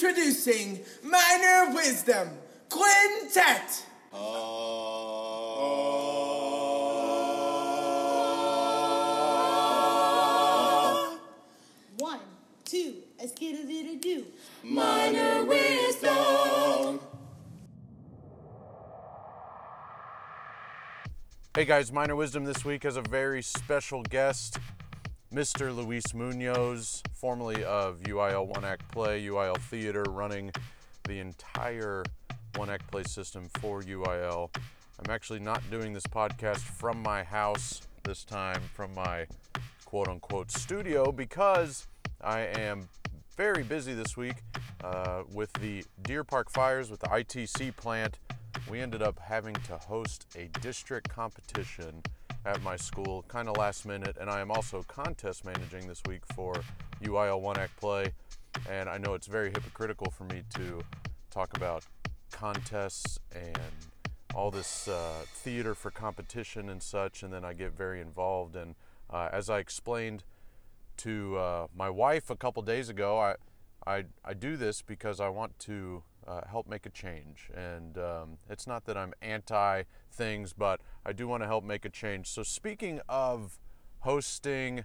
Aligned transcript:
Introducing 0.00 0.78
Minor 1.02 1.74
Wisdom 1.74 2.28
Quintet. 2.68 3.84
Oh. 4.12 5.18
One, 11.98 12.20
two, 12.64 12.94
a 13.20 13.26
skittle 13.26 13.66
do. 14.00 14.24
Minor 14.62 15.44
wisdom. 15.46 17.00
Hey 21.56 21.64
guys, 21.64 21.90
Minor 21.90 22.14
Wisdom 22.14 22.44
this 22.44 22.64
week 22.64 22.84
has 22.84 22.96
a 22.96 23.02
very 23.02 23.42
special 23.42 24.04
guest, 24.04 24.60
Mr. 25.32 25.76
Luis 25.76 26.14
Munoz, 26.14 27.02
formerly 27.12 27.62
of 27.62 28.00
UIL 28.00 28.46
One 28.46 28.64
Act 28.64 28.90
Play, 28.90 29.22
UIL 29.24 29.58
Theater, 29.58 30.02
running 30.08 30.50
the 31.04 31.18
entire 31.18 32.02
One 32.56 32.70
Act 32.70 32.90
Play 32.90 33.02
system 33.02 33.50
for 33.60 33.82
UIL. 33.82 34.48
I'm 34.98 35.10
actually 35.10 35.40
not 35.40 35.62
doing 35.70 35.92
this 35.92 36.04
podcast 36.04 36.60
from 36.60 37.02
my 37.02 37.22
house 37.22 37.82
this 38.04 38.24
time, 38.24 38.62
from 38.72 38.94
my 38.94 39.26
quote 39.84 40.08
unquote 40.08 40.50
studio, 40.50 41.12
because 41.12 41.86
I 42.22 42.40
am 42.40 42.88
very 43.36 43.62
busy 43.62 43.92
this 43.92 44.16
week 44.16 44.36
uh, 44.82 45.24
with 45.30 45.52
the 45.54 45.84
Deer 46.04 46.24
Park 46.24 46.50
fires 46.50 46.90
with 46.90 47.00
the 47.00 47.08
ITC 47.08 47.76
plant. 47.76 48.18
We 48.68 48.80
ended 48.80 49.02
up 49.02 49.18
having 49.18 49.54
to 49.54 49.76
host 49.76 50.26
a 50.36 50.48
district 50.60 51.10
competition 51.10 52.02
at 52.44 52.62
my 52.62 52.76
school, 52.76 53.24
kind 53.28 53.48
of 53.48 53.56
last 53.56 53.86
minute, 53.86 54.16
and 54.20 54.30
I 54.30 54.40
am 54.40 54.50
also 54.50 54.82
contest 54.84 55.44
managing 55.44 55.86
this 55.86 56.02
week 56.06 56.22
for 56.34 56.54
UIL 57.02 57.40
One 57.40 57.58
Act 57.58 57.76
Play. 57.78 58.12
And 58.68 58.88
I 58.88 58.98
know 58.98 59.14
it's 59.14 59.26
very 59.26 59.50
hypocritical 59.50 60.10
for 60.10 60.24
me 60.24 60.42
to 60.54 60.80
talk 61.30 61.56
about 61.56 61.84
contests 62.30 63.18
and 63.32 63.58
all 64.34 64.50
this 64.50 64.88
uh, 64.88 65.24
theater 65.26 65.74
for 65.74 65.90
competition 65.90 66.68
and 66.68 66.82
such, 66.82 67.22
and 67.22 67.32
then 67.32 67.44
I 67.44 67.52
get 67.52 67.76
very 67.76 68.00
involved. 68.00 68.56
And 68.56 68.74
uh, 69.10 69.28
as 69.32 69.50
I 69.50 69.58
explained 69.58 70.24
to 70.98 71.36
uh, 71.36 71.66
my 71.76 71.90
wife 71.90 72.30
a 72.30 72.36
couple 72.36 72.62
days 72.62 72.88
ago, 72.88 73.18
I, 73.18 73.34
I, 73.86 74.04
I 74.24 74.34
do 74.34 74.56
this 74.56 74.82
because 74.82 75.20
I 75.20 75.28
want 75.28 75.58
to 75.60 76.02
uh, 76.28 76.42
help 76.46 76.68
make 76.68 76.84
a 76.86 76.90
change. 76.90 77.50
And 77.56 77.96
um, 77.98 78.38
it's 78.50 78.66
not 78.66 78.84
that 78.84 78.96
I'm 78.96 79.14
anti 79.22 79.84
things, 80.12 80.52
but 80.52 80.80
I 81.04 81.12
do 81.12 81.26
want 81.26 81.42
to 81.42 81.46
help 81.46 81.64
make 81.64 81.84
a 81.84 81.88
change. 81.88 82.28
So, 82.28 82.42
speaking 82.42 83.00
of 83.08 83.58
hosting 84.00 84.84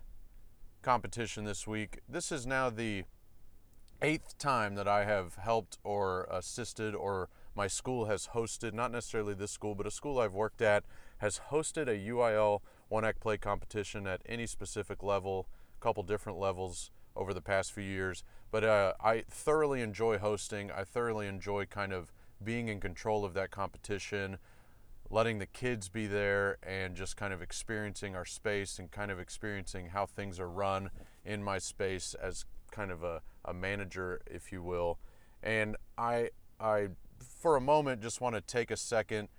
competition 0.81 1.43
this 1.43 1.67
week, 1.67 1.99
this 2.07 2.31
is 2.31 2.47
now 2.47 2.69
the 2.69 3.03
eighth 4.01 4.37
time 4.37 4.75
that 4.75 4.87
I 4.87 5.05
have 5.05 5.35
helped 5.35 5.77
or 5.83 6.27
assisted 6.31 6.95
or 6.95 7.29
my 7.55 7.67
school 7.67 8.05
has 8.05 8.29
hosted, 8.33 8.73
not 8.73 8.91
necessarily 8.91 9.33
this 9.33 9.51
school, 9.51 9.75
but 9.75 9.85
a 9.85 9.91
school 9.91 10.19
I've 10.19 10.33
worked 10.33 10.61
at 10.61 10.83
has 11.19 11.39
hosted 11.51 11.87
a 11.87 12.09
UIL 12.09 12.61
One 12.89 13.05
Act 13.05 13.19
Play 13.19 13.37
competition 13.37 14.07
at 14.07 14.21
any 14.25 14.47
specific 14.47 15.03
level, 15.03 15.47
a 15.79 15.83
couple 15.83 16.03
different 16.03 16.39
levels 16.39 16.89
over 17.15 17.33
the 17.33 17.41
past 17.41 17.71
few 17.71 17.83
years. 17.83 18.23
But 18.53 18.63
uh, 18.63 18.93
I 19.03 19.23
thoroughly 19.27 19.81
enjoy 19.81 20.19
hosting. 20.19 20.69
I 20.69 20.83
thoroughly 20.83 21.25
enjoy 21.25 21.65
kind 21.65 21.91
of 21.91 22.13
being 22.43 22.67
in 22.67 22.79
control 22.79 23.25
of 23.25 23.33
that 23.33 23.49
competition, 23.49 24.37
letting 25.09 25.39
the 25.39 25.47
kids 25.47 25.89
be 25.89 26.05
there, 26.05 26.59
and 26.61 26.95
just 26.95 27.17
kind 27.17 27.33
of 27.33 27.41
experiencing 27.41 28.15
our 28.15 28.25
space 28.25 28.77
and 28.77 28.91
kind 28.91 29.09
of 29.09 29.19
experiencing 29.19 29.87
how 29.87 30.05
things 30.05 30.39
are 30.39 30.47
run 30.47 30.91
in 31.25 31.43
my 31.43 31.57
space 31.57 32.13
as 32.21 32.45
kind 32.69 32.91
of 32.91 33.01
a, 33.01 33.23
a 33.43 33.55
manager, 33.55 34.21
if 34.27 34.51
you 34.51 34.61
will. 34.61 34.99
And 35.41 35.75
I, 35.97 36.29
I, 36.59 36.89
for 37.19 37.55
a 37.55 37.61
moment, 37.61 38.03
just 38.03 38.21
want 38.21 38.35
to 38.35 38.41
take 38.41 38.69
a 38.69 38.77
second 38.77 39.29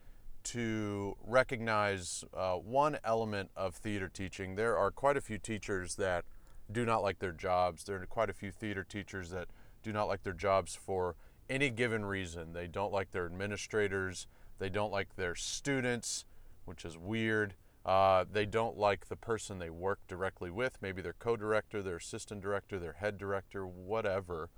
to 0.42 1.16
recognize 1.24 2.24
uh, 2.36 2.54
one 2.54 2.98
element 3.04 3.52
of 3.54 3.76
theater 3.76 4.08
teaching. 4.08 4.56
There 4.56 4.76
are 4.76 4.90
quite 4.90 5.16
a 5.16 5.20
few 5.20 5.38
teachers 5.38 5.94
that 5.94 6.24
do 6.70 6.84
not 6.84 7.02
like 7.02 7.18
their 7.18 7.32
jobs. 7.32 7.84
There 7.84 8.00
are 8.00 8.06
quite 8.06 8.30
a 8.30 8.34
few 8.34 8.50
theater 8.50 8.84
teachers 8.84 9.30
that 9.30 9.48
do 9.82 9.92
not 9.92 10.08
like 10.08 10.22
their 10.22 10.32
jobs 10.32 10.74
for 10.74 11.16
any 11.48 11.70
given 11.70 12.04
reason. 12.04 12.52
They 12.52 12.66
don't 12.66 12.92
like 12.92 13.10
their 13.10 13.26
administrators, 13.26 14.26
they 14.58 14.68
don't 14.68 14.92
like 14.92 15.16
their 15.16 15.34
students, 15.34 16.24
which 16.64 16.84
is 16.84 16.96
weird. 16.96 17.54
Uh, 17.84 18.24
they 18.30 18.46
don't 18.46 18.78
like 18.78 19.08
the 19.08 19.16
person 19.16 19.58
they 19.58 19.68
work 19.68 19.98
directly 20.08 20.50
with, 20.50 20.78
maybe 20.80 21.02
their 21.02 21.14
co 21.18 21.36
director, 21.36 21.82
their 21.82 21.96
assistant 21.96 22.40
director, 22.40 22.78
their 22.78 22.94
head 22.94 23.18
director, 23.18 23.66
whatever. 23.66 24.48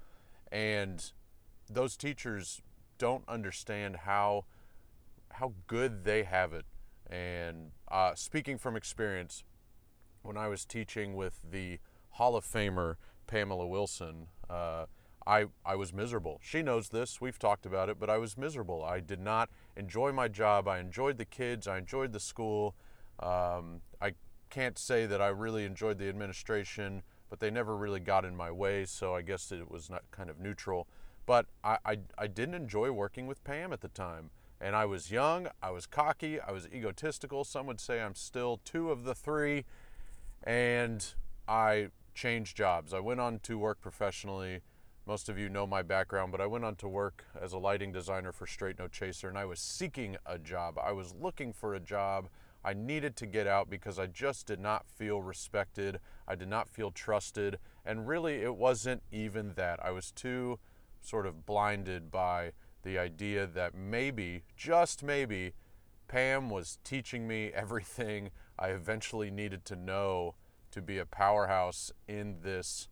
And 0.53 1.11
those 1.69 1.97
teachers 1.97 2.63
don't 2.99 3.25
understand 3.29 3.97
how 3.97 4.45
how 5.33 5.53
good 5.67 6.05
they 6.05 6.23
have 6.23 6.53
it. 6.53 6.65
And 7.09 7.73
uh, 7.89 8.15
speaking 8.15 8.59
from 8.59 8.77
experience, 8.77 9.45
when 10.23 10.37
I 10.37 10.49
was 10.49 10.65
teaching 10.65 11.15
with 11.15 11.41
the 11.49 11.79
Hall 12.17 12.37
of 12.37 12.45
Famer 12.45 12.97
Pamela 13.27 13.67
Wilson, 13.67 14.29
uh, 14.49 14.87
I, 15.27 15.47
I 15.65 15.75
was 15.75 15.93
miserable. 15.93 16.41
She 16.43 16.63
knows 16.63 16.89
this. 16.89 17.21
We've 17.21 17.39
talked 17.39 17.67
about 17.67 17.89
it, 17.89 17.99
but 17.99 18.09
I 18.09 18.17
was 18.19 18.39
miserable. 18.39 18.85
I 18.85 19.01
did 19.01 19.21
not 19.21 19.51
enjoy 19.77 20.13
my 20.13 20.29
job. 20.29 20.69
I 20.69 20.79
enjoyed 20.79 21.19
the 21.19 21.25
kids. 21.25 21.67
I 21.67 21.79
enjoyed 21.79 22.13
the 22.13 22.21
school. 22.21 22.75
Um, 23.19 23.81
I 24.01 24.13
can't 24.51 24.79
say 24.79 25.05
that 25.07 25.21
I 25.21 25.29
really 25.29 25.65
enjoyed 25.65 25.99
the 25.99 26.09
administration, 26.09 27.03
but 27.29 27.41
they 27.41 27.51
never 27.51 27.77
really 27.77 28.01
got 28.01 28.25
in 28.25 28.37
my 28.37 28.51
way, 28.51 28.85
so 28.85 29.15
I 29.15 29.23
guess 29.23 29.51
it 29.51 29.71
was 29.71 29.91
not 29.91 30.05
kind 30.13 30.31
of 30.31 30.39
neutral. 30.39 30.87
But 31.27 31.47
I, 31.65 31.79
I, 31.85 31.99
I 32.17 32.27
didn't 32.29 32.55
enjoy 32.55 32.93
working 32.93 33.27
with 33.27 33.43
Pam 33.43 33.73
at 33.73 33.81
the 33.81 33.89
time. 33.89 34.31
And 34.61 34.75
I 34.75 34.87
was 34.87 35.11
young, 35.11 35.49
I 35.63 35.71
was 35.71 35.87
cocky, 35.87 36.41
I 36.41 36.51
was 36.53 36.67
egotistical. 36.73 37.45
Some 37.45 37.67
would 37.67 37.81
say 37.81 38.01
I'm 38.01 38.15
still 38.15 38.61
two 38.65 38.91
of 38.91 39.05
the 39.05 39.15
three. 39.15 39.65
And 40.45 41.05
I 41.47 41.89
changed 42.17 42.57
jobs. 42.57 42.93
I 42.93 42.99
went 42.99 43.21
on 43.21 43.39
to 43.41 43.59
work 43.59 43.81
professionally. 43.81 44.63
Most 45.07 45.29
of 45.29 45.39
you 45.39 45.49
know 45.49 45.67
my 45.67 45.83
background, 45.83 46.33
but 46.33 46.41
I 46.41 46.47
went 46.47 46.65
on 46.65 46.75
to 46.77 46.89
work 46.89 47.25
as 47.41 47.53
a 47.53 47.59
lighting 47.59 47.93
designer 47.93 48.33
for 48.33 48.47
Straight 48.47 48.79
No 48.79 48.89
Chaser, 48.89 49.29
and 49.29 49.39
I 49.39 49.45
was 49.45 49.61
seeking 49.61 50.17
a 50.27 50.37
job. 50.37 50.79
I 50.83 50.91
was 50.91 51.15
looking 51.15 51.53
for 51.53 51.75
a 51.75 51.81
job. 51.81 52.29
I 52.65 52.75
needed 52.75 53.15
to 53.17 53.27
get 53.27 53.47
out 53.47 53.71
because 53.71 54.01
I 54.01 54.07
just 54.07 54.47
did 54.47 54.59
not 54.59 54.87
feel 54.89 55.23
respected. 55.23 56.01
I 56.27 56.35
did 56.35 56.49
not 56.49 56.69
feel 56.69 56.91
trusted. 56.91 57.59
And 57.85 58.09
really, 58.09 58.43
it 58.43 58.57
wasn't 58.57 59.03
even 59.13 59.53
that. 59.55 59.79
I 59.85 59.93
was 59.93 60.11
too 60.11 60.59
sort 61.01 61.27
of 61.27 61.47
blinded 61.47 62.11
by 62.11 62.53
the 62.83 62.99
idea 62.99 63.47
that 63.47 63.75
maybe, 63.77 64.43
just 64.57 65.05
maybe, 65.05 65.53
Pam 66.09 66.51
was 66.51 66.79
teaching 66.83 67.29
me 67.29 67.53
everything 67.55 68.31
I 68.59 68.69
eventually 68.69 69.31
needed 69.31 69.65
to 69.67 69.77
know 69.77 70.35
to 70.77 70.83
be 70.83 70.99
a 70.99 71.07
powerhouse 71.07 71.91
in 72.07 72.37
this 72.43 72.89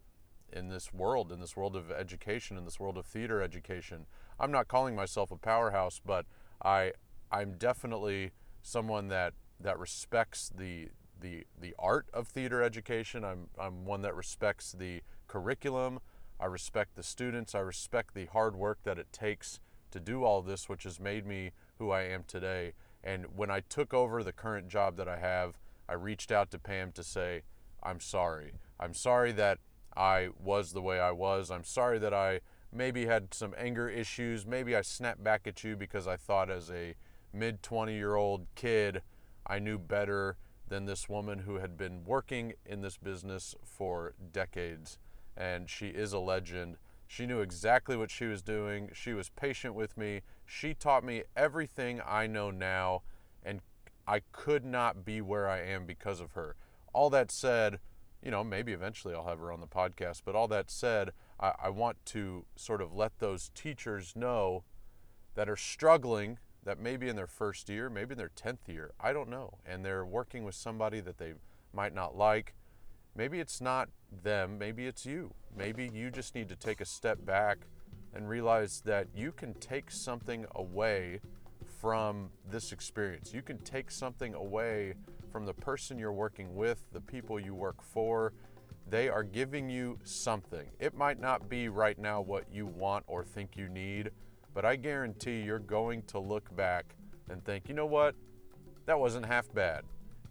in 0.50 0.68
this 0.68 0.92
world, 0.92 1.30
in 1.30 1.40
this 1.40 1.56
world 1.56 1.76
of 1.76 1.90
education, 1.90 2.56
in 2.56 2.64
this 2.64 2.80
world 2.80 2.96
of 2.96 3.04
theater 3.04 3.42
education. 3.42 4.06
I'm 4.40 4.50
not 4.50 4.68
calling 4.68 4.96
myself 4.96 5.30
a 5.30 5.36
powerhouse, 5.36 6.00
but 6.04 6.24
I 6.64 6.92
I'm 7.30 7.56
definitely 7.58 8.32
someone 8.62 9.08
that 9.08 9.34
that 9.60 9.78
respects 9.78 10.50
the 10.56 10.88
the 11.20 11.44
the 11.60 11.74
art 11.78 12.06
of 12.14 12.26
theater 12.26 12.62
education. 12.62 13.22
I'm 13.22 13.48
I'm 13.58 13.84
one 13.84 14.00
that 14.00 14.14
respects 14.16 14.72
the 14.72 15.02
curriculum. 15.26 16.00
I 16.40 16.46
respect 16.46 16.96
the 16.96 17.02
students. 17.02 17.54
I 17.54 17.60
respect 17.60 18.14
the 18.14 18.26
hard 18.26 18.56
work 18.56 18.78
that 18.84 18.98
it 18.98 19.12
takes 19.12 19.60
to 19.90 20.00
do 20.00 20.24
all 20.24 20.40
this, 20.40 20.70
which 20.70 20.84
has 20.84 20.98
made 20.98 21.26
me 21.26 21.50
who 21.78 21.90
I 21.90 22.04
am 22.04 22.24
today. 22.26 22.72
And 23.02 23.26
when 23.36 23.50
I 23.50 23.60
took 23.60 23.92
over 23.92 24.22
the 24.22 24.32
current 24.32 24.68
job 24.68 24.96
that 24.96 25.06
I 25.06 25.18
have, 25.18 25.58
I 25.86 25.92
reached 25.92 26.32
out 26.32 26.50
to 26.52 26.58
Pam 26.58 26.90
to 26.92 27.04
say, 27.04 27.42
I'm 27.84 28.00
sorry. 28.00 28.52
I'm 28.80 28.94
sorry 28.94 29.32
that 29.32 29.58
I 29.96 30.28
was 30.42 30.72
the 30.72 30.82
way 30.82 30.98
I 30.98 31.12
was. 31.12 31.50
I'm 31.50 31.64
sorry 31.64 31.98
that 31.98 32.14
I 32.14 32.40
maybe 32.72 33.06
had 33.06 33.32
some 33.32 33.54
anger 33.56 33.88
issues. 33.88 34.46
Maybe 34.46 34.75
I 34.75 34.82
snapped 34.82 35.22
back 35.22 35.46
at 35.46 35.62
you 35.62 35.76
because 35.76 36.06
I 36.06 36.16
thought 36.16 36.50
as 36.50 36.70
a 36.70 36.94
mid 37.32 37.62
20 37.62 37.94
year 37.94 38.16
old 38.16 38.46
kid, 38.54 39.02
I 39.46 39.58
knew 39.58 39.78
better 39.78 40.36
than 40.69 40.86
this 40.86 41.08
woman 41.08 41.40
who 41.40 41.56
had 41.56 41.76
been 41.76 42.04
working 42.04 42.54
in 42.64 42.81
this 42.81 42.96
business 42.96 43.54
for 43.64 44.14
decades. 44.32 44.98
And 45.37 45.69
she 45.69 45.88
is 45.88 46.12
a 46.12 46.19
legend. 46.19 46.76
She 47.06 47.26
knew 47.26 47.40
exactly 47.40 47.96
what 47.96 48.10
she 48.10 48.25
was 48.25 48.42
doing. 48.42 48.90
She 48.92 49.12
was 49.12 49.28
patient 49.28 49.75
with 49.75 49.96
me. 49.96 50.22
She 50.46 50.75
taught 50.75 51.04
me 51.04 51.25
everything 51.37 52.00
I 52.04 52.26
know 52.26 52.50
now, 52.50 53.02
and 53.44 53.60
I 54.06 54.20
could 54.32 54.64
not 54.64 55.04
be 55.04 55.20
where 55.20 55.48
I 55.48 55.60
am 55.60 55.84
because 55.84 56.20
of 56.20 56.32
her. 56.32 56.56
All 56.94 57.11
that 57.11 57.31
said, 57.31 57.81
you 58.23 58.31
know, 58.31 58.43
maybe 58.43 58.73
eventually 58.73 59.14
I'll 59.14 59.26
have 59.26 59.41
her 59.41 59.52
on 59.52 59.61
the 59.61 59.67
podcast, 59.67 60.23
but 60.25 60.35
all 60.35 60.49
that 60.49 60.70
said, 60.70 61.11
I, 61.38 61.52
I 61.64 61.69
want 61.69 61.99
to 62.06 62.46
sort 62.56 62.81
of 62.81 62.94
let 62.94 63.19
those 63.19 63.50
teachers 63.55 64.14
know 64.17 64.64
that 65.35 65.49
are 65.49 65.56
struggling, 65.56 66.38
that 66.64 66.81
maybe 66.81 67.08
in 67.08 67.17
their 67.17 67.26
first 67.26 67.69
year, 67.69 67.91
maybe 67.91 68.12
in 68.12 68.19
their 68.19 68.31
10th 68.31 68.69
year, 68.69 68.93
I 68.99 69.12
don't 69.12 69.29
know, 69.29 69.58
and 69.67 69.85
they're 69.85 70.06
working 70.06 70.44
with 70.44 70.55
somebody 70.55 71.00
that 71.00 71.19
they 71.19 71.35
might 71.75 71.94
not 71.94 72.17
like. 72.17 72.55
Maybe 73.14 73.40
it's 73.40 73.61
not 73.61 73.88
them, 74.23 74.58
maybe 74.58 74.87
it's 74.87 75.05
you. 75.05 75.35
Maybe 75.56 75.90
you 75.93 76.11
just 76.11 76.35
need 76.35 76.49
to 76.49 76.56
take 76.56 76.81
a 76.81 76.87
step 76.87 77.25
back 77.26 77.58
and 78.14 78.29
realize 78.29 78.81
that 78.85 79.08
you 79.14 79.32
can 79.32 79.55
take 79.55 79.90
something 79.90 80.47
away 80.55 81.20
from 81.81 82.31
this 82.49 82.73
experience. 82.73 83.35
You 83.35 83.43
can 83.43 83.58
take 83.58 83.90
something 83.90 84.35
away 84.35 84.94
from 85.34 85.46
the 85.46 85.52
person 85.52 85.98
you're 85.98 86.12
working 86.12 86.54
with, 86.54 86.84
the 86.92 87.00
people 87.00 87.40
you 87.40 87.56
work 87.56 87.82
for. 87.82 88.32
They 88.88 89.08
are 89.08 89.25
giving 89.25 89.69
you 89.69 89.98
something. 90.04 90.70
It 90.78 90.94
might 90.94 91.19
not 91.19 91.48
be 91.48 91.69
right 91.69 91.98
now 91.98 92.20
what 92.20 92.44
you 92.52 92.66
want 92.66 93.02
or 93.08 93.25
think 93.25 93.56
you 93.56 93.69
need, 93.69 94.12
but 94.54 94.64
I 94.64 94.76
guarantee 94.76 95.40
you're 95.40 95.58
going 95.58 96.02
to 96.02 96.20
look 96.20 96.54
back 96.54 96.94
and 97.28 97.44
think, 97.44 97.69
you 97.69 97.75
know 97.75 97.84
what? 97.84 98.14
That 98.86 99.00
wasn't 99.00 99.26
half 99.26 99.52
bad. 99.52 99.82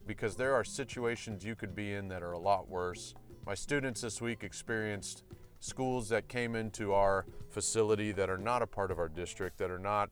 Because 0.07 0.38
there 0.38 0.53
are 0.53 0.63
situations 0.63 1.44
you 1.44 1.56
could 1.56 1.75
be 1.75 1.91
in 1.91 2.07
that 2.07 2.23
are 2.23 2.31
a 2.31 2.39
lot 2.39 2.69
worse. 2.69 3.13
My 3.45 3.56
students 3.56 3.99
this 3.99 4.21
week 4.21 4.41
experienced 4.41 5.25
schools 5.59 6.07
that 6.09 6.29
came 6.29 6.56
into 6.56 6.94
our 6.94 7.25
facility 7.49 8.13
that 8.13 8.29
are 8.29 8.38
not 8.38 8.61
a 8.61 8.67
part 8.67 8.89
of 8.89 8.99
our 8.99 9.09
district, 9.09 9.57
that 9.57 9.69
are 9.69 9.77
not 9.79 10.09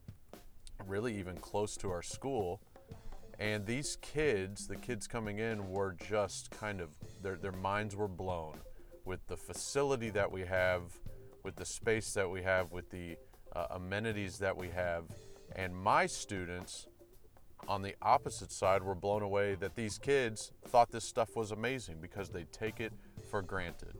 really 0.86 1.18
even 1.18 1.38
close 1.38 1.78
to 1.78 1.90
our 1.90 2.02
school. 2.02 2.60
And 3.42 3.66
these 3.66 3.98
kids, 4.04 4.68
the 4.68 4.76
kids 4.76 5.08
coming 5.08 5.40
in, 5.40 5.68
were 5.68 5.96
just 6.08 6.52
kind 6.52 6.80
of, 6.80 6.90
their, 7.24 7.38
their 7.38 7.52
minds 7.52 7.96
were 7.96 8.08
blown 8.08 8.54
with 9.04 9.26
the 9.26 9.36
facility 9.36 10.12
that 10.12 10.32
we 10.32 10.42
have, 10.42 10.84
with 11.44 11.56
the 11.56 11.66
space 11.66 12.14
that 12.14 12.30
we 12.30 12.44
have, 12.44 12.72
with 12.72 12.92
the 12.92 13.18
uh, 13.56 13.66
amenities 13.72 14.38
that 14.38 14.56
we 14.56 14.70
have. 14.70 15.06
And 15.56 15.76
my 15.76 16.06
students 16.06 16.86
on 17.68 17.82
the 17.82 17.96
opposite 18.04 18.52
side 18.52 18.84
were 18.84 18.94
blown 18.94 19.24
away 19.24 19.56
that 19.56 19.76
these 19.76 19.98
kids 19.98 20.52
thought 20.68 20.92
this 20.92 21.04
stuff 21.04 21.36
was 21.36 21.52
amazing 21.52 21.96
because 22.00 22.30
they 22.30 22.44
take 22.52 22.80
it 22.80 22.94
for 23.32 23.42
granted. 23.42 23.98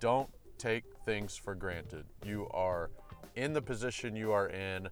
Don't 0.00 0.28
take 0.58 0.84
things 1.06 1.34
for 1.34 1.54
granted. 1.54 2.04
You 2.26 2.46
are 2.50 2.90
in 3.36 3.54
the 3.54 3.62
position 3.62 4.14
you 4.14 4.32
are 4.32 4.50
in, 4.50 4.86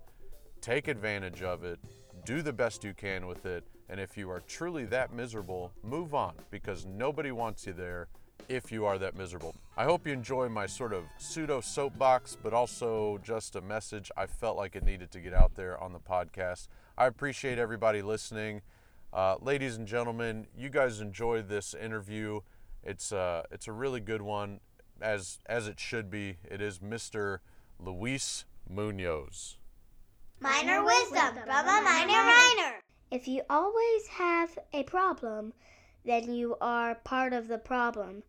take 0.63 0.89
advantage 0.89 1.43
of 1.43 1.65
it, 1.65 1.79
do 2.25 2.41
the 2.41 2.53
best 2.55 2.83
you 2.83 2.95
can 2.95 3.27
with 3.27 3.45
it, 3.45 3.63
and 3.91 4.01
if 4.01 4.17
you 4.17 4.31
are 4.31 4.41
truly 4.47 4.85
that 4.87 5.13
miserable, 5.13 5.73
move 5.83 6.15
on 6.15 6.35
because 6.51 6.87
nobody 6.87 7.33
wants 7.33 7.67
you 7.67 7.73
there 7.73 8.07
if 8.49 8.71
you 8.73 8.87
are 8.87 8.99
that 8.99 9.17
miserable. 9.17 9.55
I 9.77 9.85
hope 9.85 10.07
you 10.07 10.13
enjoy 10.13 10.49
my 10.49 10.67
sort 10.67 10.93
of 10.93 11.05
pseudo 11.19 11.61
soapbox, 11.61 12.37
but 12.41 12.55
also 12.55 13.19
just 13.23 13.57
a 13.57 13.61
message 13.61 14.11
I 14.17 14.27
felt 14.27 14.57
like 14.57 14.77
it 14.77 14.85
needed 14.85 15.11
to 15.11 15.21
get 15.21 15.35
out 15.35 15.57
there 15.57 15.79
on 15.83 15.93
the 15.93 15.99
podcast. 15.99 16.69
I 16.97 17.07
appreciate 17.07 17.59
everybody 17.59 18.01
listening. 18.01 18.63
Uh, 19.13 19.37
ladies 19.41 19.77
and 19.77 19.87
gentlemen, 19.87 20.47
you 20.57 20.69
guys 20.69 21.01
enjoyed 21.01 21.49
this 21.49 21.75
interview. 21.75 22.41
It's, 22.85 23.13
uh, 23.13 23.43
it's 23.51 23.67
a 23.67 23.73
really 23.73 24.01
good 24.01 24.23
one, 24.23 24.61
as, 25.03 25.41
as 25.47 25.67
it 25.67 25.81
should 25.81 26.11
be. 26.11 26.37
It 26.49 26.61
is 26.61 26.79
Mr. 26.79 27.39
Luis 27.79 28.45
Munoz. 28.69 29.57
Minor 30.39 30.85
wisdom 30.85 31.35
from 31.45 31.67
a 31.67 31.83
minor 31.83 32.25
minor. 32.25 32.80
If 33.11 33.27
you 33.27 33.43
always 33.51 34.07
have 34.07 34.57
a 34.73 34.85
problem, 34.85 35.53
then 36.05 36.33
you 36.33 36.57
are 36.61 36.95
part 36.95 37.33
of 37.33 37.49
the 37.49 37.59
problem. 37.59 38.23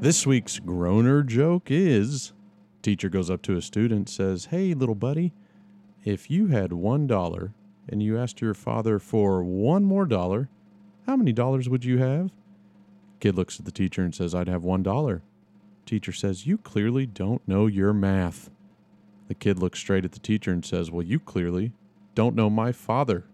This 0.00 0.26
week's 0.26 0.58
groaner 0.58 1.22
joke 1.22 1.70
is 1.70 2.34
teacher 2.82 3.08
goes 3.08 3.30
up 3.30 3.40
to 3.42 3.56
a 3.56 3.62
student 3.62 4.10
says, 4.10 4.46
"Hey 4.46 4.74
little 4.74 4.94
buddy, 4.94 5.32
if 6.04 6.30
you 6.30 6.48
had 6.48 6.74
1 6.74 7.06
dollar 7.06 7.54
and 7.88 8.02
you 8.02 8.18
asked 8.18 8.42
your 8.42 8.52
father 8.52 8.98
for 8.98 9.42
one 9.42 9.84
more 9.84 10.04
dollar, 10.04 10.50
how 11.06 11.16
many 11.16 11.32
dollars 11.32 11.70
would 11.70 11.86
you 11.86 11.96
have?" 11.96 12.30
Kid 13.20 13.34
looks 13.34 13.58
at 13.58 13.64
the 13.64 13.72
teacher 13.72 14.02
and 14.04 14.14
says, 14.14 14.34
"I'd 14.34 14.46
have 14.46 14.62
1 14.62 14.82
dollar." 14.82 15.22
Teacher 15.88 16.12
says, 16.12 16.46
"You 16.46 16.58
clearly 16.58 17.06
don't 17.06 17.48
know 17.48 17.66
your 17.66 17.94
math." 17.94 18.50
The 19.28 19.34
kid 19.34 19.58
looks 19.58 19.78
straight 19.78 20.04
at 20.04 20.12
the 20.12 20.18
teacher 20.18 20.52
and 20.52 20.62
says, 20.62 20.90
"Well, 20.90 21.02
you 21.02 21.18
clearly 21.18 21.72
don't 22.14 22.36
know 22.36 22.50
my 22.50 22.72
father." 22.72 23.24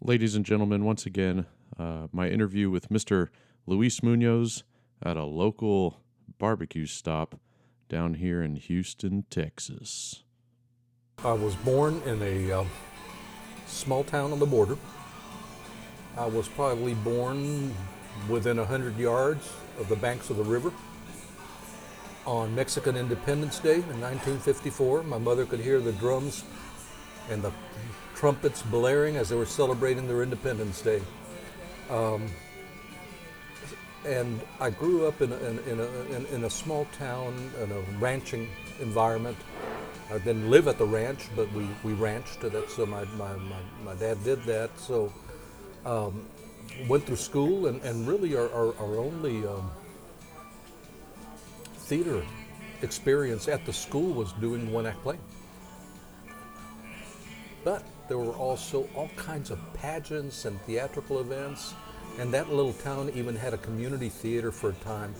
Ladies 0.00 0.36
and 0.36 0.44
gentlemen, 0.44 0.84
once 0.84 1.04
again, 1.04 1.46
uh, 1.76 2.06
my 2.12 2.30
interview 2.30 2.70
with 2.70 2.90
Mr. 2.90 3.30
Luis 3.66 4.00
Munoz 4.00 4.62
at 5.02 5.16
a 5.16 5.24
local 5.24 6.00
barbecue 6.38 6.86
stop 6.86 7.40
down 7.88 8.14
here 8.14 8.40
in 8.40 8.54
Houston, 8.54 9.24
Texas. 9.30 10.22
I 11.24 11.32
was 11.32 11.56
born 11.56 12.00
in 12.06 12.22
a 12.22 12.52
uh, 12.52 12.64
small 13.66 14.04
town 14.04 14.30
on 14.30 14.38
the 14.38 14.46
border. 14.46 14.78
I 16.16 16.26
was 16.26 16.46
probably 16.46 16.94
born 16.94 17.74
within 18.28 18.58
100 18.58 18.96
yards 18.96 19.50
of 19.78 19.88
the 19.88 19.96
banks 19.96 20.30
of 20.30 20.36
the 20.36 20.44
river. 20.44 20.72
On 22.26 22.54
Mexican 22.54 22.96
Independence 22.96 23.58
Day 23.58 23.76
in 23.76 24.00
1954, 24.00 25.02
my 25.04 25.18
mother 25.18 25.46
could 25.46 25.60
hear 25.60 25.80
the 25.80 25.92
drums 25.92 26.44
and 27.30 27.42
the 27.42 27.52
trumpets 28.14 28.62
blaring 28.62 29.16
as 29.16 29.28
they 29.28 29.36
were 29.36 29.46
celebrating 29.46 30.06
their 30.06 30.22
Independence 30.22 30.82
Day. 30.82 31.00
Um, 31.88 32.28
and 34.04 34.40
I 34.60 34.70
grew 34.70 35.06
up 35.06 35.20
in 35.22 35.32
a, 35.32 35.36
in, 35.36 35.80
a, 35.80 36.16
in, 36.16 36.26
in 36.26 36.44
a 36.44 36.50
small 36.50 36.86
town, 36.98 37.50
in 37.62 37.72
a 37.72 37.80
ranching 37.98 38.48
environment. 38.80 39.36
I 40.10 40.18
didn't 40.18 40.50
live 40.50 40.68
at 40.68 40.78
the 40.78 40.86
ranch, 40.86 41.28
but 41.36 41.52
we, 41.52 41.68
we 41.82 41.92
ranched. 41.92 42.40
That's 42.40 42.74
so 42.74 42.86
my, 42.86 43.04
my, 43.16 43.34
my, 43.36 43.60
my 43.84 43.94
dad 43.94 44.22
did 44.24 44.42
that. 44.44 44.70
So 44.78 45.12
um, 45.84 46.24
went 46.88 47.04
through 47.04 47.16
school, 47.16 47.66
and, 47.66 47.82
and 47.82 48.06
really 48.06 48.36
our, 48.36 48.50
our, 48.52 48.74
our 48.78 48.96
only 48.96 49.46
um, 49.46 49.70
theater 51.76 52.22
experience 52.82 53.48
at 53.48 53.64
the 53.64 53.72
school 53.72 54.12
was 54.12 54.32
doing 54.34 54.70
one 54.72 54.86
act 54.86 55.02
play. 55.02 55.18
But 57.64 57.82
there 58.08 58.18
were 58.18 58.32
also 58.32 58.88
all 58.94 59.10
kinds 59.16 59.50
of 59.50 59.58
pageants 59.74 60.44
and 60.44 60.60
theatrical 60.62 61.20
events, 61.20 61.74
and 62.18 62.32
that 62.32 62.48
little 62.48 62.72
town 62.72 63.10
even 63.14 63.36
had 63.36 63.52
a 63.54 63.58
community 63.58 64.08
theater 64.08 64.50
for 64.52 64.70
a 64.70 64.74
time 64.74 65.14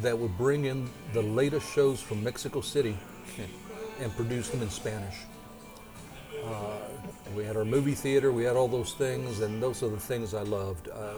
that 0.00 0.18
would 0.18 0.36
bring 0.36 0.64
in 0.64 0.88
the 1.12 1.22
latest 1.22 1.72
shows 1.72 2.00
from 2.00 2.22
Mexico 2.22 2.60
City 2.60 2.96
and 4.00 4.14
produce 4.16 4.48
them 4.48 4.62
in 4.62 4.70
Spanish. 4.70 5.16
Uh, 6.44 6.78
we 7.34 7.44
had 7.44 7.56
our 7.56 7.64
movie 7.64 7.94
theater, 7.94 8.30
we 8.32 8.44
had 8.44 8.56
all 8.56 8.68
those 8.68 8.92
things, 8.94 9.40
and 9.40 9.62
those 9.62 9.82
are 9.82 9.88
the 9.88 9.96
things 10.00 10.34
I 10.34 10.42
loved. 10.42 10.88
Uh, 10.88 11.14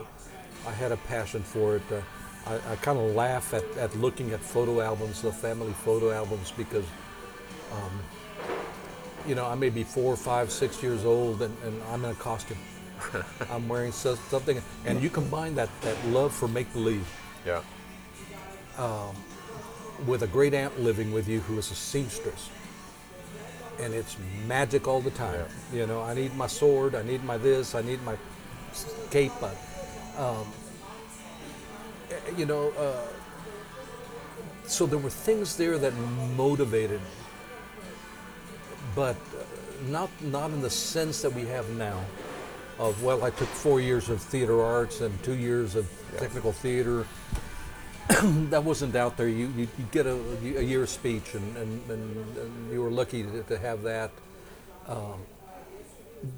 I 0.67 0.71
had 0.71 0.91
a 0.91 0.97
passion 0.97 1.43
for 1.43 1.75
it. 1.77 1.83
Uh, 1.91 2.01
I, 2.47 2.73
I 2.73 2.75
kind 2.77 2.97
of 2.99 3.15
laugh 3.15 3.53
at, 3.53 3.63
at 3.77 3.95
looking 3.97 4.31
at 4.31 4.39
photo 4.39 4.81
albums, 4.81 5.21
the 5.21 5.31
family 5.31 5.73
photo 5.73 6.11
albums, 6.11 6.51
because 6.55 6.85
um, 7.71 7.99
you 9.27 9.35
know, 9.35 9.45
I 9.45 9.55
may 9.55 9.69
be 9.69 9.83
four, 9.83 10.15
five, 10.15 10.51
six 10.51 10.81
years 10.83 11.03
old, 11.05 11.41
and, 11.41 11.55
and 11.65 11.81
I'm 11.91 12.05
in 12.05 12.11
a 12.11 12.15
costume. 12.15 12.57
I'm 13.51 13.67
wearing 13.67 13.91
so- 13.91 14.15
something, 14.15 14.61
and 14.85 15.01
you 15.01 15.09
combine 15.09 15.55
that, 15.55 15.69
that 15.81 15.97
love 16.07 16.33
for 16.33 16.47
make 16.47 16.71
believe 16.73 17.07
Yeah. 17.45 17.61
with 20.05 20.21
a 20.23 20.27
great 20.27 20.53
aunt 20.53 20.79
living 20.79 21.11
with 21.11 21.27
you 21.27 21.39
who 21.41 21.57
is 21.57 21.71
a 21.71 21.75
seamstress. 21.75 22.49
And 23.79 23.93
it's 23.93 24.17
magic 24.47 24.87
all 24.87 25.01
the 25.01 25.11
time. 25.11 25.45
You 25.73 25.85
know, 25.85 26.01
I 26.01 26.13
need 26.13 26.33
my 26.35 26.47
sword, 26.47 26.95
I 26.95 27.03
need 27.03 27.23
my 27.23 27.37
this, 27.37 27.75
I 27.75 27.81
need 27.81 28.01
my 28.03 28.15
cape. 29.11 29.33
Um, 30.17 30.47
eh, 32.09 32.15
you 32.37 32.45
know, 32.45 32.69
uh, 32.77 33.01
so 34.65 34.85
there 34.85 34.99
were 34.99 35.09
things 35.09 35.55
there 35.57 35.77
that 35.77 35.93
motivated 36.35 37.01
me, 37.01 37.07
but 38.95 39.15
uh, 39.15 39.43
not 39.89 40.09
not 40.21 40.51
in 40.51 40.61
the 40.61 40.69
sense 40.69 41.21
that 41.21 41.33
we 41.33 41.45
have 41.45 41.69
now. 41.71 41.99
Of 42.79 43.01
well, 43.03 43.23
I 43.23 43.29
took 43.29 43.47
four 43.47 43.79
years 43.79 44.09
of 44.09 44.21
theater 44.21 44.61
arts 44.61 45.01
and 45.01 45.11
two 45.23 45.35
years 45.35 45.75
of 45.75 45.87
technical 46.17 46.51
theater 46.51 47.05
that 48.49 48.63
wasn't 48.63 48.95
out 48.95 49.17
there. 49.17 49.27
You 49.27 49.51
you 49.57 49.67
get 49.91 50.05
a, 50.05 50.15
a 50.57 50.61
year 50.61 50.85
speech, 50.85 51.33
and, 51.33 51.57
and, 51.57 51.89
and, 51.89 52.37
and 52.37 52.71
you 52.71 52.81
were 52.81 52.91
lucky 52.91 53.23
to, 53.23 53.43
to 53.43 53.57
have 53.57 53.81
that. 53.83 54.11
Um, 54.87 55.19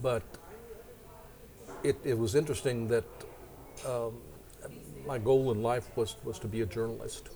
but 0.02 0.24
it, 1.84 1.98
it 2.04 2.18
was 2.18 2.36
interesting 2.36 2.88
that 2.88 3.06
um, 3.86 4.14
my 5.06 5.18
goal 5.18 5.52
in 5.52 5.62
life 5.62 5.90
was, 5.96 6.16
was 6.24 6.40
to 6.40 6.48
be 6.48 6.62
a 6.62 6.66
journalist. 6.66 7.30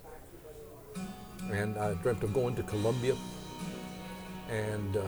And 1.51 1.77
I 1.77 1.93
dreamt 1.95 2.23
of 2.23 2.33
going 2.33 2.55
to 2.55 2.63
Columbia. 2.63 3.15
And 4.49 4.97
uh, 4.97 5.03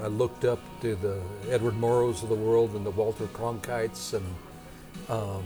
I, 0.00 0.04
I 0.04 0.06
looked 0.08 0.44
up 0.44 0.58
to 0.80 0.96
the 0.96 1.20
Edward 1.48 1.74
Murrows 1.74 2.22
of 2.22 2.28
the 2.28 2.34
world 2.34 2.74
and 2.74 2.84
the 2.84 2.90
Walter 2.90 3.26
Cronkites 3.26 4.14
and 4.14 4.26
um, 5.08 5.44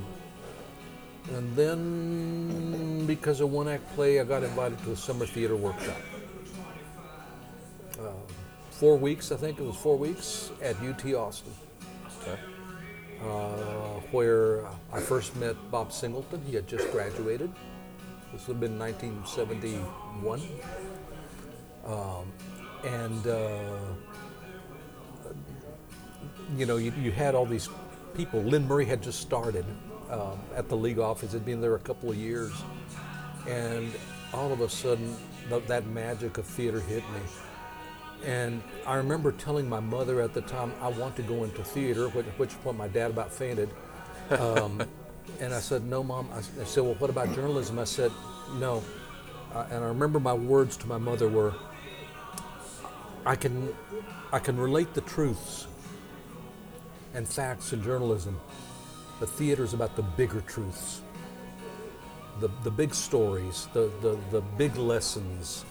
and 1.34 1.56
then, 1.56 3.04
because 3.06 3.40
of 3.40 3.50
one 3.50 3.68
act 3.68 3.92
play, 3.94 4.20
I 4.20 4.24
got 4.24 4.42
invited 4.44 4.82
to 4.84 4.92
a 4.92 4.96
summer 4.96 5.26
theater 5.26 5.56
workshop. 5.56 5.96
Uh, 7.98 8.10
four 8.70 8.96
weeks, 8.96 9.32
I 9.32 9.36
think 9.36 9.58
it 9.58 9.64
was 9.64 9.76
four 9.76 9.96
weeks 9.96 10.50
at 10.62 10.76
UT 10.82 11.14
Austin. 11.14 11.52
Okay. 12.22 12.38
Uh, 13.22 14.00
where 14.12 14.66
I 14.92 15.00
first 15.00 15.34
met 15.36 15.56
Bob 15.70 15.92
Singleton. 15.92 16.42
He 16.46 16.54
had 16.54 16.68
just 16.68 16.90
graduated. 16.92 17.50
This 18.32 18.46
would 18.46 18.54
have 18.54 18.60
been 18.60 18.78
1971. 18.78 20.42
Um, 21.86 22.32
and, 22.84 23.26
uh, 23.26 23.78
you 26.56 26.66
know, 26.66 26.76
you, 26.76 26.92
you 27.00 27.10
had 27.10 27.34
all 27.34 27.46
these 27.46 27.68
people. 28.14 28.40
Lynn 28.42 28.68
Murray 28.68 28.84
had 28.84 29.02
just 29.02 29.20
started 29.20 29.64
um, 30.10 30.38
at 30.54 30.68
the 30.68 30.76
league 30.76 30.98
office, 30.98 31.32
had 31.32 31.44
been 31.44 31.60
there 31.60 31.74
a 31.74 31.80
couple 31.80 32.10
of 32.10 32.16
years. 32.16 32.52
And 33.48 33.92
all 34.32 34.52
of 34.52 34.60
a 34.60 34.68
sudden, 34.68 35.16
th- 35.48 35.64
that 35.66 35.86
magic 35.86 36.38
of 36.38 36.46
theater 36.46 36.80
hit 36.80 37.02
me. 37.10 37.20
And 38.24 38.62
I 38.86 38.96
remember 38.96 39.32
telling 39.32 39.68
my 39.68 39.80
mother 39.80 40.20
at 40.20 40.34
the 40.34 40.40
time, 40.42 40.72
I 40.80 40.88
want 40.88 41.16
to 41.16 41.22
go 41.22 41.44
into 41.44 41.62
theater, 41.62 42.08
which, 42.08 42.26
which 42.36 42.62
point 42.62 42.76
my 42.76 42.88
dad 42.88 43.10
about 43.10 43.32
fainted. 43.32 43.68
Um, 44.30 44.82
and 45.40 45.54
I 45.54 45.60
said, 45.60 45.84
No, 45.84 46.02
mom. 46.02 46.28
I 46.34 46.64
said, 46.64 46.82
Well, 46.82 46.94
what 46.94 47.10
about 47.10 47.34
journalism? 47.34 47.78
I 47.78 47.84
said, 47.84 48.10
No. 48.54 48.82
Uh, 49.54 49.66
and 49.70 49.84
I 49.84 49.88
remember 49.88 50.18
my 50.18 50.34
words 50.34 50.76
to 50.78 50.86
my 50.86 50.98
mother 50.98 51.28
were, 51.28 51.54
I 53.24 53.36
can, 53.36 53.74
I 54.32 54.38
can 54.38 54.56
relate 54.56 54.94
the 54.94 55.00
truths 55.02 55.66
and 57.14 57.26
facts 57.26 57.72
in 57.72 57.82
journalism, 57.82 58.38
but 59.18 59.28
theater 59.28 59.64
is 59.64 59.74
about 59.74 59.96
the 59.96 60.02
bigger 60.02 60.40
truths, 60.42 61.02
the, 62.40 62.48
the 62.64 62.70
big 62.70 62.94
stories, 62.94 63.68
the, 63.72 63.90
the, 64.02 64.18
the 64.30 64.40
big 64.58 64.76
lessons, 64.76 65.64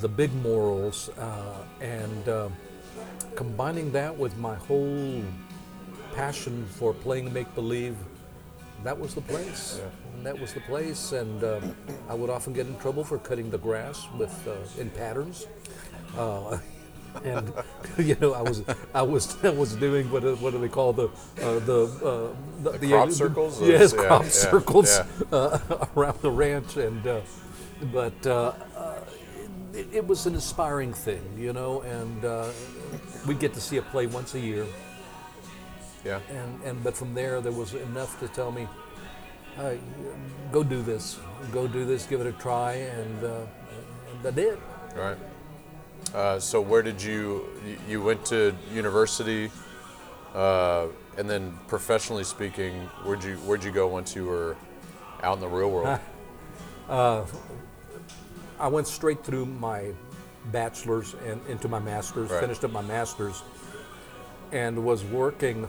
the 0.00 0.08
big 0.08 0.32
morals, 0.36 1.10
uh, 1.18 1.64
and 1.80 2.28
uh, 2.28 2.48
combining 3.34 3.92
that 3.92 4.16
with 4.16 4.36
my 4.38 4.54
whole 4.54 5.22
passion 6.14 6.66
for 6.66 6.94
playing 6.94 7.32
make 7.32 7.52
believe, 7.54 7.96
that 8.82 8.98
was 8.98 9.14
the 9.14 9.20
place. 9.22 9.80
And 10.14 10.24
that 10.24 10.38
was 10.38 10.54
the 10.54 10.60
place, 10.60 11.12
and 11.12 11.44
uh, 11.44 11.60
I 12.08 12.14
would 12.14 12.30
often 12.30 12.52
get 12.52 12.66
in 12.66 12.78
trouble 12.78 13.04
for 13.04 13.18
cutting 13.18 13.50
the 13.50 13.58
grass 13.58 14.06
with 14.18 14.48
uh, 14.48 14.80
in 14.80 14.90
patterns. 14.90 15.46
Uh, 17.24 17.28
and 17.28 17.52
you 18.06 18.16
know, 18.20 18.34
I 18.34 18.42
was 18.42 18.62
I 18.94 19.02
was 19.02 19.36
I 19.44 19.50
was 19.50 19.74
doing 19.76 20.10
what 20.10 20.22
do- 20.22 20.36
what 20.36 20.52
do 20.52 20.58
they 20.58 20.68
call 20.68 20.92
the 20.92 21.06
uh, 21.42 21.58
the, 21.60 22.34
uh, 22.64 22.70
the, 22.78 22.88
crop 22.88 23.10
circles? 23.10 23.58
Those- 23.60 23.68
Yes, 23.68 23.92
yeah, 23.94 24.06
crop 24.06 24.22
yeah, 24.22 24.28
circles 24.28 24.98
yeah. 24.98 25.06
Uh, 25.38 25.86
around 25.96 26.18
the 26.22 26.30
ranch, 26.30 26.76
and 26.76 27.06
uh, 27.06 27.20
but 27.92 28.26
uh, 28.26 28.52
uh, 28.76 29.00
it, 29.74 29.86
it 29.92 30.06
was 30.06 30.26
an 30.26 30.34
inspiring 30.34 30.92
thing, 30.92 31.22
you 31.38 31.52
know, 31.52 31.80
and 31.82 32.24
uh, 32.24 32.48
we 33.26 33.34
get 33.34 33.52
to 33.54 33.60
see 33.60 33.76
a 33.78 33.82
play 33.82 34.06
once 34.06 34.34
a 34.34 34.40
year, 34.40 34.66
Yeah. 36.04 36.20
and 36.30 36.62
and 36.64 36.84
but 36.84 36.96
from 36.96 37.14
there 37.14 37.40
there 37.40 37.52
was 37.52 37.74
enough 37.74 38.18
to 38.20 38.28
tell 38.28 38.50
me, 38.52 38.66
"Hey, 39.56 39.78
go 40.52 40.62
do 40.62 40.82
this, 40.82 41.18
go 41.52 41.66
do 41.66 41.84
this, 41.84 42.06
give 42.06 42.20
it 42.20 42.26
a 42.26 42.32
try, 42.32 42.72
and, 42.72 43.24
uh, 43.24 43.40
and 44.12 44.26
I 44.26 44.30
did. 44.30 44.58
Right. 44.94 45.16
Uh, 46.14 46.38
so 46.38 46.60
where 46.60 46.82
did 46.82 47.02
you 47.02 47.44
you- 47.66 47.78
you 47.88 48.02
went 48.02 48.24
to 48.26 48.54
university, 48.72 49.50
uh, 50.34 50.86
and 51.18 51.28
then 51.28 51.58
professionally 51.68 52.24
speaking, 52.24 52.88
where'd 53.04 53.22
you 53.24 53.36
where'd 53.38 53.64
you 53.64 53.70
go 53.72 53.86
once 53.86 54.14
you 54.16 54.24
were 54.24 54.56
out 55.22 55.34
in 55.34 55.40
the 55.40 55.48
real 55.48 55.70
world? 55.70 55.98
I 58.58 58.68
went 58.68 58.86
straight 58.86 59.22
through 59.24 59.46
my 59.46 59.92
bachelor's 60.46 61.14
and 61.26 61.40
into 61.48 61.68
my 61.68 61.78
master's, 61.80 62.30
Right. 62.30 62.40
finished 62.40 62.64
up 62.64 62.70
my 62.70 62.80
master's, 62.82 63.42
and 64.52 64.84
was 64.84 65.04
working 65.04 65.68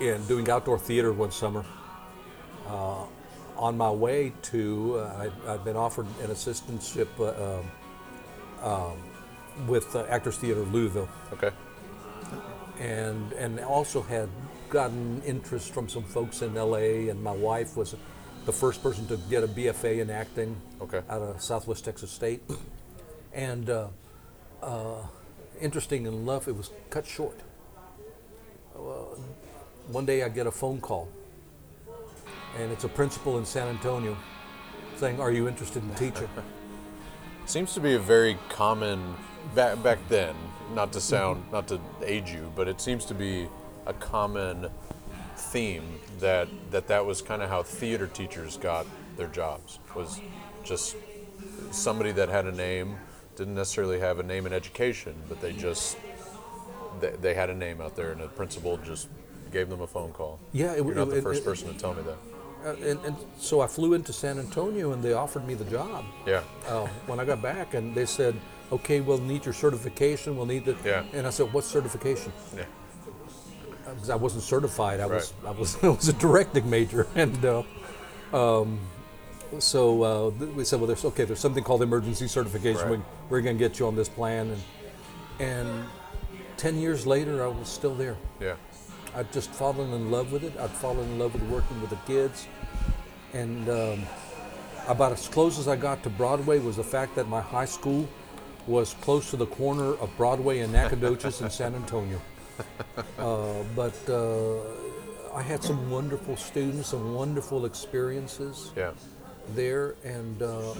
in 0.00 0.24
doing 0.26 0.48
outdoor 0.48 0.78
theater 0.78 1.12
one 1.12 1.30
summer. 1.32 1.64
Uh, 2.66 3.04
on 3.56 3.76
my 3.76 3.90
way 3.90 4.32
to, 4.42 4.98
uh, 5.00 5.28
I, 5.48 5.52
I'd 5.54 5.64
been 5.64 5.76
offered 5.76 6.06
an 6.22 6.28
assistantship 6.30 7.08
uh, 7.18 7.60
um, 8.62 8.96
with 9.66 9.94
uh, 9.94 10.04
Actors 10.08 10.36
Theater 10.36 10.60
Louisville, 10.60 11.08
Okay. 11.32 11.50
and 12.78 13.32
and 13.32 13.60
also 13.60 14.02
had 14.02 14.28
gotten 14.70 15.22
interest 15.26 15.72
from 15.72 15.88
some 15.88 16.02
folks 16.04 16.42
in 16.42 16.54
LA, 16.54 17.08
and 17.10 17.22
my 17.22 17.32
wife 17.32 17.76
was 17.76 17.94
the 18.44 18.52
first 18.52 18.82
person 18.82 19.06
to 19.08 19.16
get 19.30 19.42
a 19.42 19.48
BFA 19.48 20.00
in 20.00 20.10
acting 20.10 20.56
Okay. 20.80 21.02
out 21.08 21.22
of 21.22 21.40
Southwest 21.42 21.84
Texas 21.84 22.10
State. 22.10 22.40
And 23.34 23.68
uh, 23.70 23.88
uh, 24.62 25.02
interesting 25.60 26.06
enough, 26.06 26.48
it 26.48 26.56
was 26.56 26.70
cut 26.90 27.06
short. 27.06 27.38
Uh, 28.74 28.78
one 29.90 30.06
day 30.06 30.22
I 30.22 30.28
get 30.28 30.46
a 30.46 30.50
phone 30.50 30.80
call, 30.80 31.08
and 32.58 32.70
it's 32.72 32.84
a 32.84 32.88
principal 32.88 33.38
in 33.38 33.44
San 33.44 33.68
Antonio 33.68 34.16
saying, 34.96 35.20
Are 35.20 35.32
you 35.32 35.48
interested 35.48 35.82
in 35.82 35.94
teaching? 35.94 36.28
Seems 37.48 37.72
to 37.72 37.80
be 37.80 37.94
a 37.94 37.98
very 37.98 38.36
common 38.50 39.14
back 39.54 39.82
back 39.82 39.98
then. 40.10 40.34
Not 40.74 40.92
to 40.92 41.00
sound, 41.00 41.44
mm-hmm. 41.44 41.52
not 41.52 41.66
to 41.68 41.80
age 42.04 42.30
you, 42.30 42.52
but 42.54 42.68
it 42.68 42.78
seems 42.78 43.06
to 43.06 43.14
be 43.14 43.48
a 43.86 43.94
common 43.94 44.68
theme 45.34 45.98
that 46.20 46.46
that 46.70 46.88
that 46.88 47.06
was 47.06 47.22
kind 47.22 47.40
of 47.40 47.48
how 47.48 47.62
theater 47.62 48.06
teachers 48.06 48.58
got 48.58 48.84
their 49.16 49.28
jobs. 49.28 49.78
Was 49.96 50.20
just 50.62 50.96
somebody 51.70 52.12
that 52.12 52.28
had 52.28 52.44
a 52.44 52.52
name, 52.52 52.98
didn't 53.34 53.54
necessarily 53.54 53.98
have 53.98 54.18
a 54.18 54.22
name 54.22 54.44
in 54.44 54.52
education, 54.52 55.14
but 55.26 55.40
they 55.40 55.54
just 55.54 55.96
they, 57.00 57.12
they 57.18 57.32
had 57.32 57.48
a 57.48 57.54
name 57.54 57.80
out 57.80 57.96
there, 57.96 58.12
and 58.12 58.20
the 58.20 58.28
principal 58.28 58.76
just 58.76 59.08
gave 59.50 59.70
them 59.70 59.80
a 59.80 59.86
phone 59.86 60.12
call. 60.12 60.38
Yeah, 60.52 60.72
it- 60.72 60.84
you're 60.84 60.94
not 60.94 61.08
the 61.08 61.16
it- 61.16 61.22
first 61.22 61.40
it- 61.40 61.46
person 61.46 61.72
to 61.72 61.80
tell 61.80 61.94
me 61.94 62.02
that. 62.02 62.18
Uh, 62.68 62.74
and, 62.84 63.04
and 63.04 63.16
so 63.38 63.60
I 63.60 63.66
flew 63.66 63.94
into 63.94 64.12
San 64.12 64.38
Antonio, 64.38 64.92
and 64.92 65.02
they 65.02 65.14
offered 65.14 65.46
me 65.46 65.54
the 65.54 65.64
job. 65.64 66.04
Yeah, 66.26 66.42
uh, 66.66 66.86
when 67.06 67.18
I 67.18 67.24
got 67.24 67.40
back, 67.40 67.74
and 67.74 67.94
they 67.94 68.04
said, 68.06 68.34
"Okay, 68.70 69.00
we'll 69.00 69.18
need 69.18 69.44
your 69.44 69.54
certification. 69.54 70.36
We'll 70.36 70.46
need 70.46 70.64
the." 70.64 70.76
Yeah. 70.84 71.04
And 71.14 71.26
I 71.26 71.30
said, 71.30 71.52
"What 71.52 71.64
certification?" 71.64 72.32
yeah, 72.56 72.64
Because 73.84 74.10
I 74.10 74.16
wasn't 74.16 74.42
certified. 74.42 75.00
I 75.00 75.06
was 75.06 75.32
I 75.46 75.50
was 75.50 75.76
I 75.82 75.88
was 75.88 76.08
a 76.08 76.12
directing 76.12 76.68
major, 76.68 77.06
and 77.14 77.42
uh, 77.44 77.62
um, 78.34 78.78
so 79.58 80.02
uh, 80.02 80.28
we 80.54 80.64
said, 80.64 80.78
"Well, 80.80 80.86
there's 80.86 81.04
okay. 81.06 81.24
There's 81.24 81.40
something 81.40 81.64
called 81.64 81.82
emergency 81.82 82.28
certification. 82.28 82.82
Right. 82.82 82.98
We, 82.98 83.04
we're 83.30 83.40
going 83.40 83.56
to 83.56 83.64
get 83.68 83.78
you 83.78 83.86
on 83.86 83.96
this 83.96 84.08
plan." 84.10 84.50
And 84.50 84.62
and 85.40 85.84
ten 86.58 86.76
years 86.76 87.06
later, 87.06 87.42
I 87.42 87.48
was 87.48 87.68
still 87.68 87.94
there. 87.94 88.16
yeah. 88.40 88.56
I'd 89.18 89.32
just 89.32 89.50
fallen 89.50 89.92
in 89.92 90.12
love 90.12 90.30
with 90.30 90.44
it. 90.44 90.52
I'd 90.60 90.70
fallen 90.70 91.04
in 91.10 91.18
love 91.18 91.34
with 91.34 91.42
working 91.50 91.80
with 91.80 91.90
the 91.90 91.96
kids, 92.06 92.46
and 93.32 93.68
um, 93.68 94.02
about 94.86 95.10
as 95.10 95.26
close 95.26 95.58
as 95.58 95.66
I 95.66 95.74
got 95.74 96.04
to 96.04 96.08
Broadway 96.10 96.60
was 96.60 96.76
the 96.76 96.84
fact 96.84 97.16
that 97.16 97.28
my 97.28 97.40
high 97.40 97.64
school 97.64 98.08
was 98.68 98.94
close 99.00 99.28
to 99.30 99.36
the 99.36 99.46
corner 99.46 99.94
of 99.94 100.16
Broadway 100.16 100.60
and 100.60 100.72
Nacogdoches 100.72 101.40
in 101.40 101.50
San 101.50 101.74
Antonio. 101.74 102.20
Uh, 103.18 103.62
but 103.76 103.94
uh, 104.08 104.58
I 105.32 105.42
had 105.42 105.62
some 105.62 105.88
wonderful 105.90 106.36
students, 106.36 106.88
some 106.88 107.14
wonderful 107.14 107.66
experiences 107.66 108.72
Yeah. 108.76 108.90
there, 109.54 109.94
and 110.04 110.42
uh, 110.42 110.74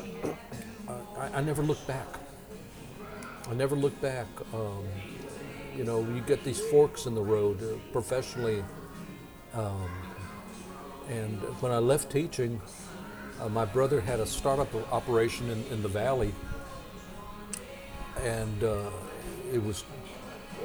I, 1.16 1.38
I 1.38 1.40
never 1.40 1.62
looked 1.62 1.86
back. 1.86 2.08
I 3.48 3.54
never 3.54 3.76
looked 3.76 4.00
back. 4.02 4.26
Um, 4.52 4.82
you 5.78 5.84
know, 5.84 6.00
you 6.00 6.20
get 6.22 6.42
these 6.42 6.60
forks 6.60 7.06
in 7.06 7.14
the 7.14 7.22
road 7.22 7.62
uh, 7.62 7.76
professionally. 7.92 8.64
Um, 9.54 9.88
and 11.08 11.38
when 11.60 11.70
I 11.70 11.78
left 11.78 12.10
teaching, 12.10 12.60
uh, 13.40 13.48
my 13.48 13.64
brother 13.64 14.00
had 14.00 14.18
a 14.18 14.26
startup 14.26 14.74
operation 14.92 15.48
in, 15.48 15.64
in 15.70 15.80
the 15.80 15.88
valley, 15.88 16.34
and 18.22 18.64
uh, 18.64 18.90
it 19.52 19.62
was 19.62 19.84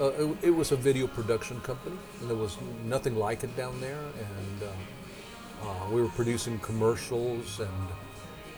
uh, 0.01 0.05
it, 0.05 0.37
it 0.41 0.49
was 0.49 0.71
a 0.71 0.75
video 0.75 1.05
production 1.05 1.61
company, 1.61 1.95
and 2.19 2.29
there 2.29 2.35
was 2.35 2.57
nothing 2.83 3.15
like 3.15 3.43
it 3.43 3.55
down 3.55 3.79
there. 3.79 3.99
And 3.99 4.63
uh, 4.63 5.69
uh, 5.69 5.89
we 5.91 6.01
were 6.01 6.09
producing 6.09 6.57
commercials, 6.59 7.59
and 7.59 7.87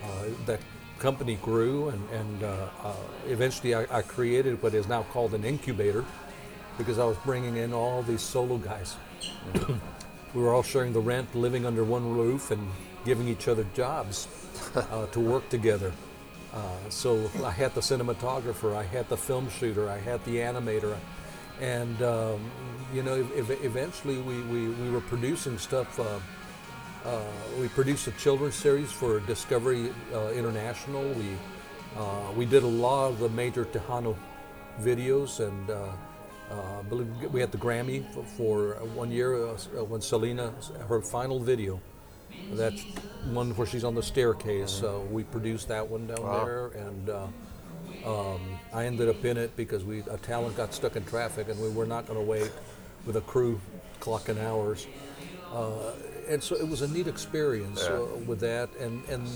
uh, 0.03 0.25
that 0.45 0.61
company 0.97 1.35
grew. 1.41 1.89
And, 1.89 2.09
and 2.11 2.43
uh, 2.43 2.93
eventually, 3.27 3.75
I, 3.75 3.81
I 3.91 4.01
created 4.01 4.63
what 4.63 4.73
is 4.73 4.87
now 4.87 5.03
called 5.11 5.33
an 5.33 5.43
incubator 5.43 6.05
because 6.77 6.99
I 6.99 7.05
was 7.05 7.17
bringing 7.17 7.57
in 7.57 7.73
all 7.73 8.03
these 8.03 8.21
solo 8.21 8.57
guys. 8.57 8.95
we 10.33 10.41
were 10.41 10.53
all 10.53 10.63
sharing 10.63 10.93
the 10.93 10.99
rent, 10.99 11.33
living 11.35 11.65
under 11.65 11.83
one 11.83 12.15
roof, 12.15 12.51
and 12.51 12.67
giving 13.05 13.27
each 13.27 13.47
other 13.47 13.65
jobs 13.73 14.27
uh, 14.75 15.05
to 15.07 15.19
work 15.19 15.47
together. 15.49 15.93
Uh, 16.53 16.59
so 16.89 17.29
I 17.43 17.51
had 17.51 17.73
the 17.75 17.81
cinematographer, 17.81 18.75
I 18.75 18.83
had 18.83 19.09
the 19.09 19.17
film 19.17 19.49
shooter, 19.49 19.89
I 19.89 19.97
had 19.99 20.23
the 20.25 20.37
animator, 20.37 20.97
and 21.59 22.01
um, 22.01 22.39
you 22.93 23.03
know, 23.03 23.15
ev- 23.35 23.59
eventually 23.61 24.17
we, 24.19 24.41
we, 24.43 24.69
we 24.69 24.89
were 24.89 25.01
producing 25.01 25.57
stuff. 25.57 25.99
Uh, 25.99 26.19
uh, 27.05 27.21
we 27.59 27.67
produced 27.69 28.07
a 28.07 28.11
children's 28.11 28.55
series 28.55 28.91
for 28.91 29.19
Discovery 29.21 29.93
uh, 30.13 30.29
International. 30.29 31.03
We 31.03 31.37
uh, 31.97 32.31
we 32.35 32.45
did 32.45 32.63
a 32.63 32.67
lot 32.67 33.09
of 33.09 33.19
the 33.19 33.29
major 33.29 33.65
Tejano 33.65 34.15
videos, 34.81 35.45
and 35.45 35.69
uh, 36.49 36.53
Uh, 36.53 36.79
I 36.79 36.83
believe 36.83 37.07
we 37.31 37.39
had 37.41 37.51
the 37.51 37.57
Grammy 37.57 38.03
for, 38.13 38.23
for 38.23 38.73
one 38.93 39.11
year 39.11 39.47
uh, 39.47 39.55
when 39.83 40.01
Selena, 40.01 40.53
her 40.87 41.01
final 41.01 41.39
video. 41.39 41.79
That's 42.51 42.83
one 43.23 43.51
where 43.55 43.65
she's 43.65 43.83
on 43.83 43.95
the 43.95 44.03
staircase. 44.03 44.69
So 44.71 45.01
we 45.11 45.23
produced 45.23 45.67
that 45.69 45.87
one 45.89 46.07
down 46.07 46.21
Wow. 46.21 46.45
there, 46.45 46.67
and 46.67 47.09
uh, 47.09 47.27
um, 48.05 48.39
I 48.71 48.85
ended 48.85 49.09
up 49.09 49.25
in 49.25 49.37
it 49.37 49.55
because 49.55 49.83
we 49.83 49.99
a 50.11 50.17
talent 50.17 50.55
got 50.55 50.73
stuck 50.73 50.95
in 50.95 51.03
traffic, 51.05 51.49
and 51.49 51.59
we 51.59 51.69
were 51.69 51.87
not 51.87 52.05
going 52.05 52.19
to 52.19 52.25
wait 52.25 52.51
with 53.05 53.15
a 53.15 53.21
crew 53.21 53.59
clocking 53.99 54.39
hours. 54.39 54.87
Uh, 55.51 55.93
and 56.29 56.41
so 56.43 56.55
it 56.55 56.67
was 56.67 56.81
a 56.81 56.87
neat 56.87 57.07
experience 57.07 57.81
Yeah. 57.81 57.97
uh, 57.97 58.05
with 58.27 58.39
that, 58.41 58.69
and 58.79 59.03
and 59.09 59.27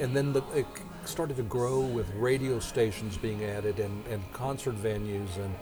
and 0.00 0.14
then 0.16 0.32
the, 0.32 0.42
it 0.54 0.66
started 1.04 1.36
to 1.36 1.42
grow 1.42 1.80
with 1.80 2.08
radio 2.14 2.60
stations 2.60 3.16
being 3.18 3.42
added 3.44 3.80
and, 3.80 4.06
and 4.06 4.22
concert 4.32 4.76
venues 4.76 5.36
and. 5.36 5.54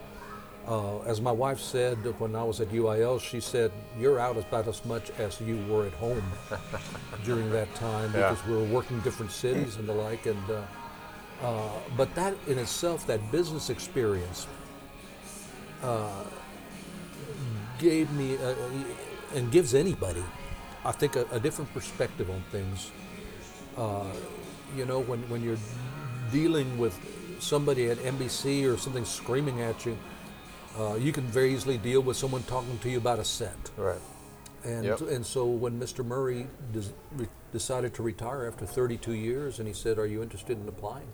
Uh, 0.70 1.00
as 1.00 1.20
my 1.20 1.32
wife 1.32 1.58
said 1.58 1.98
when 2.20 2.36
I 2.36 2.44
was 2.44 2.60
at 2.60 2.68
UIL, 2.68 3.20
she 3.20 3.40
said, 3.40 3.72
You're 3.98 4.20
out 4.20 4.36
about 4.36 4.68
as 4.68 4.84
much 4.84 5.10
as 5.18 5.40
you 5.40 5.56
were 5.68 5.84
at 5.86 5.92
home 5.94 6.22
during 7.24 7.50
that 7.50 7.74
time 7.74 8.12
Yeah. 8.14 8.30
because 8.30 8.46
we 8.46 8.54
were 8.54 8.64
working 8.78 9.00
different 9.00 9.32
cities 9.32 9.76
and 9.78 9.88
the 9.88 9.92
like. 9.92 10.26
And 10.26 10.38
uh, 10.48 10.62
uh, 11.44 11.68
But 11.96 12.14
that 12.14 12.34
in 12.46 12.56
itself, 12.56 13.04
that 13.08 13.32
business 13.32 13.68
experience, 13.68 14.46
uh, 15.82 16.22
gave 17.80 18.08
me 18.12 18.36
uh, 18.36 18.54
and 19.34 19.50
gives 19.50 19.74
anybody, 19.74 20.22
I 20.84 20.92
think, 20.92 21.16
a, 21.16 21.26
a 21.32 21.40
different 21.40 21.74
perspective 21.74 22.30
on 22.30 22.44
things. 22.52 22.92
Uh, 23.76 24.04
you 24.76 24.84
know, 24.86 25.00
when, 25.00 25.18
when 25.28 25.42
you're 25.42 25.58
dealing 26.30 26.78
with 26.78 26.94
somebody 27.40 27.90
at 27.90 27.98
NBC 27.98 28.72
or 28.72 28.76
something 28.76 29.04
screaming 29.04 29.62
at 29.62 29.84
you, 29.84 29.98
uh, 30.78 30.94
you 30.94 31.12
can 31.12 31.24
very 31.24 31.52
easily 31.54 31.78
deal 31.78 32.00
with 32.00 32.16
someone 32.16 32.42
talking 32.44 32.78
to 32.78 32.90
you 32.90 32.98
about 32.98 33.18
a 33.18 33.24
set. 33.24 33.56
Right. 33.76 34.00
And, 34.64 34.84
Yep. 34.84 35.00
and 35.02 35.24
so 35.24 35.46
when 35.46 35.80
Mr. 35.80 36.04
Murray 36.04 36.46
des- 36.72 36.92
re- 37.16 37.28
decided 37.52 37.94
to 37.94 38.02
retire 38.02 38.46
after 38.46 38.66
32 38.66 39.12
years 39.12 39.58
and 39.58 39.66
he 39.66 39.74
said, 39.74 39.98
Are 39.98 40.06
you 40.06 40.22
interested 40.22 40.58
in 40.60 40.68
applying? 40.68 41.08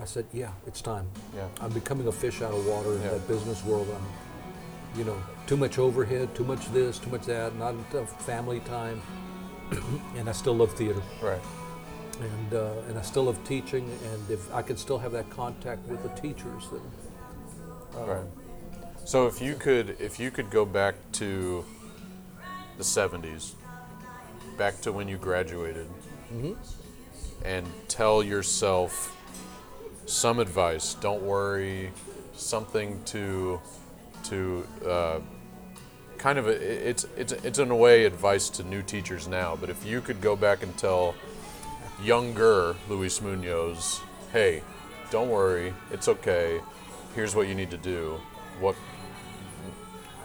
I 0.00 0.04
said, 0.04 0.26
Yeah, 0.32 0.52
it's 0.66 0.80
time. 0.82 1.08
Yeah. 1.34 1.48
I'm 1.60 1.72
becoming 1.72 2.06
a 2.06 2.12
fish 2.12 2.42
out 2.42 2.52
of 2.52 2.66
water 2.66 2.92
in 2.94 3.02
Yeah. 3.02 3.10
that 3.10 3.26
business 3.26 3.64
world. 3.64 3.88
I'm, 3.94 4.98
you 4.98 5.04
know, 5.04 5.16
too 5.46 5.56
much 5.56 5.78
overhead, 5.78 6.34
too 6.34 6.44
much 6.44 6.70
this, 6.72 6.98
too 6.98 7.10
much 7.10 7.22
that, 7.26 7.56
not 7.56 7.74
enough 7.92 8.24
family 8.24 8.60
time. 8.60 9.00
and 10.16 10.28
I 10.28 10.32
still 10.32 10.54
love 10.54 10.72
theater. 10.74 11.02
Right. 11.22 11.40
And, 12.20 12.54
uh, 12.54 12.72
and 12.88 12.98
I 12.98 13.02
still 13.02 13.24
love 13.24 13.42
teaching. 13.44 13.88
And 14.12 14.30
if 14.30 14.52
I 14.54 14.60
could 14.62 14.78
still 14.78 14.98
have 14.98 15.12
that 15.12 15.30
contact 15.30 15.88
with 15.88 16.02
the 16.02 16.10
teachers, 16.20 16.68
then 16.70 16.82
Right. 17.96 18.24
So 19.04 19.26
if 19.26 19.40
you 19.40 19.54
could, 19.54 19.96
if 20.00 20.18
you 20.18 20.30
could 20.30 20.50
go 20.50 20.64
back 20.64 20.94
to 21.12 21.64
the 22.78 22.84
'70s, 22.84 23.52
back 24.56 24.80
to 24.82 24.92
when 24.92 25.08
you 25.08 25.16
graduated, 25.18 25.86
and 27.44 27.66
tell 27.88 28.22
yourself 28.22 29.14
some 30.06 30.38
advice. 30.38 30.94
Don't 30.94 31.22
worry, 31.22 31.92
something 32.34 33.02
to 33.04 33.60
to 34.24 34.66
uh, 34.86 35.20
kind 36.18 36.38
of 36.38 36.48
a, 36.48 36.88
it's 36.88 37.06
it's 37.16 37.32
it's 37.32 37.58
in 37.58 37.70
a 37.70 37.76
way 37.76 38.06
advice 38.06 38.48
to 38.50 38.64
new 38.64 38.82
teachers 38.82 39.28
now. 39.28 39.56
But 39.56 39.70
if 39.70 39.84
you 39.84 40.00
could 40.00 40.20
go 40.20 40.34
back 40.36 40.62
and 40.62 40.76
tell 40.78 41.14
younger 42.02 42.74
Luis 42.88 43.20
Munoz, 43.20 44.00
hey, 44.32 44.62
don't 45.10 45.28
worry, 45.28 45.74
it's 45.92 46.08
okay. 46.08 46.60
Here's 47.14 47.34
what 47.36 47.46
you 47.48 47.54
need 47.54 47.70
to 47.70 47.76
do. 47.76 48.20
What 48.60 48.76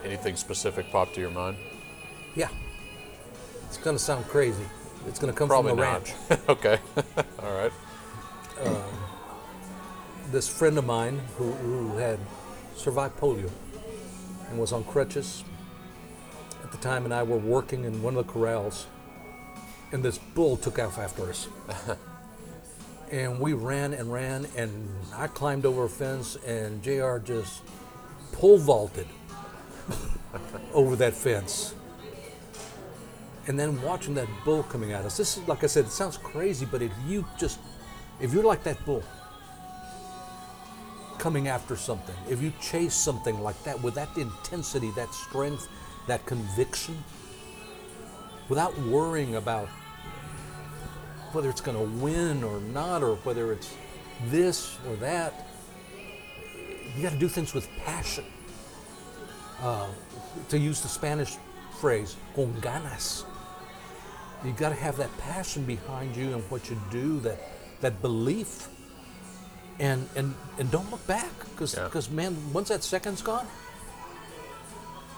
anything 0.03 0.35
specific 0.35 0.91
pop 0.91 1.13
to 1.13 1.21
your 1.21 1.31
mind? 1.31 1.57
yeah, 2.35 2.49
it's 3.65 3.77
going 3.77 3.95
to 3.95 4.01
sound 4.01 4.25
crazy. 4.27 4.63
It's 5.07 5.19
going 5.19 5.31
to 5.31 5.37
come 5.37 5.47
Probably 5.47 5.71
from 5.71 5.79
the 5.79 5.85
not. 5.85 5.93
ranch. 6.29 6.39
okay. 6.49 6.79
All 7.43 7.53
right. 7.53 7.71
Um, 8.65 8.83
this 10.31 10.47
friend 10.47 10.77
of 10.77 10.85
mine 10.85 11.21
who, 11.37 11.51
who 11.51 11.97
had 11.97 12.19
survived 12.75 13.17
polio 13.17 13.49
and 14.49 14.59
was 14.59 14.73
on 14.73 14.83
crutches 14.83 15.43
at 16.63 16.71
the 16.71 16.77
time, 16.77 17.05
and 17.05 17.13
I 17.13 17.23
were 17.23 17.37
working 17.37 17.85
in 17.85 18.01
one 18.03 18.15
of 18.15 18.25
the 18.25 18.31
corrals, 18.31 18.87
and 19.91 20.03
this 20.03 20.17
bull 20.17 20.57
took 20.57 20.79
off 20.79 20.97
after 20.97 21.29
us. 21.29 21.47
and 23.11 23.39
we 23.39 23.53
ran 23.53 23.93
and 23.93 24.11
ran, 24.11 24.47
and 24.55 24.87
I 25.15 25.27
climbed 25.27 25.65
over 25.65 25.85
a 25.85 25.89
fence, 25.89 26.37
and 26.45 26.81
JR 26.83 27.17
just 27.17 27.61
pole 28.31 28.57
vaulted 28.57 29.07
over 30.73 30.95
that 30.97 31.13
fence. 31.13 31.73
And 33.47 33.59
then 33.59 33.81
watching 33.81 34.13
that 34.15 34.27
bull 34.45 34.63
coming 34.63 34.91
at 34.91 35.05
us. 35.05 35.17
This 35.17 35.37
is, 35.37 35.47
like 35.47 35.63
I 35.63 35.67
said, 35.67 35.85
it 35.85 35.91
sounds 35.91 36.17
crazy, 36.17 36.67
but 36.69 36.83
if 36.83 36.91
you 37.07 37.25
just, 37.37 37.59
if 38.19 38.31
you're 38.31 38.43
like 38.43 38.63
that 38.63 38.83
bull, 38.85 39.03
coming 41.17 41.47
after 41.47 41.75
something, 41.75 42.15
if 42.29 42.41
you 42.41 42.53
chase 42.61 42.93
something 42.93 43.41
like 43.41 43.61
that 43.63 43.81
with 43.81 43.95
that 43.95 44.15
intensity, 44.17 44.91
that 44.91 45.13
strength, 45.13 45.67
that 46.07 46.25
conviction, 46.25 47.03
without 48.49 48.77
worrying 48.81 49.35
about 49.35 49.67
whether 51.33 51.49
it's 51.49 51.61
going 51.61 51.77
to 51.77 52.03
win 52.03 52.43
or 52.43 52.59
not, 52.59 53.03
or 53.03 53.15
whether 53.17 53.51
it's 53.51 53.73
this 54.27 54.77
or 54.87 54.95
that, 54.97 55.47
you 56.95 57.03
got 57.03 57.11
to 57.11 57.17
do 57.19 57.27
things 57.29 57.53
with 57.53 57.67
passion. 57.85 58.25
Uh, 59.61 59.87
to 60.49 60.57
use 60.57 60.81
the 60.81 60.87
Spanish 60.87 61.35
phrase, 61.81 62.15
con 62.35 62.53
ganas. 62.61 63.23
You 64.45 64.53
got 64.53 64.69
to 64.69 64.75
have 64.75 64.95
that 64.97 65.15
passion 65.17 65.65
behind 65.65 66.15
you 66.15 66.33
and 66.33 66.41
what 66.49 66.69
you 66.69 66.79
do, 66.91 67.19
that 67.21 67.37
that 67.81 68.01
belief 68.01 68.67
and 69.79 70.07
and 70.15 70.33
and 70.57 70.69
don't 70.71 70.89
look 70.91 71.05
back 71.07 71.29
because 71.51 71.75
Yeah. 71.75 72.13
man 72.15 72.35
once 72.51 72.67
that 72.67 72.83
second's 72.83 73.21
gone 73.21 73.47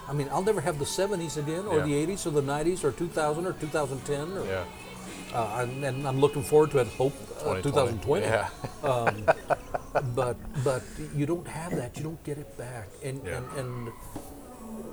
i 0.08 0.12
mean 0.12 0.28
i'll 0.30 0.42
never 0.44 0.60
have 0.60 0.78
the 0.78 0.84
70s 0.84 1.36
again 1.36 1.66
or 1.66 1.78
Yeah. 1.78 1.84
the 1.84 1.94
80s 2.06 2.24
or 2.24 2.30
the 2.30 2.40
90s 2.42 2.84
or 2.84 2.92
2000 2.92 3.46
or 3.46 3.52
2010 3.54 4.38
or, 4.38 4.46
Yeah. 4.46 4.64
Uh, 5.34 5.58
and, 5.60 5.84
and 5.84 6.06
i'm 6.08 6.20
looking 6.20 6.42
forward 6.42 6.70
to 6.70 6.78
it 6.78 6.86
hope 6.88 7.14
uh, 7.44 7.60
2020 7.60 8.24
Yeah. 8.26 8.48
but 10.14 10.36
but 10.64 10.82
you 11.14 11.26
don't 11.26 11.46
have 11.46 11.74
that 11.76 11.96
you 11.96 12.02
don't 12.02 12.22
get 12.24 12.38
it 12.38 12.56
back 12.58 12.88
and 13.02 13.20
Yeah. 13.24 13.38
and, 13.38 13.46
and 13.58 13.92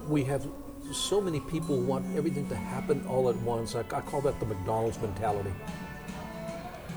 we 0.08 0.24
have 0.26 0.46
so 0.92 1.22
many 1.22 1.40
people 1.40 1.78
want 1.80 2.06
everything 2.18 2.48
to 2.50 2.56
happen 2.56 3.06
all 3.08 3.30
at 3.30 3.36
once 3.38 3.76
I, 3.76 3.82
I 3.82 4.02
call 4.02 4.22
that 4.22 4.40
the 4.40 4.46
mcdonald's 4.46 5.00
mentality 5.02 5.52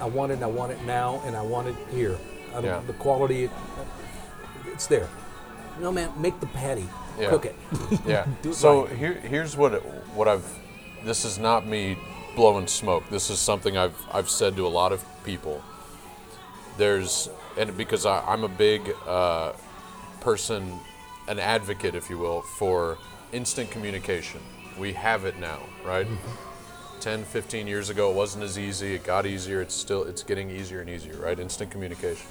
i 0.00 0.07
want 0.07 0.33
it 0.33 0.42
i 0.42 0.46
want 0.46 0.72
it 0.72 0.83
now 0.85 1.20
and 1.26 1.37
i 1.37 1.42
want 1.42 1.68
it 1.68 1.76
here 1.90 2.18
I 2.55 2.61
Yeah. 2.61 2.81
the 2.87 2.92
quality 2.94 3.48
it's 4.66 4.87
there 4.87 5.09
no 5.81 5.90
man 5.92 6.11
make 6.20 6.38
the 6.40 6.46
patty 6.48 6.87
cook 7.28 7.44
it 7.46 7.57
Yeah. 8.07 8.26
It 8.44 8.55
so 8.55 8.87
right. 8.87 8.96
here, 8.96 9.14
here's 9.14 9.57
what 9.57 9.72
it, 9.74 9.83
what 10.16 10.26
I've. 10.28 10.44
This 11.05 11.24
is 11.24 11.38
not 11.38 11.66
me 11.66 11.96
blowing 12.35 12.66
smoke. 12.66 13.05
This 13.11 13.31
is 13.31 13.38
something 13.38 13.77
I've 13.77 13.97
I've 14.12 14.31
said 14.31 14.57
to 14.57 14.66
a 14.66 14.68
lot 14.68 14.92
of 14.92 15.05
people. 15.25 15.62
There's 16.79 17.29
and 17.57 17.77
because 17.77 18.07
I, 18.07 18.21
I'm 18.27 18.45
a 18.45 18.49
big 18.49 18.95
uh, 19.07 19.53
person, 20.21 20.79
an 21.29 21.38
advocate, 21.38 21.95
if 21.95 22.09
you 22.09 22.18
will, 22.18 22.42
for 22.42 22.99
instant 23.33 23.71
communication. 23.71 24.40
We 24.79 24.95
have 24.95 25.25
it 25.25 25.38
now, 25.38 25.61
right? 25.85 26.07
10, 27.01 27.25
15 27.25 27.66
years 27.66 27.90
ago, 27.90 28.11
it 28.11 28.14
wasn't 28.14 28.45
as 28.45 28.59
easy. 28.59 28.95
It 28.95 29.05
got 29.05 29.27
easier. 29.27 29.61
It's 29.61 29.75
still 29.75 30.05
it's 30.05 30.23
getting 30.23 30.51
easier 30.51 30.81
and 30.81 30.88
easier, 30.88 31.16
right? 31.16 31.38
Instant 31.38 31.71
communication. 31.71 32.27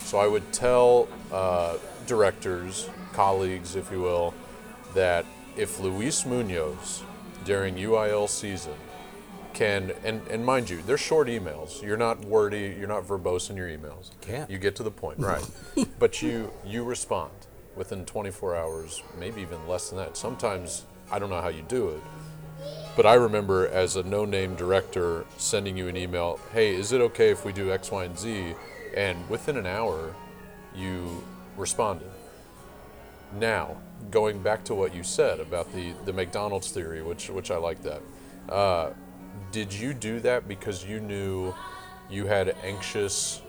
So 0.00 0.18
I 0.18 0.26
would 0.26 0.52
tell 0.52 1.08
uh, 1.30 1.76
directors, 2.06 2.88
colleagues, 3.12 3.76
if 3.76 3.92
you 3.92 4.00
will, 4.00 4.34
that 4.94 5.24
if 5.56 5.78
Luis 5.78 6.26
Munoz 6.26 7.02
during 7.44 7.76
UIL 7.76 8.28
season 8.28 8.74
can, 9.54 9.92
and, 10.04 10.26
and 10.28 10.44
mind 10.44 10.68
you, 10.68 10.82
they're 10.82 10.98
short 10.98 11.28
emails. 11.28 11.82
You're 11.82 11.96
not 11.96 12.24
wordy. 12.24 12.76
You're 12.78 12.88
not 12.88 13.04
verbose 13.04 13.48
in 13.48 13.56
your 13.56 13.68
emails. 13.68 14.10
Can't. 14.20 14.50
You 14.50 14.58
get 14.58 14.76
to 14.76 14.82
the 14.82 14.90
point, 14.90 15.18
right? 15.18 15.44
but 15.98 16.20
you 16.20 16.52
you 16.66 16.84
respond 16.84 17.32
within 17.76 18.04
24 18.04 18.56
hours, 18.56 19.02
maybe 19.18 19.40
even 19.40 19.66
less 19.66 19.88
than 19.88 19.98
that. 19.98 20.16
Sometimes 20.16 20.84
I 21.10 21.18
don't 21.18 21.30
know 21.30 21.40
how 21.40 21.48
you 21.48 21.62
do 21.62 21.88
it, 21.90 22.02
but 22.96 23.06
I 23.06 23.14
remember 23.14 23.68
as 23.68 23.96
a 23.96 24.02
no-name 24.02 24.54
director 24.54 25.24
sending 25.38 25.76
you 25.76 25.88
an 25.88 25.96
email, 25.96 26.38
"Hey, 26.52 26.74
is 26.74 26.92
it 26.92 27.00
okay 27.00 27.30
if 27.30 27.44
we 27.44 27.52
do 27.52 27.72
X, 27.72 27.90
Y, 27.90 28.04
and 28.04 28.18
Z?" 28.18 28.54
And 28.96 29.28
within 29.28 29.56
an 29.56 29.66
hour, 29.66 30.14
you 30.74 31.24
responded. 31.56 32.10
Now, 33.38 33.76
going 34.10 34.40
back 34.40 34.64
to 34.64 34.74
what 34.74 34.94
you 34.94 35.02
said 35.02 35.40
about 35.40 35.72
the, 35.72 35.92
the 36.04 36.12
McDonald's 36.12 36.70
theory, 36.70 37.02
which 37.02 37.30
which 37.30 37.50
I 37.50 37.56
like 37.56 37.82
that. 37.82 38.02
Uh, 38.48 38.90
did 39.52 39.72
you 39.72 39.94
do 39.94 40.20
that 40.20 40.46
because 40.48 40.84
you 40.84 41.00
knew 41.00 41.54
you 42.10 42.26
had 42.26 42.54
anxious 42.62 43.40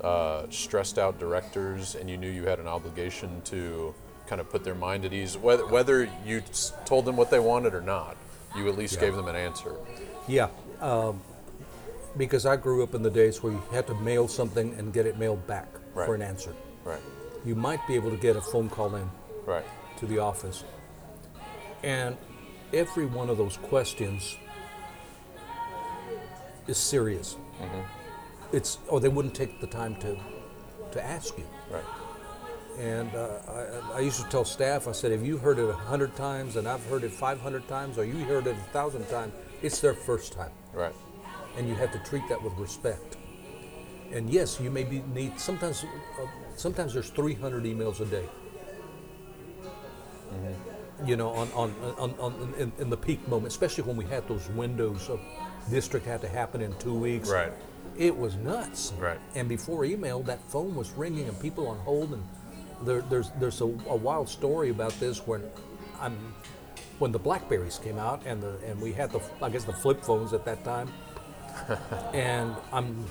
uh, 0.00 0.46
stressed 0.50 0.98
out 0.98 1.18
directors 1.18 1.94
and 1.94 2.08
you 2.08 2.16
knew 2.16 2.28
you 2.30 2.44
had 2.44 2.58
an 2.58 2.66
obligation 2.66 3.42
to 3.42 3.94
kind 4.26 4.40
of 4.40 4.48
put 4.48 4.64
their 4.64 4.74
mind 4.74 5.04
at 5.04 5.12
ease, 5.12 5.36
whether, 5.36 5.66
whether 5.66 6.08
you 6.24 6.42
told 6.86 7.04
them 7.04 7.16
what 7.16 7.30
they 7.30 7.38
wanted 7.38 7.74
or 7.74 7.80
not, 7.80 8.16
you 8.56 8.68
at 8.68 8.76
least 8.78 8.94
Yeah. 8.94 9.00
gave 9.00 9.16
them 9.16 9.28
an 9.28 9.36
answer. 9.36 9.74
Yeah, 10.28 10.48
um, 10.80 11.20
because 12.16 12.46
I 12.46 12.56
grew 12.56 12.82
up 12.82 12.94
in 12.94 13.02
the 13.02 13.10
days 13.10 13.42
where 13.42 13.52
you 13.52 13.62
had 13.72 13.86
to 13.88 13.94
mail 13.94 14.28
something 14.28 14.74
and 14.78 14.92
get 14.92 15.04
it 15.06 15.18
mailed 15.18 15.46
back 15.46 15.68
Right. 15.94 16.06
for 16.06 16.14
an 16.14 16.22
answer. 16.22 16.54
Right, 16.84 17.00
You 17.44 17.54
might 17.54 17.86
be 17.86 17.94
able 17.94 18.10
to 18.10 18.16
get 18.16 18.36
a 18.36 18.40
phone 18.40 18.70
call 18.70 18.94
in 18.94 19.10
right, 19.44 19.64
to 19.98 20.06
the 20.06 20.18
office, 20.20 20.64
and 21.82 22.16
every 22.72 23.06
one 23.06 23.28
of 23.30 23.36
those 23.36 23.56
questions 23.58 24.36
is 26.70 26.78
serious. 26.78 27.36
It's 28.52 28.78
or 28.88 29.00
they 29.00 29.08
wouldn't 29.08 29.34
take 29.34 29.60
the 29.60 29.66
time 29.66 29.96
to 29.96 30.16
to 30.92 31.04
ask 31.04 31.36
you. 31.38 31.44
right. 31.70 31.84
And 32.78 33.14
uh, 33.14 33.40
I, 33.94 33.98
I 33.98 34.00
used 34.00 34.22
to 34.22 34.28
tell 34.30 34.44
staff, 34.44 34.88
I 34.88 34.92
said, 34.92 35.12
if 35.12 35.22
you 35.22 35.36
heard 35.38 35.58
it 35.58 35.68
a 35.68 35.74
hundred 35.74 36.16
times 36.16 36.56
and 36.56 36.66
I've 36.68 36.84
heard 36.86 37.04
it 37.04 37.12
500 37.12 37.68
times, 37.68 37.98
or 37.98 38.04
you 38.04 38.24
heard 38.24 38.46
it 38.46 38.56
a 38.56 38.72
thousand 38.72 39.06
times, 39.08 39.32
it's 39.62 39.80
their 39.80 39.94
first 39.94 40.32
time. 40.32 40.52
Right. 40.72 40.94
and 41.58 41.68
you 41.68 41.74
have 41.74 41.92
to 41.92 41.98
treat 42.00 42.26
that 42.28 42.42
with 42.42 42.54
respect. 42.58 43.16
And 44.12 44.30
yes, 44.30 44.60
you 44.60 44.70
may 44.70 44.84
be 44.84 45.02
need 45.14 45.38
sometimes. 45.40 45.84
Uh, 45.84 46.26
sometimes 46.56 46.94
there's 46.94 47.10
300 47.10 47.64
emails 47.64 48.00
a 48.00 48.06
day. 48.06 48.26
You 51.06 51.16
know, 51.16 51.30
on 51.30 51.50
on, 51.52 51.74
on, 51.98 52.14
on 52.20 52.54
in, 52.58 52.72
in 52.78 52.90
the 52.90 52.96
peak 52.96 53.26
moment, 53.28 53.52
especially 53.52 53.84
when 53.84 53.96
we 53.96 54.04
had 54.04 54.28
those 54.28 54.48
windows 54.50 55.08
of 55.08 55.20
district 55.68 56.06
had 56.06 56.20
to 56.22 56.28
happen 56.28 56.60
in 56.60 56.72
two 56.78 56.94
weeks. 56.94 57.28
Right. 57.28 57.52
It 57.98 58.16
was 58.16 58.36
nuts. 58.36 58.92
Right. 58.98 59.18
And 59.34 59.48
before 59.48 59.84
email, 59.84 60.22
that 60.22 60.40
phone 60.50 60.74
was 60.74 60.90
ringing 60.92 61.28
and 61.28 61.38
people 61.40 61.66
on 61.68 61.78
hold. 61.80 62.12
And 62.12 62.22
there, 62.82 63.02
there's 63.02 63.30
there's 63.38 63.60
a, 63.60 63.64
a 63.66 63.96
wild 63.96 64.28
story 64.28 64.70
about 64.70 64.92
this 65.00 65.26
when 65.26 65.42
I'm 66.00 66.16
when 66.98 67.12
the 67.12 67.18
Blackberries 67.18 67.78
came 67.82 67.98
out 67.98 68.22
and 68.26 68.42
the 68.42 68.56
and 68.66 68.80
we 68.80 68.92
had 68.92 69.10
the 69.10 69.20
I 69.42 69.50
guess 69.50 69.64
the 69.64 69.72
flip 69.72 70.02
phones 70.02 70.32
at 70.32 70.44
that 70.46 70.64
time. 70.64 70.88
and 72.14 72.54
I'm 72.72 73.04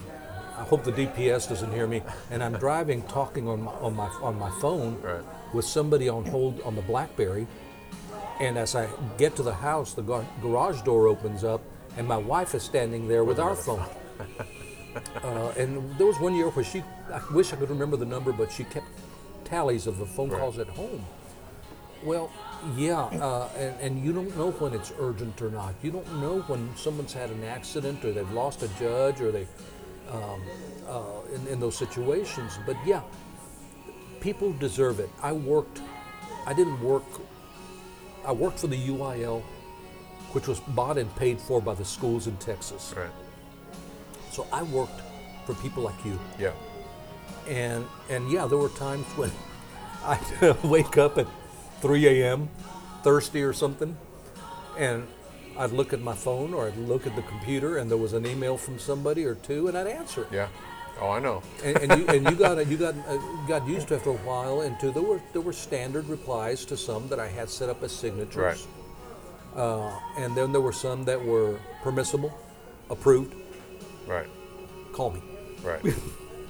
I 0.58 0.64
hope 0.64 0.84
the 0.84 0.92
DPS 0.92 1.48
doesn't 1.50 1.72
hear 1.72 1.88
me. 1.88 2.02
And 2.32 2.44
I'm 2.44 2.54
driving, 2.54 3.04
talking 3.04 3.48
on 3.48 3.62
my 3.62 3.72
on 3.74 3.96
my 3.96 4.08
on 4.22 4.38
my 4.40 4.50
phone 4.60 5.00
Right. 5.02 5.22
with 5.54 5.66
somebody 5.66 6.10
on 6.10 6.26
hold 6.26 6.62
on 6.62 6.76
the 6.76 6.82
BlackBerry. 6.82 7.48
And 8.40 8.58
as 8.58 8.74
I 8.76 8.88
get 9.18 9.36
to 9.36 9.44
the 9.44 9.54
house, 9.54 9.94
the 9.94 10.02
gar- 10.02 10.26
garage 10.42 10.82
door 10.84 11.08
opens 11.08 11.44
up, 11.44 11.62
and 11.98 12.08
my 12.08 12.18
wife 12.18 12.56
is 12.56 12.64
standing 12.64 13.08
there 13.08 13.24
with 13.24 13.40
our 13.40 13.56
phone. 13.56 13.86
Uh, 15.24 15.50
and 15.56 15.96
there 16.00 16.08
was 16.08 16.20
one 16.20 16.34
year 16.34 16.50
where 16.50 16.66
she, 16.66 16.84
I 17.14 17.22
wish 17.32 17.54
I 17.54 17.58
could 17.58 17.70
remember 17.70 17.96
the 17.96 18.08
number, 18.08 18.34
but 18.34 18.52
she 18.52 18.64
kept 18.64 18.88
tallies 19.46 19.86
of 19.86 20.00
the 20.00 20.06
phone 20.06 20.30
Right. 20.32 20.40
calls 20.40 20.58
at 20.58 20.68
home. 20.68 21.06
Well, 22.04 22.32
yeah, 22.76 23.02
uh, 23.04 23.50
and, 23.56 23.80
and 23.80 24.04
you 24.04 24.12
don't 24.12 24.36
know 24.36 24.50
when 24.52 24.74
it's 24.74 24.92
urgent 25.00 25.40
or 25.44 25.52
not. 25.52 25.76
You 25.84 25.92
don't 25.92 26.20
know 26.20 26.40
when 26.48 26.76
someone's 26.76 27.14
had 27.14 27.30
an 27.30 27.44
accident 27.44 28.04
or 28.04 28.12
they've 28.12 28.32
lost 28.32 28.64
a 28.64 28.68
judge 28.80 29.22
or 29.22 29.32
they, 29.32 29.48
um, 30.12 30.42
uh, 30.88 31.02
in, 31.36 31.48
in 31.48 31.60
those 31.60 31.78
situations. 31.78 32.58
But 32.66 32.76
yeah, 32.84 33.02
people 34.22 34.52
deserve 34.54 35.00
it. 35.00 35.10
I 35.22 35.34
worked, 35.34 35.82
I 36.48 36.54
didn't 36.54 36.82
work, 36.82 37.04
I 38.26 38.32
worked 38.32 38.60
for 38.60 38.68
the 38.68 38.88
UIL, 38.88 39.44
which 40.34 40.48
was 40.48 40.60
bought 40.60 40.98
and 40.98 41.14
paid 41.16 41.40
for 41.40 41.62
by 41.62 41.74
the 41.74 41.86
schools 41.86 42.28
in 42.28 42.36
Texas. 42.38 42.94
Right. 42.96 43.10
So 44.32 44.48
I 44.52 44.64
worked 44.64 45.02
for 45.46 45.54
people 45.56 45.84
like 45.84 46.06
you. 46.06 46.20
Yeah. 46.38 46.52
And 47.48 47.86
and 48.10 48.32
yeah, 48.32 48.46
there 48.48 48.58
were 48.58 48.70
times 48.70 49.06
when 49.18 49.32
I'd 50.06 50.64
wake 50.64 50.98
up 50.98 51.18
at 51.18 51.28
3 51.82 52.08
a.m. 52.08 52.50
thirsty 53.04 53.44
or 53.44 53.54
something, 53.54 53.98
and 54.78 55.08
I'd 55.58 55.72
look 55.72 55.94
at 55.94 56.02
my 56.02 56.16
phone 56.16 56.54
or 56.54 56.68
I'd 56.68 56.78
look 56.78 57.08
at 57.08 57.16
the 57.16 57.22
computer, 57.24 57.78
and 57.78 57.90
there 57.90 57.98
was 57.98 58.14
an 58.14 58.26
email 58.26 58.58
from 58.58 58.80
somebody 58.80 59.26
or 59.26 59.36
two, 59.36 59.68
and 59.68 59.78
I'd 59.78 59.88
answer 59.88 60.22
it. 60.24 60.28
Yeah. 60.32 60.48
Oh, 61.02 61.12
I 61.12 61.20
know. 61.20 61.42
And, 61.64 61.78
and 61.78 62.00
you 62.00 62.08
and 62.08 62.30
you 62.30 62.36
got 62.46 62.68
you 62.68 62.78
got 62.78 62.96
uh, 63.08 63.18
got 63.48 63.68
used 63.68 63.88
to 63.90 63.96
it 63.96 63.98
after 63.98 64.12
a 64.12 64.18
while. 64.18 64.62
And 64.62 64.80
to 64.80 64.92
there 64.92 65.04
were 65.04 65.22
there 65.34 65.42
were 65.42 65.54
standard 65.54 66.08
replies 66.08 66.66
to 66.66 66.78
some 66.78 67.08
that 67.10 67.20
I 67.20 67.28
had 67.28 67.50
set 67.50 67.70
up 67.70 67.84
as 67.84 67.92
signatures. 67.92 68.36
Right. 68.36 68.68
Uh, 69.56 69.92
and 70.18 70.36
then 70.36 70.52
there 70.52 70.62
were 70.62 70.74
some 70.74 71.06
that 71.06 71.24
were 71.24 71.60
permissible, 71.84 72.32
approved. 72.90 73.36
Right. 74.08 74.28
Call 74.94 75.12
me. 75.12 75.22
Right. 75.64 75.82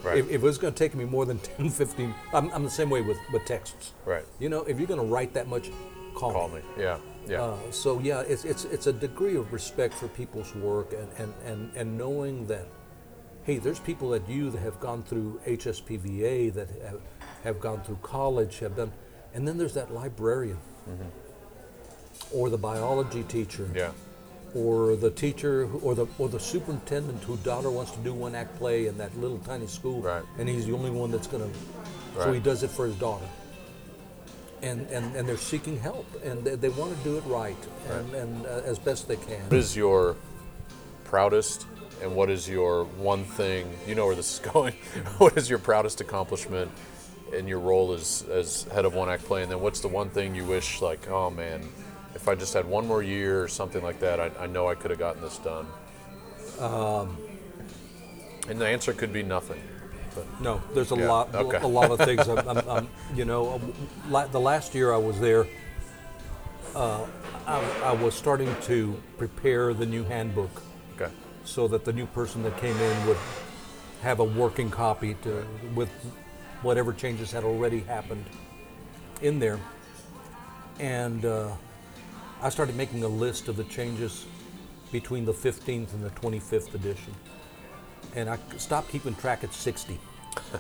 Right. 0.02 0.20
If, 0.20 0.28
if 0.30 0.36
it 0.36 0.42
was 0.42 0.58
going 0.58 0.74
to 0.74 0.80
take 0.80 0.96
me 0.96 1.04
more 1.04 1.26
than 1.26 1.40
10, 1.58 1.70
15, 1.72 2.16
I'm, 2.34 2.50
I'm 2.52 2.64
the 2.64 2.70
same 2.70 2.90
way 2.90 3.02
with, 3.02 3.18
with 3.34 3.44
texts. 3.44 3.92
right. 4.06 4.24
You 4.40 4.48
know, 4.48 4.62
if 4.62 4.78
you're 4.80 4.88
going 4.88 5.02
to 5.02 5.06
write 5.06 5.34
that 5.34 5.50
much, 5.50 5.72
call, 6.16 6.32
Call 6.32 6.48
me. 6.48 6.62
Yeah. 6.78 7.00
Yeah. 7.28 7.42
Uh, 7.42 7.58
so 7.72 8.00
yeah, 8.00 8.22
it's, 8.22 8.46
it's 8.46 8.64
it's 8.64 8.88
a 8.88 8.94
degree 8.94 9.36
of 9.36 9.52
respect 9.52 9.94
for 9.94 10.08
people's 10.08 10.56
work 10.56 10.94
and, 10.94 11.10
and, 11.18 11.34
and, 11.46 11.72
and 11.76 11.98
knowing 11.98 12.48
that, 12.48 12.66
hey, 13.44 13.58
there's 13.58 13.80
people 13.80 14.14
at 14.16 14.28
you 14.30 14.50
that 14.52 14.60
have 14.60 14.80
gone 14.80 15.04
through 15.04 15.42
HSPVA, 15.46 16.54
that 16.54 16.70
have, 16.88 17.02
have 17.44 17.60
gone 17.60 17.82
through 17.82 18.00
college, 18.02 18.60
have 18.60 18.78
done, 18.78 18.94
and 19.34 19.46
then 19.46 19.58
there's 19.58 19.74
that 19.74 19.94
librarian, 19.94 20.60
or 22.32 22.50
the 22.50 22.58
biology 22.58 23.24
teacher, 23.24 23.70
yeah. 23.76 23.92
or 24.54 24.96
the 24.96 25.12
teacher, 25.12 25.68
or 25.82 25.96
the 25.96 26.08
or 26.18 26.30
the 26.30 26.40
superintendent 26.40 27.24
whose 27.24 27.40
daughter 27.40 27.70
wants 27.70 27.92
to 27.92 28.00
do 28.00 28.14
one 28.14 28.36
act 28.36 28.56
play 28.58 28.88
in 28.88 28.98
that 28.98 29.16
little 29.18 29.40
tiny 29.40 29.68
school, 29.68 30.02
Right. 30.02 30.24
and 30.38 30.48
he's 30.48 30.66
the 30.66 30.74
only 30.74 30.92
one 30.92 31.12
that's 31.12 31.28
going 31.28 31.50
to, 31.50 31.60
so 32.24 32.32
he 32.34 32.40
does 32.40 32.64
it 32.64 32.70
for 32.70 32.86
his 32.86 32.96
daughter. 32.96 33.26
And, 34.62 34.86
and, 34.90 35.16
and 35.16 35.28
they're 35.28 35.38
seeking 35.38 35.80
help, 35.80 36.06
and 36.22 36.44
they, 36.44 36.56
they 36.56 36.68
want 36.68 36.98
to 36.98 37.04
do 37.06 37.18
it 37.18 37.24
right, 37.28 37.56
and, 37.90 38.14
and 38.14 38.46
uh, 38.46 38.62
as 38.66 38.78
best 38.78 39.08
they 39.08 39.16
can. 39.16 39.40
What 39.48 39.54
is 39.54 39.74
your 39.74 40.18
proudest 41.06 41.66
and 42.02 42.16
what 42.16 42.30
is 42.30 42.48
your 42.48 42.84
one 42.86 43.24
thing, 43.24 43.70
you 43.88 43.96
know 43.96 44.06
where 44.06 44.16
this 44.16 44.34
is 44.34 44.40
going, 44.54 44.74
what 45.18 45.38
is 45.38 45.50
your 45.50 45.60
proudest 45.60 46.02
accomplishment 46.02 46.70
in 47.34 47.48
your 47.48 47.60
role 47.60 47.94
as, 47.94 48.26
as 48.30 48.64
head 48.64 48.86
of 48.86 48.94
one 48.96 49.10
act 49.10 49.24
play? 49.24 49.44
And 49.44 49.52
then 49.52 49.60
what's 49.62 49.80
the 49.80 49.88
one 49.88 50.10
thing 50.10 50.36
you 50.36 50.44
wish, 50.46 50.82
like, 50.82 51.08
oh 51.10 51.30
man, 51.30 51.62
if 52.16 52.28
I 52.28 52.36
just 52.36 52.54
had 52.54 52.66
one 52.66 52.88
more 52.88 53.04
year 53.04 53.44
or 53.44 53.48
something 53.48 53.84
like 53.84 54.00
that, 54.00 54.20
I, 54.20 54.32
I 54.40 54.48
know 54.48 54.68
I 54.68 54.76
could 54.76 54.92
have 54.92 55.00
gotten 55.00 55.22
this 55.22 55.38
done? 55.38 55.68
Um, 56.60 57.18
and 58.48 58.60
the 58.60 58.68
answer 58.68 58.94
could 58.94 59.14
be 59.14 59.24
nothing. 59.24 59.62
But 60.16 60.26
No, 60.42 60.62
there's 60.74 60.92
a 60.92 60.96
Yeah, 60.98 61.08
lot, 61.08 61.36
okay. 61.36 61.58
a 61.62 61.68
lot 61.68 61.92
of 61.92 62.00
things. 62.00 62.28
I'm, 62.28 62.40
I'm, 62.48 62.70
I'm, 62.70 62.88
you 63.16 63.26
know, 63.26 63.54
um, 63.54 63.74
the 64.32 64.40
last 64.40 64.74
year 64.74 64.94
I 64.94 64.98
was 64.98 65.20
there, 65.20 65.48
uh, 66.76 67.06
I, 67.46 67.62
I 67.86 67.92
was 67.94 68.14
starting 68.16 68.54
to 68.64 69.02
prepare 69.18 69.74
the 69.74 69.86
new 69.86 70.04
handbook. 70.04 70.62
okay. 71.00 71.12
so 71.44 71.68
that 71.68 71.86
the 71.86 71.94
new 71.94 72.06
person 72.08 72.44
that 72.44 72.58
came 72.58 72.76
in 72.78 73.08
would 73.08 73.18
have 74.02 74.20
a 74.20 74.24
working 74.24 74.70
copy 74.70 75.16
to, 75.24 75.46
with 75.76 75.90
whatever 76.62 76.94
changes 76.94 77.32
had 77.32 77.44
already 77.44 77.80
happened 77.82 78.26
in 79.22 79.40
there. 79.40 79.60
And 80.80 81.26
uh, 81.26 81.50
I 82.42 82.50
started 82.50 82.76
making 82.76 83.04
a 83.04 83.08
list 83.08 83.48
of 83.50 83.58
the 83.58 83.66
changes 83.66 84.26
between 84.92 85.26
the 85.26 85.34
15th 85.34 85.94
and 85.94 86.04
the 86.04 86.10
25th 86.12 86.74
edition. 86.74 87.14
And 88.16 88.30
I 88.30 88.40
stopped 88.58 88.90
keeping 88.90 89.14
track 89.16 89.44
at 89.44 89.54
60. 89.54 90.00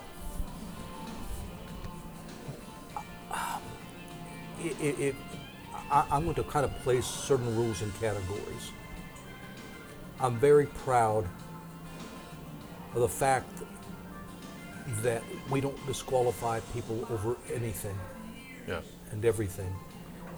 it, 4.64 4.76
it, 4.82 5.00
it, 5.00 5.16
I, 5.90 6.06
I'm 6.12 6.24
going 6.24 6.36
to 6.36 6.44
kind 6.44 6.66
of 6.66 6.78
place 6.80 7.06
certain 7.06 7.56
rules 7.56 7.82
and 7.82 7.94
categories. 8.00 8.72
I'm 10.20 10.38
very 10.38 10.66
proud 10.66 11.26
of 12.94 13.02
the 13.02 13.08
fact 13.08 13.50
that 15.02 15.24
we 15.50 15.62
don't 15.62 15.78
disqualify 15.88 16.60
people 16.74 17.08
over 17.10 17.38
anything 17.54 17.98
Yeah. 18.68 18.82
and 19.12 19.24
everything. 19.24 19.74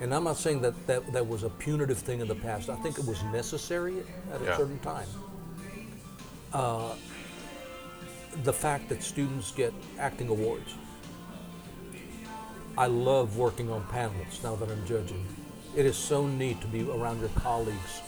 And 0.01 0.13
I'm 0.15 0.23
not 0.23 0.37
saying 0.37 0.61
that, 0.61 0.87
that 0.87 1.13
that 1.13 1.27
was 1.27 1.43
a 1.43 1.49
punitive 1.49 1.99
thing 1.99 2.21
in 2.21 2.27
the 2.27 2.35
past. 2.35 2.69
I 2.69 2.75
think 2.77 2.97
it 2.97 3.05
was 3.05 3.21
necessary 3.25 3.95
at 4.33 4.41
a 4.41 4.45
Yeah. 4.45 4.57
certain 4.57 4.79
time. 4.79 5.07
Uh, 6.51 6.95
the 8.43 8.51
fact 8.53 8.89
that 8.89 9.03
students 9.03 9.51
get 9.51 9.73
acting 9.99 10.27
awards. 10.29 10.73
I 12.77 12.87
love 12.87 13.37
working 13.37 13.69
on 13.69 13.83
panels 13.91 14.39
now 14.43 14.55
that 14.55 14.69
I'm 14.71 14.85
judging. 14.87 15.23
It 15.75 15.85
is 15.85 15.95
so 15.95 16.25
neat 16.25 16.59
to 16.61 16.67
be 16.67 16.89
around 16.89 17.19
your 17.19 17.29
colleagues. 17.35 18.01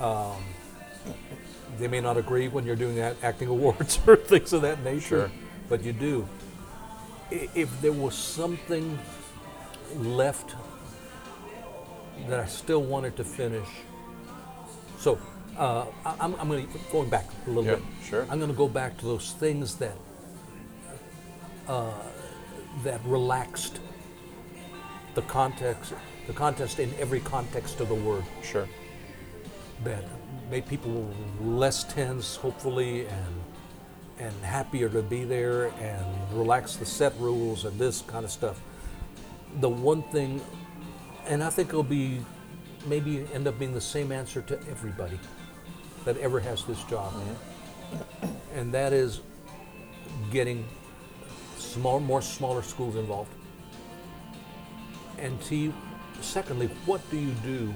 Um, 0.00 0.42
they 1.78 1.88
may 1.88 2.00
not 2.00 2.16
agree 2.16 2.48
when 2.48 2.64
you're 2.64 2.76
doing 2.76 2.96
that 2.96 3.16
acting 3.22 3.48
awards 3.48 3.98
or 4.06 4.16
things 4.16 4.52
of 4.54 4.62
that 4.62 4.82
nature, 4.82 5.00
Sure. 5.28 5.30
but 5.68 5.82
you 5.84 5.92
do. 5.92 6.26
If 7.30 7.68
there 7.82 7.92
was 7.92 8.14
something 8.14 8.98
left 9.96 10.54
that 12.28 12.40
I 12.40 12.46
still 12.46 12.82
wanted 12.82 13.16
to 13.16 13.24
finish, 13.24 13.68
so 14.98 15.18
uh, 15.56 15.86
I'm, 16.04 16.34
I'm 16.36 16.48
going 16.48 16.66
to 16.66 16.78
going 16.92 17.08
back 17.10 17.26
a 17.46 17.50
little 17.50 17.64
Yeah, 17.64 17.74
bit. 17.76 17.84
sure. 18.04 18.26
I'm 18.30 18.38
going 18.38 18.50
to 18.50 18.56
go 18.56 18.68
back 18.68 18.96
to 18.98 19.04
those 19.06 19.32
things 19.32 19.76
that 19.76 19.96
uh, 21.68 21.92
that 22.84 23.00
relaxed 23.04 23.80
the 25.14 25.22
context, 25.22 25.92
the 26.26 26.32
contest 26.32 26.78
in 26.78 26.92
every 26.98 27.20
context 27.20 27.80
of 27.80 27.88
the 27.88 27.94
word. 27.94 28.24
Sure. 28.42 28.68
That 29.84 30.04
made 30.50 30.66
people 30.66 31.08
less 31.40 31.84
tense, 31.84 32.36
hopefully, 32.36 33.06
and 33.06 33.34
and 34.18 34.34
happier 34.44 34.88
to 34.90 35.00
be 35.02 35.24
there, 35.24 35.68
and 35.80 36.04
relax 36.32 36.76
the 36.76 36.84
set 36.84 37.14
rules 37.18 37.64
and 37.64 37.78
this 37.78 38.02
kind 38.02 38.24
of 38.24 38.30
stuff. 38.30 38.60
The 39.60 39.68
one 39.68 40.02
thing, 40.04 40.40
and 41.30 41.44
I 41.44 41.48
think 41.48 41.68
it'll 41.68 41.84
be 41.84 42.20
maybe 42.86 43.24
end 43.32 43.46
up 43.46 43.56
being 43.58 43.72
the 43.72 43.80
same 43.80 44.10
answer 44.10 44.42
to 44.42 44.58
everybody 44.68 45.18
that 46.04 46.16
ever 46.18 46.40
has 46.40 46.64
this 46.64 46.82
job, 46.84 47.14
and 48.54 48.74
that 48.74 48.92
is 48.92 49.20
getting 50.32 50.66
small, 51.56 52.00
more 52.00 52.20
smaller 52.20 52.62
schools 52.62 52.96
involved. 52.96 53.32
And 55.18 55.40
T, 55.42 55.72
secondly, 56.20 56.66
what 56.84 57.00
do 57.10 57.18
you 57.18 57.32
do 57.44 57.72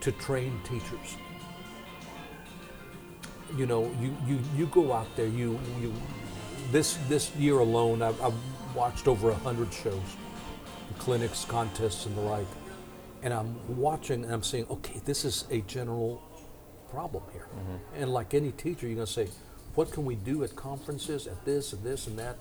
to 0.00 0.12
train 0.12 0.60
teachers? 0.62 1.16
You 3.56 3.66
know, 3.66 3.90
you, 4.00 4.16
you, 4.28 4.38
you 4.56 4.66
go 4.66 4.92
out 4.92 5.08
there, 5.16 5.26
you, 5.26 5.58
you 5.80 5.92
this 6.70 6.98
this 7.08 7.34
year 7.34 7.58
alone, 7.58 8.00
I've, 8.00 8.20
I've 8.22 8.34
watched 8.76 9.08
over 9.08 9.30
a 9.30 9.34
hundred 9.34 9.72
shows, 9.72 10.16
clinics, 11.00 11.46
contests, 11.46 12.04
and 12.04 12.14
the 12.14 12.20
like, 12.20 12.46
and 13.22 13.32
I'm 13.32 13.56
watching 13.76 14.22
and 14.22 14.32
I'm 14.32 14.42
saying, 14.42 14.66
okay, 14.70 15.00
this 15.06 15.24
is 15.24 15.46
a 15.50 15.62
general 15.62 16.22
problem 16.90 17.22
here. 17.32 17.48
And 17.96 18.12
like 18.12 18.34
any 18.34 18.52
teacher, 18.52 18.86
you're 18.86 18.96
gonna 18.96 19.06
say, 19.06 19.28
what 19.74 19.90
can 19.92 20.04
we 20.04 20.14
do 20.14 20.44
at 20.44 20.54
conferences, 20.54 21.26
at 21.26 21.42
this 21.44 21.72
and 21.72 21.82
this 21.82 22.06
and 22.06 22.18
that, 22.18 22.36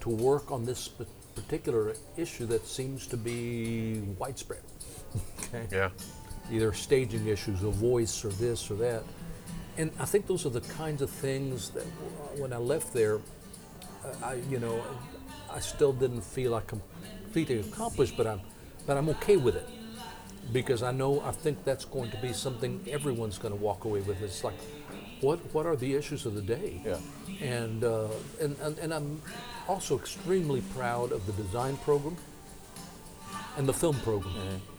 to 0.00 0.10
work 0.10 0.50
on 0.50 0.66
this 0.66 0.90
particular 1.34 1.94
issue 2.16 2.46
that 2.46 2.66
seems 2.66 3.06
to 3.06 3.16
be 3.16 4.00
widespread. 4.18 4.62
okay 5.40 5.66
Yeah. 5.72 5.90
either 6.52 6.72
staging 6.72 7.26
issues, 7.26 7.62
a 7.62 7.70
voice, 7.70 8.24
or 8.24 8.30
this 8.30 8.70
or 8.70 8.74
that. 8.76 9.02
And 9.78 9.90
I 9.98 10.04
think 10.04 10.26
those 10.26 10.44
are 10.44 10.50
the 10.50 10.60
kinds 10.60 11.02
of 11.02 11.10
things 11.10 11.70
that 11.70 11.84
uh, 11.84 12.40
when 12.40 12.52
I 12.52 12.58
left 12.58 12.92
there, 12.92 13.16
uh, 14.04 14.26
I, 14.26 14.34
you 14.50 14.58
know, 14.58 14.82
I 15.50 15.60
still 15.60 15.92
didn't 15.92 16.22
feel 16.22 16.50
like 16.52 16.72
I 16.74 16.78
completely 17.32 17.60
accomplished, 17.60 18.16
but 18.16 18.26
I'm, 18.26 18.40
but 18.86 18.96
I'm 18.96 19.08
okay 19.10 19.36
with 19.36 19.56
it 19.56 19.68
because 20.52 20.82
I 20.82 20.92
know 20.92 21.20
I 21.20 21.30
think 21.32 21.62
that's 21.64 21.84
going 21.84 22.10
to 22.10 22.16
be 22.18 22.32
something 22.32 22.80
everyone's 22.90 23.38
going 23.38 23.52
to 23.52 23.60
walk 23.60 23.84
away 23.84 24.00
with. 24.00 24.22
It's 24.22 24.42
like, 24.44 24.54
what 25.20 25.38
what 25.52 25.66
are 25.66 25.76
the 25.76 25.94
issues 25.94 26.24
of 26.26 26.34
the 26.34 26.40
day? 26.42 26.80
Yeah. 26.84 26.98
And 27.42 27.84
uh, 27.84 28.08
and, 28.40 28.56
and 28.62 28.78
and 28.78 28.94
I'm 28.94 29.20
also 29.68 29.98
extremely 29.98 30.62
proud 30.74 31.12
of 31.12 31.26
the 31.26 31.32
design 31.42 31.76
program 31.78 32.16
and 33.58 33.68
the 33.68 33.74
film 33.74 33.96
program, 34.00 34.34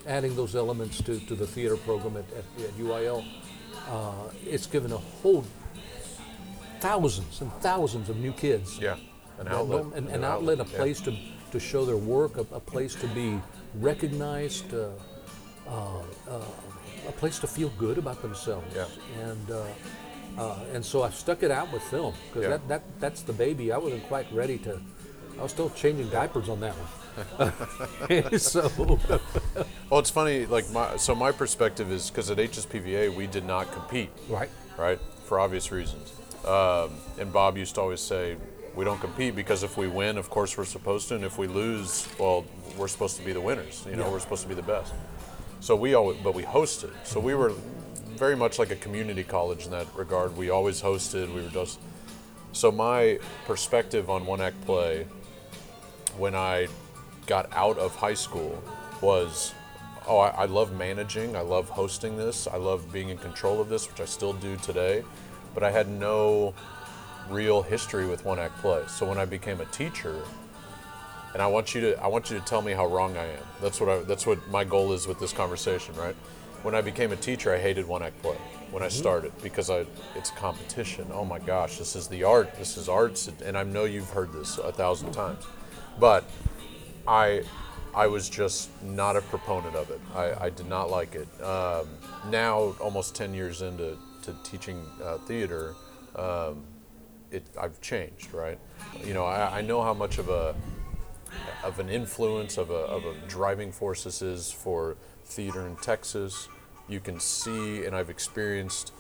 adding 0.08 0.36
those 0.36 0.56
elements 0.56 1.02
to, 1.04 1.20
to 1.28 1.36
the 1.36 1.46
theater 1.46 1.76
program 1.78 2.16
at, 2.18 2.26
at, 2.34 2.66
at 2.66 2.72
UIL. 2.78 3.24
Uh, 3.90 4.12
it's 4.46 4.68
given 4.68 4.92
a 4.94 4.98
whole 4.98 5.44
thousands 6.80 7.42
and 7.42 7.52
thousands 7.62 8.08
of 8.10 8.18
new 8.18 8.32
kids 8.32 8.80
Yeah. 8.80 8.96
An 9.40 9.48
outlet. 9.50 9.82
don't- 9.84 9.96
an, 9.96 10.08
an 10.08 10.24
outlet, 10.24 10.60
a 10.62 10.64
yeah. 10.64 10.78
place 10.78 11.02
to, 11.02 11.12
to 11.52 11.60
show 11.60 11.86
their 11.86 11.98
work, 11.98 12.38
a, 12.38 12.42
a 12.56 12.60
place 12.60 12.96
to 12.96 13.08
be 13.08 13.40
recognized, 13.76 14.74
uh, 14.74 14.90
uh, 15.68 16.00
uh, 16.30 16.42
a 17.08 17.12
place 17.14 17.40
to 17.40 17.48
feel 17.48 17.70
good 17.78 17.98
about 17.98 18.22
themselves. 18.22 18.74
Yeah. 18.76 18.86
And 19.24 19.52
uh, 19.52 19.64
uh, 20.38 20.60
and 20.74 20.86
so 20.86 21.04
I 21.04 21.10
stuck 21.10 21.44
it 21.44 21.52
out 21.52 21.72
with 21.74 21.82
film 21.84 22.14
because 22.28 22.44
Yeah. 22.44 22.50
that, 22.50 22.68
that 22.68 22.84
that's 23.00 23.22
the 23.22 23.34
baby. 23.34 23.72
I 23.72 23.78
wasn't 23.78 24.04
quite 24.08 24.32
ready 24.32 24.58
to. 24.60 24.80
I 25.40 25.44
was 25.44 25.52
still 25.52 25.70
changing 25.72 26.10
diapers 26.10 26.50
on 26.50 26.60
that 26.60 26.74
one. 26.76 26.90
so 28.40 28.70
Well, 29.90 30.00
it's 30.00 30.10
funny. 30.10 30.46
Like 30.46 30.70
my 30.72 30.98
so 30.98 31.16
my 31.16 31.32
perspective 31.32 31.92
is 31.92 32.10
because 32.10 32.30
at 32.30 32.38
HSPVA 32.38 33.14
we 33.16 33.28
did 33.28 33.46
not 33.46 33.72
compete, 33.72 34.10
right. 34.30 34.50
right, 34.78 35.00
for 35.26 35.40
obvious 35.40 35.72
reasons. 35.72 36.14
Um, 36.46 36.92
and 37.20 37.32
Bob 37.34 37.58
used 37.58 37.76
to 37.76 37.82
always 37.82 38.00
say, 38.00 38.38
"We 38.80 38.86
don't 38.86 39.02
compete 39.02 39.36
because 39.36 39.62
if 39.64 39.76
we 39.76 39.88
win, 39.88 40.18
of 40.18 40.30
course 40.30 40.58
we're 40.58 40.64
supposed 40.64 41.10
to, 41.10 41.16
and 41.16 41.26
if 41.26 41.38
we 41.38 41.48
lose, 41.48 42.08
well, 42.18 42.46
we're 42.78 42.88
supposed 42.88 43.18
to 43.18 43.26
be 43.26 43.34
the 43.34 43.42
winners. 43.42 43.84
You 43.86 43.98
know, 43.98 44.06
Yeah. 44.06 44.12
we're 44.14 44.22
supposed 44.22 44.44
to 44.44 44.48
be 44.48 44.56
the 44.56 44.70
best." 44.76 44.94
So 45.60 45.76
we 45.76 45.96
always, 45.96 46.18
but 46.24 46.34
we 46.34 46.44
hosted. 46.44 46.94
So 47.04 47.20
we 47.20 47.36
were 47.36 47.52
very 48.16 48.38
much 48.38 48.58
like 48.58 48.72
a 48.72 48.78
community 48.78 49.26
college 49.26 49.66
in 49.66 49.72
that 49.72 49.88
regard. 49.98 50.38
We 50.38 50.50
always 50.50 50.82
hosted. 50.82 51.28
We 51.36 51.42
were 51.42 51.50
just. 51.50 51.78
So 52.54 52.72
my 52.72 53.20
perspective 53.46 54.10
on 54.10 54.26
one 54.26 54.40
act 54.40 54.62
play 54.66 55.08
when 56.18 56.34
I 56.34 56.70
got 57.28 57.52
out 57.52 57.78
of 57.78 57.98
high 57.98 58.14
school 58.14 58.64
was, 59.02 59.54
oh, 60.08 60.20
I, 60.20 60.30
I 60.30 60.46
love 60.46 60.72
managing. 60.72 61.36
I 61.36 61.42
love 61.42 61.68
hosting 61.68 62.16
this. 62.16 62.48
I 62.48 62.56
love 62.56 62.94
being 62.94 63.10
in 63.10 63.18
control 63.18 63.60
of 63.60 63.68
this, 63.68 63.90
which 63.90 64.00
I 64.00 64.06
still 64.06 64.32
do 64.32 64.56
today. 64.56 65.04
But 65.54 65.64
I 65.64 65.72
had 65.72 65.90
no 65.90 66.54
real 67.30 67.62
history 67.62 68.06
with 68.06 68.26
one 68.26 68.40
act 68.40 68.58
play. 68.58 68.84
So 68.88 69.08
when 69.08 69.18
I 69.18 69.26
became 69.26 69.62
a 69.62 69.66
teacher, 69.66 70.22
and 71.34 71.42
I 71.42 71.48
want 71.48 71.76
you 71.76 71.82
to 71.82 72.02
I 72.02 72.08
want 72.08 72.30
you 72.30 72.40
to 72.40 72.46
tell 72.46 72.62
me 72.62 72.74
how 72.74 72.88
wrong 72.88 73.16
I 73.18 73.26
am. 73.26 73.44
That's 73.62 73.80
what 73.80 73.90
I 73.90 74.00
that's 74.00 74.26
what 74.26 74.48
my 74.50 74.64
goal 74.64 74.94
is 74.94 75.08
with 75.08 75.20
this 75.20 75.34
conversation, 75.34 75.96
right? 75.96 76.16
When 76.64 76.76
I 76.76 76.82
became 76.82 77.12
a 77.12 77.16
teacher, 77.16 77.54
I 77.54 77.60
hated 77.60 77.88
one 77.88 78.04
act 78.04 78.22
play 78.22 78.36
when 78.72 78.84
I 78.84 78.90
started 78.90 79.32
because 79.42 79.70
I 79.70 79.86
it's 80.16 80.32
competition. 80.32 81.08
Oh 81.14 81.24
my 81.24 81.40
gosh, 81.40 81.78
this 81.78 81.96
is 81.96 82.08
the 82.08 82.24
art. 82.24 82.56
This 82.56 82.78
is 82.78 82.90
arts, 82.90 83.30
and 83.46 83.58
I 83.58 83.64
know 83.64 83.86
you've 83.86 84.10
heard 84.10 84.34
this 84.34 84.58
a 84.58 84.72
thousand 84.72 85.12
times, 85.12 85.46
but 86.00 86.26
I 87.08 87.44
I 87.94 88.08
was 88.08 88.30
just 88.30 88.70
not 88.84 89.16
a 89.16 89.22
proponent 89.22 89.76
of 89.76 89.90
it. 89.90 90.02
I, 90.16 90.46
I 90.46 90.50
did 90.50 90.68
not 90.68 90.90
like 90.90 91.16
it. 91.16 91.28
Um, 91.42 91.88
now, 92.30 92.76
almost 92.80 93.16
ten 93.16 93.34
years 93.34 93.62
into 93.62 93.98
to 94.24 94.36
teaching 94.44 94.86
uh, 95.04 95.18
theater, 95.20 95.76
um, 96.16 96.64
it 97.32 97.44
I've 97.60 97.80
changed, 97.82 98.34
right? 98.34 98.60
You 99.04 99.14
know, 99.14 99.26
I, 99.26 99.60
I 99.60 99.62
know 99.62 99.82
how 99.82 99.94
much 99.94 100.18
of 100.18 100.30
a 100.30 100.56
of 101.64 101.80
an 101.80 101.90
influence 101.90 102.58
of 102.58 102.70
a, 102.70 102.74
of 102.74 103.06
a 103.06 103.14
driving 103.28 103.72
force 103.72 104.04
this 104.04 104.22
is 104.22 104.52
for 104.52 104.98
theater 105.26 105.68
in 105.68 105.76
Texas. 105.78 106.48
You 106.88 107.00
can 107.00 107.20
see, 107.20 107.86
and 107.86 107.96
I've 107.96 108.10
experienced 108.10 108.94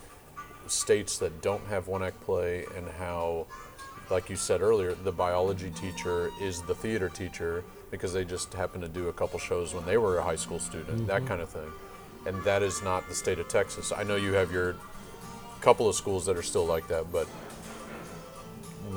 states 0.67 1.17
that 1.19 1.41
don't 1.41 1.65
have 1.67 1.87
one 1.87 2.03
act 2.03 2.21
play, 2.21 2.65
and 2.75 2.87
how, 2.87 3.47
like 4.11 4.29
you 4.29 4.35
said 4.35 4.61
earlier, 4.61 4.93
the 4.93 5.11
biology 5.11 5.71
teacher 5.71 6.29
is 6.39 6.61
the 6.63 6.75
theater 6.75 7.09
teacher 7.09 7.63
because 7.89 8.13
they 8.13 8.23
just 8.23 8.53
happen 8.53 8.79
to 8.81 8.87
do 8.87 9.07
a 9.07 9.13
couple 9.13 9.39
shows 9.39 9.73
when 9.73 9.83
they 9.85 9.97
were 9.97 10.19
a 10.19 10.23
high 10.23 10.35
school 10.35 10.59
student, 10.59 11.07
that 11.07 11.19
mm-hmm. 11.19 11.27
kind 11.27 11.41
of 11.41 11.49
thing. 11.49 11.71
And 12.27 12.43
that 12.43 12.61
is 12.61 12.83
not 12.83 13.07
the 13.07 13.15
state 13.15 13.39
of 13.39 13.47
Texas. 13.47 13.91
I 13.95 14.03
know 14.03 14.15
you 14.15 14.33
have 14.33 14.51
your 14.51 14.75
couple 15.61 15.89
of 15.89 15.95
schools 15.95 16.25
that 16.25 16.37
are 16.37 16.43
still 16.43 16.65
like 16.65 16.87
that, 16.87 17.11
but 17.11 17.27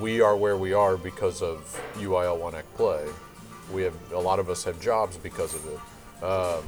we 0.00 0.20
are 0.20 0.37
where 0.37 0.57
we 0.57 0.72
are 0.72 0.96
because 0.96 1.42
of 1.42 1.81
UIL 1.94 2.38
One 2.38 2.55
Act 2.55 2.74
Play. 2.76 3.07
We 3.72 3.83
have 3.83 3.94
a 4.12 4.18
lot 4.18 4.38
of 4.38 4.48
us 4.48 4.64
have 4.64 4.81
jobs 4.81 5.16
because 5.16 5.55
of 5.55 5.66
it, 5.66 6.24
um, 6.24 6.64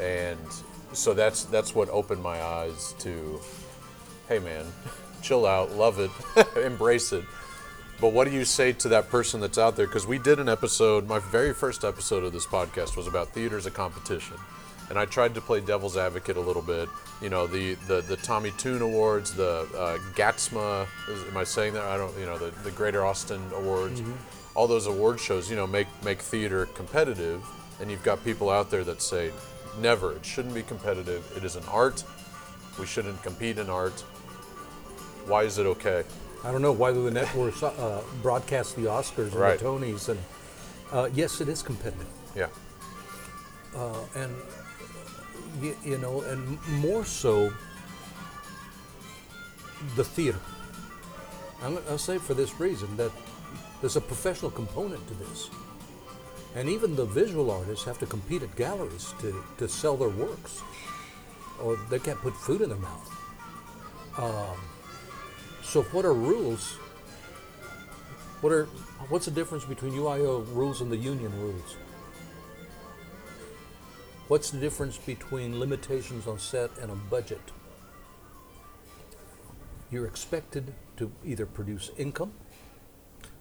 and 0.00 0.38
so 0.92 1.14
that's 1.14 1.44
that's 1.44 1.74
what 1.74 1.88
opened 1.90 2.22
my 2.22 2.40
eyes 2.42 2.94
to, 3.00 3.40
hey 4.28 4.38
man, 4.38 4.66
chill 5.22 5.46
out, 5.46 5.72
love 5.72 5.98
it, 5.98 6.10
embrace 6.56 7.12
it. 7.12 7.24
But 8.00 8.12
what 8.12 8.26
do 8.26 8.32
you 8.32 8.44
say 8.44 8.72
to 8.72 8.88
that 8.88 9.08
person 9.08 9.40
that's 9.40 9.58
out 9.58 9.76
there? 9.76 9.86
Because 9.86 10.06
we 10.06 10.18
did 10.18 10.40
an 10.40 10.48
episode, 10.48 11.08
my 11.08 11.20
very 11.20 11.54
first 11.54 11.84
episode 11.84 12.24
of 12.24 12.32
this 12.32 12.46
podcast 12.46 12.96
was 12.96 13.06
about 13.06 13.28
theater 13.28 13.56
as 13.56 13.66
a 13.66 13.70
competition. 13.70 14.36
And 14.90 14.98
I 14.98 15.06
tried 15.06 15.34
to 15.34 15.40
play 15.40 15.60
devil's 15.60 15.96
advocate 15.96 16.36
a 16.36 16.40
little 16.40 16.62
bit. 16.62 16.88
You 17.22 17.30
know, 17.30 17.46
the, 17.46 17.74
the, 17.86 18.02
the 18.02 18.16
Tommy 18.16 18.50
Tune 18.58 18.82
Awards, 18.82 19.32
the 19.34 19.66
uh, 19.76 19.98
Gatsma, 20.14 20.86
is, 21.08 21.22
am 21.26 21.36
I 21.36 21.44
saying 21.44 21.72
that? 21.74 21.84
I 21.84 21.96
don't, 21.96 22.16
you 22.18 22.26
know, 22.26 22.36
the, 22.36 22.50
the 22.62 22.70
Greater 22.70 23.04
Austin 23.04 23.40
Awards, 23.54 24.02
all 24.54 24.66
those 24.66 24.86
award 24.86 25.18
shows, 25.18 25.48
you 25.50 25.56
know, 25.56 25.66
make, 25.66 25.86
make 26.04 26.20
theater 26.20 26.66
competitive. 26.66 27.42
And 27.80 27.90
you've 27.90 28.02
got 28.04 28.22
people 28.24 28.50
out 28.50 28.70
there 28.70 28.84
that 28.84 29.00
say, 29.00 29.30
never, 29.80 30.12
it 30.12 30.24
shouldn't 30.24 30.54
be 30.54 30.62
competitive. 30.62 31.24
It 31.36 31.44
is 31.44 31.56
an 31.56 31.64
art. 31.70 32.04
We 32.78 32.86
shouldn't 32.86 33.22
compete 33.22 33.58
in 33.58 33.70
art. 33.70 33.98
Why 35.26 35.44
is 35.44 35.58
it 35.58 35.66
okay? 35.66 36.04
I 36.44 36.52
don't 36.52 36.60
know 36.60 36.72
why 36.72 36.92
do 36.92 37.02
the 37.02 37.10
networks 37.10 37.62
uh, 37.62 38.02
broadcast 38.20 38.76
the 38.76 38.82
Oscars 38.82 39.32
and 39.32 39.34
Right. 39.34 39.58
the 39.58 39.64
Tonys, 39.64 40.10
and 40.10 40.20
uh, 40.92 41.08
yes, 41.14 41.40
it 41.40 41.48
is 41.48 41.62
competitive, 41.62 42.06
Yeah. 42.36 42.48
uh, 43.74 43.94
and 44.14 44.30
you, 45.60 45.76
you 45.84 45.98
know, 45.98 46.22
and 46.22 46.58
more 46.80 47.04
so 47.04 47.52
the 49.96 50.04
theater. 50.04 50.40
I'm, 51.62 51.78
I'll 51.88 51.98
say 51.98 52.18
for 52.18 52.34
this 52.34 52.58
reason 52.60 52.96
that 52.96 53.12
there's 53.80 53.96
a 53.96 54.00
professional 54.00 54.50
component 54.50 55.06
to 55.08 55.14
this, 55.14 55.50
and 56.54 56.68
even 56.68 56.96
the 56.96 57.04
visual 57.04 57.50
artists 57.50 57.84
have 57.84 57.98
to 57.98 58.06
compete 58.06 58.42
at 58.42 58.54
galleries 58.56 59.14
to, 59.20 59.44
to 59.58 59.68
sell 59.68 59.96
their 59.96 60.08
works, 60.10 60.62
or 61.62 61.76
they 61.90 61.98
can't 61.98 62.20
put 62.20 62.34
food 62.36 62.60
in 62.62 62.68
their 62.68 62.78
mouth. 62.78 63.10
Um, 64.18 64.58
so, 65.62 65.82
what 65.84 66.04
are 66.04 66.14
rules 66.14 66.78
What 68.40 68.52
are 68.52 68.66
what's 69.08 69.24
the 69.24 69.30
difference 69.30 69.64
between 69.64 69.92
UIL 69.92 70.46
rules 70.54 70.80
and 70.80 70.90
the 70.92 70.96
union 70.96 71.32
rules? 71.40 71.76
What's 74.26 74.50
the 74.50 74.58
difference 74.58 74.96
between 74.96 75.60
limitations 75.60 76.26
on 76.26 76.38
set 76.38 76.70
and 76.80 76.90
a 76.90 76.94
budget? 76.94 77.42
You're 79.90 80.06
expected 80.06 80.72
to 80.96 81.12
either 81.26 81.44
produce 81.44 81.90
income 81.98 82.32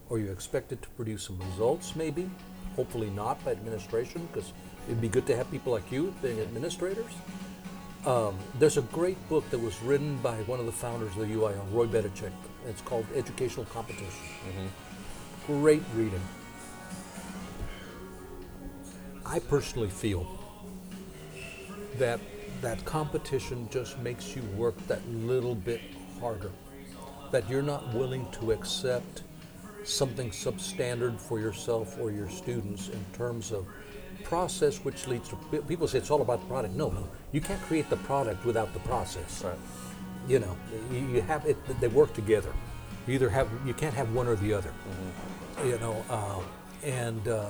or 0.09 0.19
you're 0.19 0.33
expected 0.33 0.81
to 0.81 0.89
produce 0.89 1.23
some 1.23 1.39
results, 1.51 1.95
maybe. 1.95 2.29
Hopefully, 2.75 3.09
not 3.11 3.43
by 3.45 3.51
administration, 3.51 4.27
because 4.33 4.51
it'd 4.87 4.99
be 4.99 5.07
good 5.07 5.25
to 5.27 5.37
have 5.37 5.49
people 5.49 5.71
like 5.71 5.89
you 5.89 6.13
being 6.21 6.41
administrators. 6.41 7.13
Um, 8.05 8.37
there's 8.59 8.75
a 8.75 8.81
great 8.81 9.17
book 9.29 9.49
that 9.51 9.59
was 9.59 9.81
written 9.83 10.17
by 10.17 10.35
one 10.43 10.59
of 10.59 10.65
the 10.65 10.73
founders 10.73 11.15
of 11.15 11.19
the 11.19 11.33
UIL, 11.33 11.63
Roy 11.71 11.87
Bedichek. 11.87 12.33
It's 12.67 12.81
called 12.81 13.05
Educational 13.15 13.65
Competition. 13.67 14.11
Great 15.47 15.83
reading. 15.95 16.21
I 19.25 19.39
personally 19.39 19.89
feel 19.89 20.42
that 21.97 22.19
that 22.61 22.83
competition 22.85 23.67
just 23.69 23.99
makes 23.99 24.35
you 24.35 24.41
work 24.55 24.75
that 24.87 25.05
little 25.09 25.55
bit 25.55 25.81
harder. 26.19 26.51
That 27.31 27.49
you're 27.49 27.61
not 27.61 27.93
willing 27.93 28.25
to 28.39 28.51
accept 28.51 29.23
something 29.83 30.29
substandard 30.29 31.19
for 31.19 31.39
yourself 31.39 31.97
or 31.99 32.11
your 32.11 32.29
students 32.29 32.87
in 32.87 33.03
terms 33.13 33.51
of 33.51 33.67
process 34.23 34.77
which 34.77 35.07
leads 35.07 35.27
to 35.27 35.35
people 35.67 35.87
say 35.87 35.97
it's 35.97 36.09
all 36.09 36.21
about 36.21 36.39
the 36.39 36.47
product. 36.47 36.73
No 36.73 36.89
no 36.89 37.07
you 37.31 37.41
can't 37.41 37.61
create 37.63 37.89
the 37.89 37.97
product 37.97 38.45
without 38.45 38.73
the 38.73 38.79
process. 38.79 39.43
Right. 39.43 39.57
you 40.27 40.39
know 40.39 40.55
you, 40.91 41.21
have 41.21 41.45
it 41.45 41.57
they 41.81 41.89
work 41.89 42.13
together. 42.13 42.53
You 43.07 43.15
either 43.15 43.29
have 43.29 43.49
you 43.65 43.73
can't 43.73 43.93
have 43.93 44.13
one 44.13 44.27
or 44.27 44.35
the 44.35 44.53
other. 44.53 44.71
You 45.65 45.77
know 45.79 46.03
uh, 46.09 46.39
and 46.83 47.27
uh, 47.27 47.49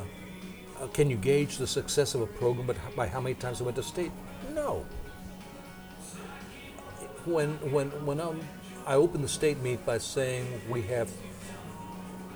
uh, 0.81 0.87
can 0.87 1.09
you 1.09 1.17
gauge 1.17 1.57
the 1.57 1.67
success 1.67 2.15
of 2.15 2.21
a 2.21 2.25
program 2.25 2.75
by 2.95 3.07
how 3.07 3.21
many 3.21 3.35
times 3.35 3.61
it 3.61 3.63
went 3.63 3.75
to 3.75 3.83
state 3.83 4.11
no 4.53 4.85
when 7.25 7.49
when 7.71 7.89
when 8.05 8.19
um, 8.19 8.39
I 8.85 8.95
open 8.95 9.21
the 9.21 9.27
state 9.27 9.59
meet 9.61 9.85
by 9.85 9.97
saying 9.97 10.45
we 10.69 10.81
have 10.83 11.09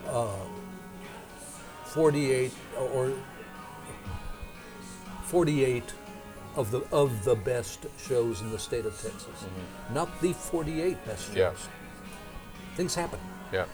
uh, 0.08 0.30
48 1.86 2.51
or 2.93 3.12
48 5.23 5.84
of 6.56 6.71
the 6.71 6.82
of 6.91 7.23
the 7.25 7.36
best 7.36 7.86
shows 7.97 8.41
in 8.41 8.49
the 8.49 8.58
state 8.60 8.86
of 8.86 8.93
Texas, 8.93 9.45
not 9.93 10.10
the 10.21 10.34
48 10.34 11.06
best 11.06 11.27
shows. 11.27 11.36
Yeah. 11.36 11.51
Things 12.75 12.95
happen. 12.95 13.19
Yeah. 13.51 13.65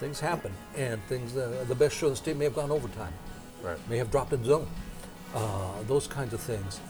Things 0.00 0.20
happen, 0.20 0.52
and 0.76 1.00
things. 1.08 1.36
Uh, 1.36 1.64
the 1.68 1.74
best 1.74 1.96
show 1.96 2.06
in 2.06 2.12
the 2.12 2.16
state 2.16 2.36
may 2.36 2.44
have 2.44 2.54
gone 2.54 2.70
overtime, 2.70 3.12
Right. 3.62 3.78
may 3.88 3.96
have 3.98 4.10
dropped 4.10 4.32
in 4.32 4.44
zone. 4.44 4.66
Uh, 5.34 5.82
those 5.86 6.06
kinds 6.06 6.32
of 6.34 6.40
things. 6.40 6.80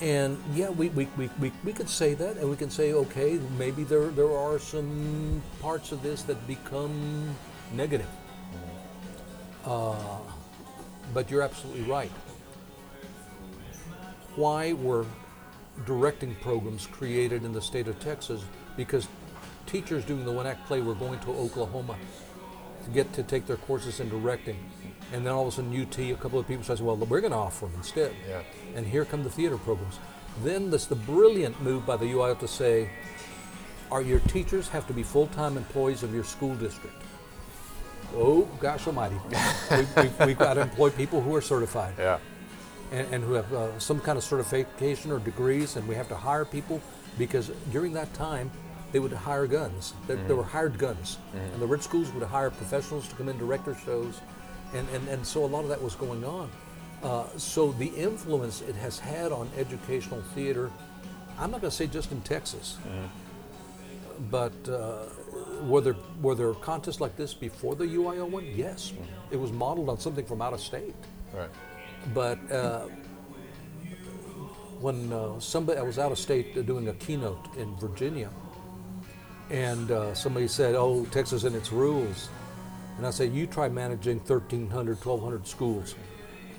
And 0.00 0.38
yeah, 0.54 0.70
we, 0.70 0.88
we, 0.90 1.08
we, 1.16 1.30
we, 1.38 1.52
we 1.62 1.72
could 1.72 1.88
say 1.88 2.14
that, 2.14 2.36
and 2.36 2.50
we 2.50 2.56
can 2.56 2.70
say, 2.70 2.92
okay, 2.92 3.40
maybe 3.58 3.84
there, 3.84 4.08
there 4.08 4.36
are 4.36 4.58
some 4.58 5.42
parts 5.60 5.92
of 5.92 6.02
this 6.02 6.22
that 6.22 6.46
become 6.46 7.34
negative. 7.72 8.08
Uh, 9.64 10.18
but 11.12 11.30
you're 11.30 11.42
absolutely 11.42 11.82
right. 11.82 12.10
Why 14.36 14.72
were 14.72 15.06
directing 15.86 16.34
programs 16.36 16.86
created 16.86 17.44
in 17.44 17.52
the 17.52 17.62
state 17.62 17.88
of 17.88 17.98
Texas? 18.00 18.44
Because 18.76 19.06
teachers 19.66 20.04
doing 20.04 20.24
the 20.24 20.32
one 20.32 20.46
act 20.46 20.66
play 20.66 20.80
were 20.80 20.94
going 20.94 21.20
to 21.20 21.30
Oklahoma 21.30 21.96
to 22.84 22.90
get 22.90 23.12
to 23.14 23.22
take 23.22 23.46
their 23.46 23.56
courses 23.56 24.00
in 24.00 24.08
directing. 24.08 24.58
And 25.14 25.24
then 25.24 25.32
all 25.32 25.42
of 25.42 25.48
a 25.48 25.52
sudden, 25.52 25.80
UT, 25.80 25.96
a 26.00 26.14
couple 26.16 26.40
of 26.40 26.48
people 26.48 26.64
said, 26.64 26.80
well, 26.80 26.96
we're 26.96 27.20
going 27.20 27.30
to 27.32 27.38
offer 27.38 27.66
them 27.66 27.74
instead. 27.76 28.12
Yeah. 28.28 28.42
And 28.74 28.84
here 28.84 29.04
come 29.04 29.22
the 29.22 29.30
theater 29.30 29.56
programs. 29.56 30.00
Then 30.42 30.70
there's 30.70 30.88
the 30.88 30.96
brilliant 30.96 31.62
move 31.62 31.86
by 31.86 31.96
the 31.96 32.06
UIL 32.06 32.36
to 32.40 32.48
say, 32.48 32.90
are 33.92 34.02
your 34.02 34.18
teachers 34.18 34.68
have 34.70 34.88
to 34.88 34.92
be 34.92 35.04
full-time 35.04 35.56
employees 35.56 36.02
of 36.02 36.12
your 36.12 36.24
school 36.24 36.56
district? 36.56 36.96
Oh, 38.16 38.42
gosh 38.60 38.88
almighty. 38.88 39.14
we, 39.70 39.76
we've, 40.02 40.18
we've 40.26 40.38
got 40.38 40.54
to 40.54 40.62
employ 40.62 40.90
people 40.90 41.20
who 41.20 41.32
are 41.36 41.40
certified 41.40 41.94
Yeah. 41.96 42.18
and, 42.90 43.06
and 43.14 43.22
who 43.24 43.34
have 43.34 43.52
uh, 43.52 43.78
some 43.78 44.00
kind 44.00 44.18
of 44.18 44.24
certification 44.24 45.12
or 45.12 45.20
degrees, 45.20 45.76
and 45.76 45.86
we 45.86 45.94
have 45.94 46.08
to 46.08 46.16
hire 46.16 46.44
people 46.44 46.80
because 47.18 47.52
during 47.70 47.92
that 47.92 48.12
time 48.14 48.50
they 48.90 48.98
would 48.98 49.12
hire 49.12 49.46
guns. 49.46 49.94
There, 50.08 50.16
there 50.26 50.34
were 50.34 50.42
hired 50.42 50.76
guns, 50.76 51.18
and 51.34 51.62
the 51.62 51.66
rich 51.66 51.82
schools 51.82 52.10
would 52.14 52.24
hire 52.24 52.50
professionals 52.50 53.06
to 53.08 53.14
come 53.14 53.28
in 53.28 53.38
direct 53.38 53.64
their 53.64 53.76
shows, 53.78 54.20
and, 54.74 54.88
and, 54.90 55.08
and 55.08 55.26
so 55.26 55.44
a 55.44 55.46
lot 55.46 55.62
of 55.62 55.68
that 55.68 55.82
was 55.82 55.94
going 55.94 56.24
on. 56.24 56.50
Uh, 57.02 57.26
so 57.36 57.72
the 57.72 57.88
influence 57.88 58.62
it 58.62 58.74
has 58.74 58.98
had 58.98 59.30
on 59.30 59.48
educational 59.56 60.22
theater, 60.34 60.70
I'm 61.38 61.50
not 61.50 61.60
going 61.60 61.70
to 61.70 61.76
say 61.76 61.86
just 61.86 62.12
in 62.12 62.20
Texas, 62.22 62.78
but 64.30 64.52
uh, 64.68 65.04
were 65.64 65.80
there 65.80 65.96
were 66.22 66.34
there 66.34 66.54
contests 66.54 67.00
like 67.00 67.16
this 67.16 67.34
before 67.34 67.74
the 67.74 67.84
UIL 67.84 68.28
one? 68.30 68.46
Yes, 68.54 68.92
it 69.30 69.36
was 69.36 69.52
modeled 69.52 69.88
on 69.88 69.98
something 69.98 70.24
from 70.24 70.40
out 70.40 70.52
of 70.52 70.60
state. 70.60 70.94
Right. 71.34 71.50
But 72.12 72.38
uh, 72.50 72.86
when 74.80 75.12
uh, 75.12 75.40
somebody, 75.40 75.78
I 75.78 75.82
was 75.82 75.98
out 75.98 76.12
of 76.12 76.18
state 76.18 76.56
uh, 76.56 76.62
doing 76.62 76.88
a 76.88 76.94
keynote 76.94 77.56
in 77.56 77.74
Virginia, 77.76 78.30
and 79.50 79.90
uh, 79.90 80.14
somebody 80.14 80.48
said, 80.48 80.74
"Oh, 80.74 81.04
Texas 81.06 81.44
and 81.44 81.56
its 81.56 81.72
rules," 81.72 82.28
and 82.98 83.06
I 83.06 83.10
say, 83.10 83.26
"You 83.26 83.46
try 83.46 83.68
managing 83.68 84.18
1,300, 84.20 84.96
1,200 85.04 85.46
schools 85.46 85.94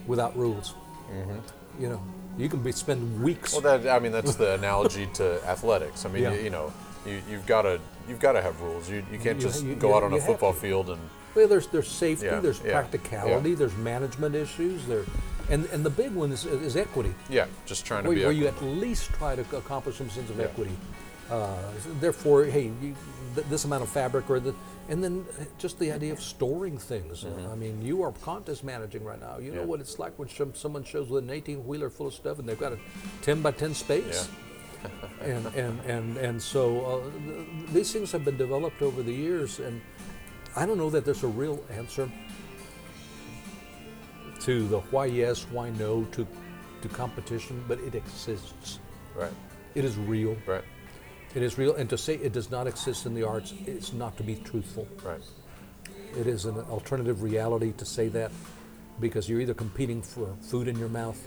without 0.08 0.36
rules. 0.38 0.74
Mm-hmm. 1.12 1.82
You 1.84 1.89
know, 1.89 2.02
you 2.38 2.50
can 2.50 2.62
be 2.62 2.71
spend 2.71 3.21
weeks. 3.24 3.54
Well, 3.54 3.62
that 3.62 3.88
I 3.89 4.00
mean, 4.00 4.12
that's 4.12 4.36
the 4.36 4.54
analogy 4.56 5.08
to 5.15 5.43
athletics. 5.45 6.06
I 6.06 6.10
mean, 6.10 6.24
Yeah. 6.24 6.34
you, 6.34 6.41
you 6.43 6.50
know, 6.50 6.74
you, 7.06 7.21
you've 7.30 7.45
got 7.45 7.63
to 7.63 7.80
you've 8.08 8.19
got 8.19 8.34
to 8.34 8.41
have 8.41 8.60
rules. 8.62 8.89
You, 8.89 9.04
you 9.12 9.19
can't 9.19 9.38
You- 9.38 9.48
just 9.48 9.63
you- 9.63 9.76
go 9.76 9.95
out 9.95 10.04
on 10.04 10.13
a 10.13 10.19
football 10.21 10.54
to. 10.54 10.60
field 10.60 10.89
and 10.89 11.02
Well, 11.36 11.48
there's 11.48 11.67
there's 11.67 11.88
safety, 11.89 12.26
Yeah, 12.28 12.39
there's 12.39 12.62
yeah, 12.62 12.71
practicality, 12.71 13.56
there's 13.56 13.76
management 13.78 14.36
issues, 14.36 14.86
there, 14.88 15.04
and 15.50 15.65
and 15.74 15.84
the 15.86 15.89
big 15.89 16.12
one 16.13 16.32
is, 16.32 16.45
is 16.45 16.76
equity. 16.78 17.13
yeah, 17.30 17.45
just 17.65 17.86
trying 17.86 18.04
to 18.04 18.10
where, 18.10 18.15
be. 18.17 18.21
where 18.24 18.32
a- 18.32 18.36
you 18.36 18.48
at 18.48 18.62
least 18.63 19.12
try 19.13 19.36
to 19.36 19.41
accomplish 19.58 19.98
some 19.98 20.10
sense 20.10 20.30
of 20.30 20.39
equity. 20.39 20.76
Uh, 21.30 21.58
therefore, 22.00 22.46
hey, 22.46 22.72
you, 22.82 22.96
th- 23.34 23.48
this 23.48 23.66
amount 23.66 23.82
of 23.84 23.90
fabric, 23.90 24.30
or 24.30 24.40
the, 24.40 24.54
and 24.90 25.04
then 25.04 25.26
just 25.58 25.80
the 25.80 25.92
idea 25.92 26.14
of 26.14 26.22
storing 26.22 26.78
things. 26.78 27.26
Uh, 27.26 27.50
I 27.52 27.56
mean, 27.56 27.82
you 27.84 28.04
are 28.04 28.12
contest 28.12 28.64
managing 28.64 29.04
right 29.04 29.20
now. 29.20 29.38
You 29.40 29.52
know 29.52 29.62
Mm-hmm. 29.62 29.70
What 29.70 29.80
it's 29.80 29.98
like 29.98 30.18
when 30.20 30.30
some- 30.30 30.54
someone 30.54 30.84
shows 30.84 31.10
with 31.10 31.24
an 31.24 31.32
18 31.32 31.66
wheeler 31.66 31.90
full 31.90 32.08
of 32.08 32.14
stuff, 32.14 32.38
and 32.40 32.48
they've 32.48 32.60
got 32.60 32.74
a 32.74 32.80
10 33.24 33.42
by 33.42 33.52
10 33.52 33.74
space. 33.74 34.30
and, 35.22 35.46
and, 35.56 35.80
and, 35.82 36.18
and 36.18 36.42
so 36.42 36.86
uh, 36.86 37.20
th- 37.28 37.48
these 37.74 37.92
things 37.92 38.12
have 38.12 38.24
been 38.24 38.38
developed 38.38 38.84
over 38.84 39.02
the 39.02 39.12
years, 39.14 39.60
and 39.60 39.82
I 40.56 40.68
don't 40.68 40.78
know 40.78 40.92
that 40.92 41.06
there's 41.06 41.24
a 41.24 41.28
real 41.28 41.64
answer 41.72 42.08
to 44.42 44.68
the 44.68 44.80
why 44.92 45.06
yes, 45.06 45.48
why 45.52 45.72
no 45.72 46.04
to, 46.12 46.28
to 46.84 46.88
competition, 46.90 47.64
but 47.68 47.80
it 47.80 47.96
exists. 47.96 48.80
right, 49.16 49.32
It 49.74 49.84
is 49.86 49.98
real. 49.98 50.38
right, 50.46 50.64
It 51.36 51.43
is 51.43 51.58
real. 51.58 51.76
And 51.76 51.89
to 51.89 51.98
say 51.98 52.15
it 52.15 52.32
does 52.32 52.50
not 52.50 52.65
exist 52.65 53.06
in 53.06 53.13
the 53.13 53.24
arts 53.24 53.54
is 53.67 53.93
not 53.93 54.15
to 54.17 54.24
be 54.24 54.36
truthful. 54.36 54.88
right. 55.04 55.19
It 56.17 56.28
is 56.28 56.45
an 56.45 56.58
alternative 56.69 57.21
reality 57.24 57.74
to 57.74 57.84
say 57.84 58.08
that 58.10 58.32
because 59.02 59.28
you're 59.28 59.41
either 59.41 59.54
competing 59.54 60.02
for 60.02 60.34
food 60.39 60.69
in 60.69 60.80
your 60.80 60.88
mouth 60.88 61.19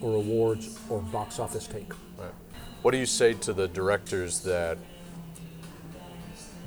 or 0.00 0.14
awards 0.14 0.76
or 0.90 1.00
box 1.00 1.38
office 1.38 1.68
take. 1.68 1.92
Right. 2.18 2.32
What 2.82 2.90
do 2.90 2.98
you 2.98 3.06
say 3.06 3.34
to 3.34 3.52
the 3.52 3.68
directors 3.68 4.40
that 4.40 4.76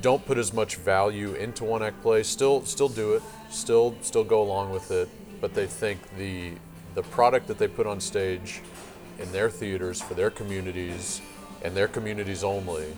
don't 0.02 0.25
put 0.25 0.38
as 0.38 0.54
much 0.54 0.78
value 0.78 1.34
into 1.34 1.65
one 1.65 1.84
act 1.84 2.02
play? 2.02 2.24
Still, 2.24 2.64
still 2.64 2.88
do 2.88 3.16
it. 3.16 3.24
Still, 3.49 3.97
still 4.01 4.24
go 4.24 4.41
along 4.41 4.72
with 4.72 4.91
it. 4.91 5.09
But 5.41 5.53
they 5.53 5.68
think 5.68 5.99
the 6.18 6.53
the 6.95 7.03
product 7.03 7.47
that 7.47 7.57
they 7.57 7.68
put 7.68 7.86
on 7.86 7.99
stage 7.99 8.61
in 9.20 9.32
their 9.32 9.49
theaters 9.49 10.01
for 10.01 10.14
their 10.14 10.32
communities 10.32 11.22
and 11.64 11.76
their 11.76 11.88
communities 11.88 12.43
only. 12.43 12.95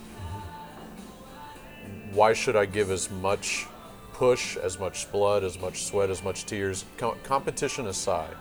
Why 2.11 2.33
should 2.33 2.55
I 2.55 2.65
give 2.65 2.91
as 2.91 3.09
much 3.09 3.67
push, 4.13 4.57
as 4.57 4.77
much 4.77 5.11
blood, 5.11 5.43
as 5.43 5.59
much 5.59 5.83
sweat, 5.85 6.09
as 6.09 6.23
much 6.23 6.45
tears, 6.45 6.85
com- 6.97 7.17
competition 7.23 7.87
aside, 7.87 8.35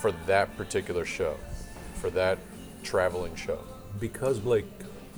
for 0.00 0.12
that 0.26 0.56
particular 0.56 1.04
show, 1.04 1.36
for 1.94 2.10
that 2.10 2.38
traveling 2.82 3.34
show? 3.34 3.58
Because, 3.98 4.38
Blake, 4.38 4.66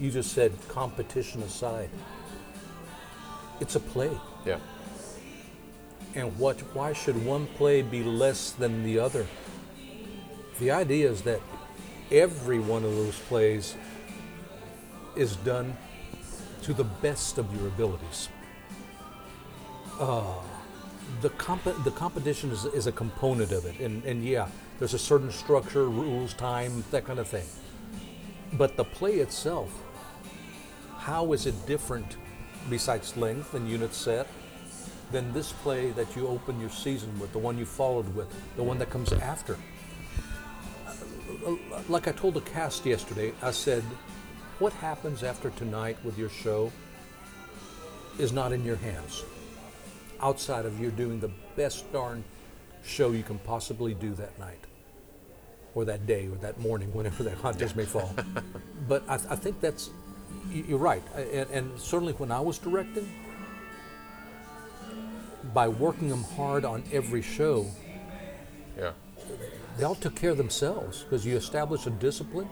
you 0.00 0.10
just 0.10 0.32
said 0.32 0.52
competition 0.68 1.42
aside, 1.42 1.90
it's 3.60 3.76
a 3.76 3.80
play. 3.80 4.10
Yeah. 4.44 4.58
And 6.14 6.36
what? 6.38 6.58
Why 6.74 6.92
should 6.92 7.24
one 7.24 7.46
play 7.46 7.82
be 7.82 8.02
less 8.02 8.50
than 8.50 8.82
the 8.82 8.98
other? 8.98 9.26
The 10.58 10.70
idea 10.70 11.10
is 11.10 11.22
that 11.22 11.40
every 12.10 12.58
one 12.58 12.84
of 12.84 12.94
those 12.94 13.18
plays 13.20 13.76
is 15.16 15.36
done 15.36 15.76
to 16.62 16.72
the 16.72 16.84
best 16.84 17.38
of 17.38 17.54
your 17.56 17.66
abilities. 17.68 18.28
the 21.20 21.30
comp- 21.30 21.84
the 21.84 21.90
competition 21.90 22.50
is, 22.50 22.64
is 22.66 22.86
a 22.86 22.92
component 22.92 23.52
of 23.52 23.64
it, 23.66 23.78
and, 23.80 24.04
and 24.04 24.24
yeah, 24.24 24.48
there's 24.78 24.94
a 24.94 24.98
certain 24.98 25.30
structure, 25.30 25.88
rules, 25.88 26.34
time, 26.34 26.84
that 26.90 27.04
kind 27.04 27.18
of 27.18 27.28
thing. 27.28 27.46
But 28.54 28.76
the 28.76 28.84
play 28.84 29.14
itself, 29.16 29.70
how 30.98 31.32
is 31.32 31.46
it 31.46 31.66
different, 31.66 32.16
besides 32.70 33.16
length 33.16 33.54
and 33.54 33.68
unit 33.68 33.94
set, 33.94 34.26
than 35.10 35.32
this 35.32 35.52
play 35.52 35.90
that 35.90 36.16
you 36.16 36.26
open 36.26 36.60
your 36.60 36.70
season 36.70 37.18
with, 37.18 37.32
the 37.32 37.38
one 37.38 37.58
you 37.58 37.66
followed 37.66 38.14
with, 38.14 38.28
the 38.56 38.62
one 38.62 38.78
that 38.78 38.90
comes 38.90 39.12
after? 39.12 39.56
Uh, 41.46 41.56
Like 41.88 42.08
I 42.08 42.12
told 42.12 42.34
the 42.34 42.40
cast 42.40 42.86
yesterday, 42.86 43.32
I 43.42 43.50
said, 43.50 43.84
what 44.62 44.72
happens 44.74 45.24
after 45.24 45.50
tonight 45.50 45.96
with 46.04 46.16
your 46.16 46.28
show 46.28 46.70
is 48.20 48.32
not 48.32 48.52
in 48.52 48.64
your 48.64 48.76
hands 48.76 49.24
outside 50.20 50.64
of 50.64 50.78
you 50.78 50.88
doing 50.92 51.18
the 51.18 51.30
best 51.56 51.92
darn 51.92 52.22
show 52.84 53.10
you 53.10 53.24
can 53.24 53.40
possibly 53.40 53.92
do 53.92 54.14
that 54.14 54.38
night 54.38 54.60
or 55.74 55.84
that 55.84 56.06
day 56.06 56.28
or 56.28 56.36
that 56.36 56.60
morning, 56.60 56.88
whenever 56.94 57.24
that 57.24 57.42
contest 57.42 57.74
may 57.74 57.84
fall. 57.84 58.14
but 58.88 59.02
I, 59.08 59.14
I 59.14 59.34
think 59.34 59.60
that's, 59.60 59.90
you're 60.52 60.78
right. 60.78 61.02
And, 61.16 61.50
and 61.50 61.80
certainly 61.80 62.12
when 62.12 62.30
I 62.30 62.38
was 62.38 62.58
directing, 62.58 63.12
by 65.52 65.66
working 65.66 66.08
them 66.08 66.22
hard 66.22 66.64
on 66.64 66.84
every 66.92 67.22
show, 67.22 67.66
Yeah. 68.78 68.92
they 69.76 69.82
all 69.82 69.96
took 69.96 70.14
care 70.14 70.30
of 70.30 70.36
themselves 70.36 71.02
because 71.02 71.26
you 71.26 71.36
establish 71.36 71.84
a 71.88 71.90
discipline, 71.90 72.48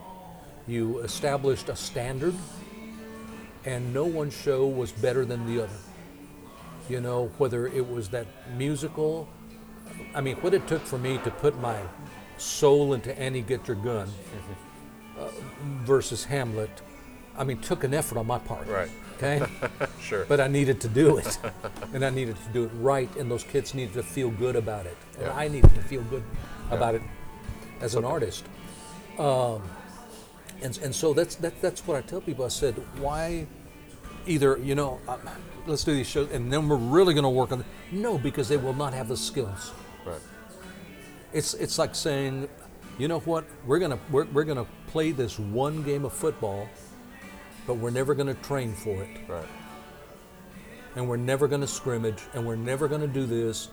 you 0.70 0.98
established 1.00 1.68
a 1.68 1.76
standard, 1.76 2.34
and 3.64 3.92
no 3.92 4.04
one 4.04 4.30
show 4.30 4.66
was 4.66 4.92
better 4.92 5.24
than 5.24 5.46
the 5.52 5.64
other. 5.64 5.78
You 6.88 7.00
know, 7.00 7.30
whether 7.38 7.66
it 7.66 7.86
was 7.88 8.08
that 8.10 8.26
musical, 8.56 9.28
I 10.14 10.20
mean, 10.20 10.36
what 10.36 10.54
it 10.54 10.66
took 10.66 10.82
for 10.82 10.98
me 10.98 11.18
to 11.18 11.30
put 11.30 11.58
my 11.60 11.78
soul 12.38 12.94
into 12.94 13.16
Annie 13.18 13.42
Get 13.42 13.68
Your 13.68 13.76
Gun 13.76 14.08
uh, 15.18 15.28
versus 15.84 16.24
Hamlet, 16.24 16.70
I 17.36 17.44
mean, 17.44 17.58
took 17.58 17.84
an 17.84 17.92
effort 17.94 18.18
on 18.18 18.26
my 18.26 18.38
part. 18.38 18.66
Right. 18.66 18.90
Okay? 19.16 19.44
Sure. 20.00 20.24
But 20.24 20.40
I 20.40 20.48
needed 20.48 20.80
to 20.80 20.88
do 20.88 21.18
it. 21.18 21.38
and 21.92 22.04
I 22.04 22.10
needed 22.10 22.36
to 22.44 22.48
do 22.52 22.64
it 22.64 22.70
right, 22.80 23.14
and 23.16 23.30
those 23.30 23.44
kids 23.44 23.74
needed 23.74 23.92
to 23.94 24.02
feel 24.02 24.30
good 24.30 24.56
about 24.56 24.86
it. 24.86 24.96
And 25.18 25.26
Yeah. 25.26 25.36
I 25.36 25.46
needed 25.46 25.72
to 25.74 25.82
feel 25.82 26.02
good 26.04 26.24
about 26.70 26.94
it 26.94 27.02
as 27.80 27.94
an 27.94 28.04
artist. 28.04 28.44
Um, 29.18 29.62
and, 30.62 30.78
and 30.82 30.94
so 30.94 31.12
that's, 31.14 31.36
that, 31.36 31.60
that's 31.60 31.86
what 31.86 31.96
I 31.96 32.02
tell 32.02 32.20
people. 32.20 32.44
I 32.44 32.48
said, 32.48 32.74
why 32.98 33.46
either, 34.26 34.58
you 34.58 34.74
know, 34.74 35.00
uh, 35.08 35.16
let's 35.66 35.84
do 35.84 35.94
these 35.94 36.06
shows, 36.08 36.30
and 36.30 36.52
then 36.52 36.68
we're 36.68 36.76
really 36.76 37.14
going 37.14 37.24
to 37.24 37.30
work 37.30 37.52
on 37.52 37.60
it. 37.60 37.66
No, 37.92 38.18
because 38.18 38.48
they 38.48 38.56
will 38.56 38.74
not 38.74 38.92
have 38.92 39.08
the 39.08 39.16
skills. 39.16 39.72
right. 40.04 40.20
It's, 41.32 41.54
it's 41.54 41.78
like 41.78 41.94
saying, 41.94 42.48
you 42.98 43.08
know 43.08 43.20
what, 43.20 43.44
we're 43.66 43.78
going 43.78 43.92
to 43.92 43.98
we're, 44.10 44.24
we're 44.26 44.44
gonna 44.44 44.66
play 44.88 45.12
this 45.12 45.38
one 45.38 45.82
game 45.82 46.04
of 46.04 46.12
football, 46.12 46.68
but 47.66 47.74
we're 47.74 47.90
never 47.90 48.14
going 48.14 48.26
to 48.26 48.34
train 48.42 48.74
for 48.74 49.02
it 49.02 49.08
Right. 49.28 49.46
and 50.96 51.08
we're 51.08 51.16
never 51.16 51.46
going 51.48 51.60
to 51.60 51.66
scrimmage 51.68 52.18
and 52.34 52.44
we're 52.46 52.56
never 52.56 52.88
going 52.88 53.00
to 53.00 53.06
do 53.06 53.24
this. 53.26 53.68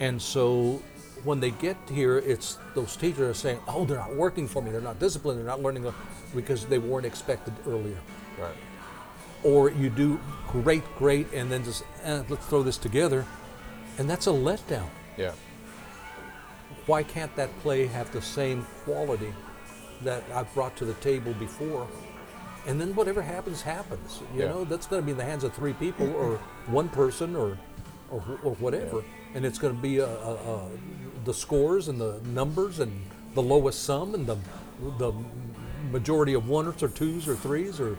And 0.00 0.22
so 0.22 0.80
when 1.24 1.40
they 1.40 1.50
get 1.50 1.76
here, 1.90 2.18
it's 2.18 2.58
those 2.74 2.96
teachers 2.96 3.20
are 3.30 3.34
saying, 3.34 3.60
"Oh, 3.68 3.84
they're 3.84 3.98
not 3.98 4.14
working 4.14 4.46
for 4.48 4.62
me. 4.62 4.70
They're 4.70 4.80
not 4.80 4.98
disciplined. 4.98 5.38
They're 5.38 5.46
not 5.46 5.62
learning 5.62 5.86
uh," 5.86 5.92
because 6.34 6.66
they 6.66 6.78
weren't 6.78 7.06
expected 7.06 7.54
earlier." 7.66 7.98
Right. 8.38 8.56
Or 9.44 9.70
you 9.70 9.88
do 9.90 10.20
great, 10.48 10.82
great, 10.98 11.32
and 11.32 11.50
then 11.50 11.64
just 11.64 11.84
eh, 12.04 12.22
let's 12.28 12.46
throw 12.46 12.62
this 12.62 12.76
together, 12.78 13.24
and 13.98 14.08
that's 14.10 14.26
a 14.26 14.30
letdown. 14.30 14.88
Yeah. 15.16 15.32
Why 16.86 17.02
can't 17.02 17.34
that 17.36 17.50
play 17.60 17.86
have 17.86 18.10
the 18.12 18.22
same 18.22 18.66
quality 18.84 19.32
that 20.02 20.24
I've 20.34 20.52
brought 20.54 20.76
to 20.76 20.84
the 20.84 20.94
table 20.94 21.34
before? 21.34 21.86
And 22.66 22.80
then 22.80 22.94
whatever 22.94 23.22
happens, 23.22 23.62
happens. 23.62 24.20
You 24.34 24.42
Yeah. 24.42 24.48
know, 24.48 24.64
that's 24.64 24.86
going 24.86 25.02
to 25.02 25.06
be 25.06 25.12
in 25.12 25.18
the 25.18 25.24
hands 25.24 25.44
of 25.44 25.52
three 25.54 25.72
people 25.74 26.10
or 26.16 26.38
one 26.66 26.88
person 26.88 27.36
or, 27.36 27.58
or, 28.10 28.22
or 28.42 28.54
whatever. 28.56 29.02
And 29.34 29.44
it's 29.44 29.58
going 29.58 29.74
to 29.74 29.80
be 29.80 30.00
uh, 30.00 30.06
uh, 30.06 30.36
uh, 30.46 30.60
the 31.24 31.34
scores 31.34 31.88
and 31.88 32.00
the 32.00 32.20
numbers 32.24 32.78
and 32.78 32.92
the 33.34 33.42
lowest 33.42 33.82
sum 33.82 34.14
and 34.14 34.26
the, 34.26 34.36
the 34.98 35.12
majority 35.90 36.34
of 36.34 36.48
ones 36.48 36.82
or 36.82 36.88
twos 36.88 37.28
or 37.28 37.34
threes 37.36 37.80
or, 37.80 37.96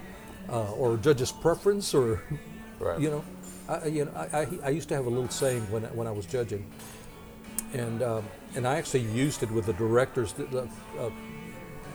uh, 0.49 0.71
or 0.73 0.97
judge's 0.97 1.31
preference 1.31 1.93
or, 1.93 2.21
Right. 2.79 2.99
you 2.99 3.09
know. 3.09 3.23
I, 3.67 3.85
you 3.85 4.05
know, 4.05 4.11
I, 4.15 4.39
I, 4.41 4.47
I 4.65 4.69
used 4.69 4.89
to 4.89 4.95
have 4.95 5.05
a 5.05 5.09
little 5.09 5.29
saying 5.29 5.61
when, 5.71 5.85
I- 5.85 5.89
when 5.89 6.07
I 6.07 6.11
was 6.11 6.25
judging 6.25 6.65
and 7.73 8.01
um, 8.01 8.23
and 8.55 8.67
I 8.67 8.77
actually 8.77 9.01
used 9.01 9.43
it 9.43 9.51
with 9.51 9.67
the 9.67 9.73
directors 9.73 10.33
the, 10.33 10.67
uh, 10.97 11.09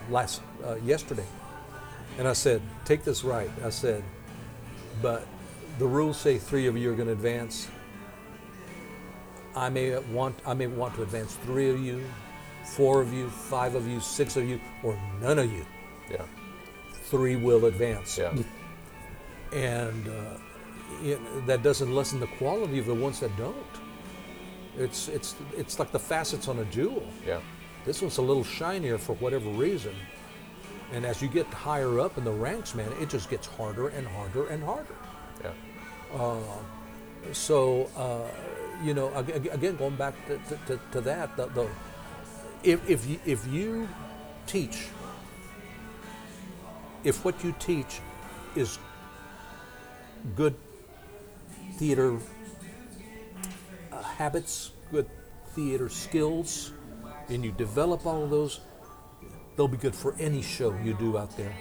last 0.08 0.40
uh, 0.64 0.76
yesterday. 0.84 1.24
And 2.16 2.28
I 2.28 2.32
said, 2.32 2.62
take 2.84 3.02
this 3.02 3.24
right. 3.24 3.50
I 3.64 3.70
said, 3.70 4.04
but 5.02 5.26
the 5.80 5.86
rules 5.86 6.16
say 6.16 6.38
three 6.38 6.68
of 6.68 6.76
you 6.76 6.92
are 6.92 6.94
going 6.94 7.08
to 7.08 7.12
advance. 7.12 7.66
I 9.56 9.68
may 9.68 9.98
want 10.12 10.38
I 10.46 10.54
may 10.54 10.66
want 10.66 10.94
to 10.96 11.02
advance 11.02 11.34
three 11.44 11.70
of 11.70 11.80
you, 11.80 12.04
four 12.64 13.00
of 13.00 13.12
you, 13.12 13.28
five 13.30 13.74
of 13.74 13.86
you, 13.86 14.00
six 14.00 14.36
of 14.36 14.48
you, 14.48 14.60
or 14.82 14.98
none 15.20 15.38
of 15.38 15.52
you. 15.52 15.64
Yeah. 16.10 16.24
Three 16.92 17.36
will 17.36 17.66
advance. 17.66 18.18
Yeah. 18.18 18.34
And 19.52 20.08
uh, 20.08 20.38
it, 21.02 21.46
that 21.46 21.62
doesn't 21.62 21.94
lessen 21.94 22.20
the 22.20 22.26
quality 22.38 22.78
of 22.78 22.86
the 22.86 22.94
ones 22.94 23.20
that 23.20 23.36
don't. 23.36 23.56
It's 24.76 25.08
it's 25.08 25.36
it's 25.56 25.78
like 25.78 25.92
the 25.92 25.98
facets 25.98 26.48
on 26.48 26.58
a 26.58 26.64
jewel. 26.66 27.06
Yeah. 27.26 27.40
This 27.84 28.02
one's 28.02 28.18
a 28.18 28.22
little 28.22 28.44
shinier 28.44 28.98
for 28.98 29.14
whatever 29.16 29.48
reason. 29.50 29.94
And 30.92 31.04
as 31.04 31.22
you 31.22 31.28
get 31.28 31.46
higher 31.46 32.00
up 32.00 32.18
in 32.18 32.24
the 32.24 32.32
ranks, 32.32 32.74
man, 32.74 32.90
it 33.00 33.08
just 33.08 33.30
gets 33.30 33.46
harder 33.46 33.88
and 33.88 34.06
harder 34.06 34.48
and 34.48 34.62
harder. 34.62 34.96
Yeah. 35.42 35.52
So, 37.32 37.90
uh, 37.96 38.28
you 38.82 38.94
know, 38.94 39.12
ag- 39.14 39.30
ag- 39.30 39.50
again, 39.52 39.76
going 39.76 39.96
back 39.96 40.14
to, 40.26 40.38
to, 40.38 40.56
to, 40.66 40.80
to 40.92 41.00
that, 41.02 41.36
the, 41.36 41.46
the, 41.46 41.68
if, 42.62 42.88
if, 42.88 43.06
you, 43.06 43.18
if 43.26 43.46
you 43.46 43.88
teach, 44.46 44.88
if 47.04 47.24
what 47.24 47.42
you 47.44 47.54
teach 47.58 48.00
is 48.56 48.78
good 50.36 50.54
theater 51.74 52.16
uh, 53.92 54.02
habits, 54.02 54.70
good 54.90 55.08
theater 55.54 55.88
skills, 55.88 56.72
and 57.28 57.44
you 57.44 57.52
develop 57.52 58.06
all 58.06 58.22
of 58.24 58.30
those, 58.30 58.60
they'll 59.56 59.68
be 59.68 59.76
good 59.76 59.94
for 59.94 60.14
any 60.18 60.42
show 60.42 60.74
you 60.82 60.94
do 60.94 61.18
out 61.18 61.36
there. 61.36 61.54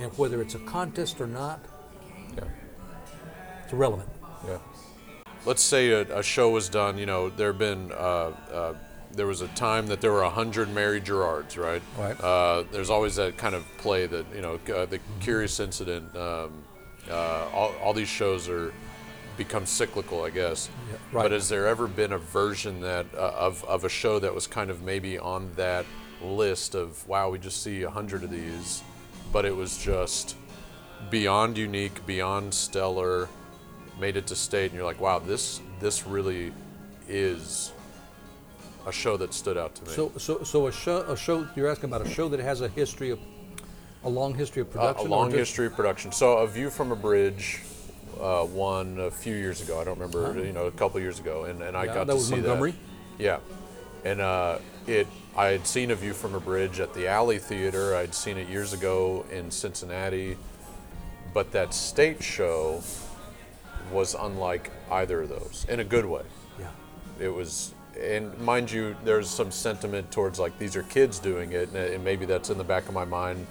And 0.00 0.16
whether 0.16 0.40
it's 0.40 0.54
a 0.54 0.60
contest 0.60 1.20
or 1.20 1.26
not, 1.26 1.60
Yeah. 2.36 2.44
it's 3.64 3.72
irrelevant. 3.72 4.08
Yeah. 4.46 4.58
Let's 5.48 5.62
say 5.62 5.92
a, 5.92 6.02
a 6.18 6.22
show 6.22 6.50
was 6.50 6.68
done. 6.68 6.98
You 6.98 7.06
know, 7.06 7.30
there 7.30 7.48
have 7.48 7.58
been. 7.58 7.90
Uh, 7.92 8.32
uh, 8.52 8.74
there 9.12 9.26
was 9.26 9.40
a 9.40 9.48
time 9.48 9.86
that 9.86 10.02
there 10.02 10.12
were 10.12 10.22
a 10.22 10.30
hundred 10.30 10.68
Mary 10.68 11.00
Gerards, 11.00 11.56
right? 11.56 11.80
Right. 11.96 12.20
Uh, 12.20 12.64
there's 12.70 12.90
always 12.90 13.16
that 13.16 13.38
kind 13.38 13.54
of 13.54 13.64
play 13.78 14.06
that 14.06 14.26
you 14.34 14.42
know, 14.42 14.60
uh, 14.74 14.84
the 14.84 15.00
Curious 15.20 15.58
Incident. 15.58 16.14
Um, 16.14 16.62
uh, 17.10 17.48
all, 17.54 17.74
all 17.82 17.94
these 17.94 18.08
shows 18.08 18.46
are 18.50 18.74
become 19.38 19.64
cyclical, 19.64 20.22
I 20.22 20.28
guess. 20.28 20.68
Yeah, 20.68 20.96
right. 21.12 21.22
But 21.22 21.32
has 21.32 21.48
there 21.48 21.66
ever 21.66 21.86
been 21.86 22.12
a 22.12 22.18
version 22.18 22.80
that 22.82 23.06
uh, 23.14 23.32
of 23.34 23.64
of 23.64 23.84
a 23.84 23.88
show 23.88 24.18
that 24.18 24.34
was 24.34 24.46
kind 24.46 24.68
of 24.68 24.82
maybe 24.82 25.18
on 25.18 25.50
that 25.56 25.86
list 26.22 26.74
of 26.74 27.08
wow, 27.08 27.30
we 27.30 27.38
just 27.38 27.62
see 27.62 27.84
a 27.84 27.90
hundred 27.90 28.22
of 28.22 28.30
these, 28.30 28.82
but 29.32 29.46
it 29.46 29.56
was 29.56 29.78
just 29.78 30.36
beyond 31.08 31.56
unique, 31.56 32.04
beyond 32.04 32.52
stellar, 32.52 33.30
made 34.00 34.16
it 34.16 34.26
to 34.28 34.36
state, 34.36 34.66
and 34.66 34.74
you're 34.74 34.84
like, 34.84 35.00
wow, 35.00 35.18
this 35.18 35.60
this 35.80 36.06
really 36.06 36.52
is 37.08 37.72
a 38.86 38.92
show 38.92 39.16
that 39.16 39.34
stood 39.34 39.56
out 39.58 39.74
to 39.76 39.84
me. 39.84 39.90
So, 39.90 40.12
so, 40.16 40.42
so 40.44 40.66
a 40.66 40.72
show, 40.72 40.98
a 41.02 41.16
show. 41.16 41.46
You're 41.56 41.68
asking 41.68 41.90
about 41.90 42.06
a 42.06 42.10
show 42.10 42.28
that 42.28 42.40
has 42.40 42.60
a 42.60 42.68
history 42.68 43.10
of, 43.10 43.18
a 44.04 44.08
long 44.08 44.34
history 44.34 44.62
of 44.62 44.68
Uh, 44.68 44.72
production. 44.72 45.06
a 45.06 45.10
long 45.10 45.30
history 45.30 45.66
of 45.66 45.74
production. 45.74 46.12
So, 46.12 46.38
A 46.38 46.46
View 46.46 46.70
from 46.70 46.92
a 46.92 46.96
Bridge 46.96 47.60
uh, 48.20 48.46
won 48.50 48.98
a 49.00 49.10
few 49.10 49.34
years 49.34 49.60
ago. 49.60 49.80
I 49.80 49.84
don't 49.84 49.98
remember, 49.98 50.42
you 50.44 50.52
know, 50.52 50.66
a 50.66 50.70
couple 50.70 51.00
years 51.00 51.18
ago, 51.18 51.44
and, 51.44 51.62
and 51.62 51.76
I 51.76 51.84
Yeah, 51.84 51.94
got 51.94 52.06
that 52.06 52.12
to 52.12 52.14
was 52.14 52.28
see 52.28 52.34
Montgomery? 52.36 52.70
that. 53.18 53.22
Yeah, 53.22 53.38
and 54.04 54.20
uh, 54.20 54.58
it. 54.86 55.06
I 55.36 55.46
had 55.48 55.66
seen 55.66 55.90
A 55.90 55.94
View 55.94 56.14
from 56.14 56.34
a 56.34 56.40
Bridge 56.40 56.80
at 56.80 56.94
the 56.94 57.06
Alley 57.08 57.38
Theater. 57.38 57.94
I'd 57.94 58.14
seen 58.14 58.38
it 58.38 58.48
years 58.48 58.72
ago 58.72 59.24
in 59.30 59.50
Cincinnati, 59.50 60.36
but 61.34 61.52
that 61.52 61.72
state 61.74 62.22
show 62.22 62.82
was 63.92 64.14
unlike 64.14 64.70
either 64.90 65.22
of 65.22 65.28
those 65.28 65.66
in 65.68 65.80
a 65.80 65.84
good 65.84 66.04
way. 66.06 66.22
Yeah. 66.60 66.66
it 67.20 67.28
was 67.28 67.74
and 68.00 68.36
mind 68.38 68.70
you 68.70 68.94
there's 69.04 69.28
some 69.28 69.50
sentiment 69.50 70.10
towards 70.12 70.38
like 70.38 70.56
these 70.58 70.76
are 70.76 70.84
kids 70.84 71.18
doing 71.18 71.52
it 71.52 71.68
and, 71.68 71.76
and 71.76 72.04
maybe 72.04 72.26
that's 72.26 72.48
in 72.50 72.56
the 72.58 72.64
back 72.64 72.86
of 72.86 72.94
my 72.94 73.04
mind 73.04 73.44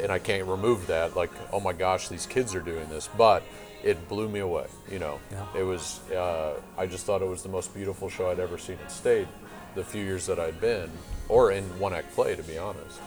and 0.00 0.10
i 0.10 0.18
can't 0.18 0.48
remove 0.48 0.84
that 0.88 1.14
like 1.14 1.30
oh 1.52 1.60
my 1.60 1.72
gosh 1.72 2.08
these 2.08 2.26
kids 2.26 2.54
are 2.56 2.60
doing 2.60 2.88
this 2.88 3.08
but 3.16 3.42
it 3.84 4.08
blew 4.08 4.28
me 4.28 4.38
away. 4.38 4.66
You 4.88 5.00
know, 5.00 5.18
Yeah. 5.32 5.44
it 5.58 5.64
was. 5.64 5.98
Uh, 6.10 6.54
I 6.78 6.86
just 6.86 7.04
thought 7.04 7.20
it 7.20 7.26
was 7.28 7.42
the 7.42 7.48
most 7.48 7.74
beautiful 7.74 8.08
show 8.08 8.30
I'd 8.30 8.38
ever 8.38 8.56
seen 8.56 8.78
in 8.80 8.88
state. 8.88 9.26
The 9.74 9.82
few 9.82 10.04
years 10.04 10.24
that 10.26 10.38
I'd 10.38 10.60
been, 10.60 10.88
or 11.28 11.50
in 11.50 11.64
one 11.80 11.92
act 11.92 12.14
play, 12.14 12.36
to 12.36 12.44
be 12.44 12.56
honest, 12.58 13.00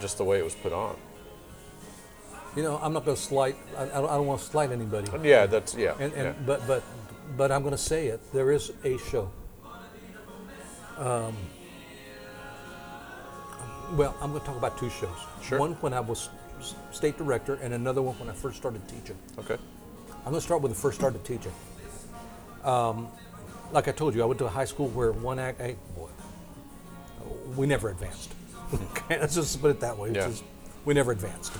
just 0.00 0.18
the 0.18 0.24
way 0.24 0.40
it 0.40 0.44
was 0.44 0.56
put 0.56 0.72
on. 0.72 0.96
You 2.56 2.62
know, 2.62 2.78
I'm 2.82 2.92
not 2.92 3.04
going 3.04 3.16
to 3.16 3.22
slight. 3.22 3.56
I, 3.76 3.82
I 3.82 3.86
don't, 3.86 4.10
I 4.10 4.14
don't 4.14 4.26
want 4.26 4.40
to 4.40 4.46
slight 4.46 4.70
anybody. 4.70 5.10
Yeah, 5.28 5.46
that's 5.46 5.74
yeah. 5.74 5.94
And, 5.98 6.12
and 6.12 6.24
yeah. 6.24 6.32
but 6.46 6.66
but 6.66 6.82
but 7.36 7.50
I'm 7.50 7.62
going 7.62 7.74
to 7.74 7.82
say 7.82 8.08
it. 8.08 8.20
There 8.32 8.52
is 8.52 8.72
a 8.84 8.96
show. 8.98 9.30
Um, 10.96 11.36
well, 13.94 14.16
I'm 14.20 14.30
going 14.30 14.40
to 14.40 14.46
talk 14.46 14.56
about 14.56 14.78
two 14.78 14.90
shows. 14.90 15.16
Sure. 15.42 15.58
One 15.58 15.72
when 15.74 15.92
I 15.92 16.00
was 16.00 16.30
state 16.92 17.18
director, 17.18 17.54
and 17.54 17.74
another 17.74 18.02
one 18.02 18.18
when 18.18 18.28
I 18.28 18.32
first 18.32 18.56
started 18.56 18.86
teaching. 18.88 19.16
okay. 19.38 19.58
I'm 20.18 20.30
going 20.30 20.36
to 20.36 20.40
start 20.40 20.62
with 20.62 20.72
the 20.72 20.78
first 20.78 20.98
started 20.98 21.22
teaching. 21.24 21.52
Um, 22.62 23.08
like 23.72 23.88
I 23.88 23.92
told 23.92 24.14
you, 24.14 24.22
I 24.22 24.24
went 24.24 24.38
to 24.38 24.46
a 24.46 24.48
high 24.48 24.64
school 24.64 24.88
where 24.88 25.12
one 25.12 25.38
act. 25.38 25.60
Hey, 25.60 25.76
boy, 25.96 26.08
we 27.56 27.66
never 27.66 27.90
advanced. 27.90 28.32
okay, 28.74 29.20
let's 29.20 29.34
just 29.34 29.60
put 29.60 29.70
it 29.70 29.80
that 29.80 29.98
way. 29.98 30.12
Yeah. 30.12 30.28
just- 30.28 30.44
we 30.84 30.94
never 30.94 31.12
advanced. 31.12 31.52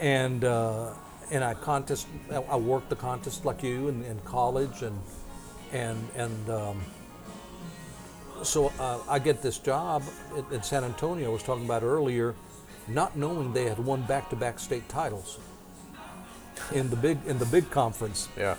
And 0.00 0.44
uh, 0.44 0.90
and 1.30 1.44
I 1.44 1.54
contest. 1.54 2.06
I 2.32 2.56
worked 2.56 2.88
the 2.90 2.96
contest 2.96 3.44
like 3.44 3.62
you 3.62 3.88
in, 3.88 4.02
in 4.04 4.18
college, 4.20 4.82
and 4.82 4.98
and 5.72 6.08
and. 6.16 6.50
Um, 6.50 6.80
so 8.42 8.72
uh, 8.78 8.98
I 9.06 9.18
get 9.18 9.42
this 9.42 9.58
job 9.58 10.02
in, 10.34 10.56
in 10.56 10.62
San 10.62 10.82
Antonio. 10.82 11.28
I 11.28 11.32
was 11.32 11.42
talking 11.42 11.66
about 11.66 11.82
earlier, 11.82 12.34
not 12.88 13.14
knowing 13.14 13.52
they 13.52 13.64
had 13.66 13.78
won 13.78 14.00
back-to-back 14.02 14.58
state 14.58 14.88
titles 14.88 15.38
in 16.72 16.88
the 16.88 16.96
big 16.96 17.18
in 17.26 17.38
the 17.38 17.44
big 17.44 17.70
conference 17.70 18.28
Yeah. 18.38 18.54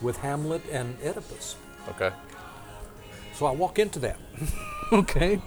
with 0.00 0.16
Hamlet 0.18 0.62
and 0.72 0.96
Oedipus. 1.04 1.56
Okay. 1.90 2.10
So 3.34 3.44
I 3.44 3.50
walk 3.50 3.78
into 3.78 3.98
that, 3.98 4.16
okay, 4.92 5.42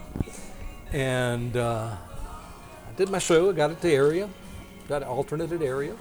and 0.93 1.57
uh, 1.57 1.89
I 1.89 2.95
did 2.95 3.09
my 3.09 3.17
show. 3.17 3.49
I 3.49 3.53
got 3.53 3.71
it 3.71 3.81
to 3.81 3.91
area, 3.91 4.29
an 4.97 5.07
alternated 5.07 5.61
area, 5.61 5.95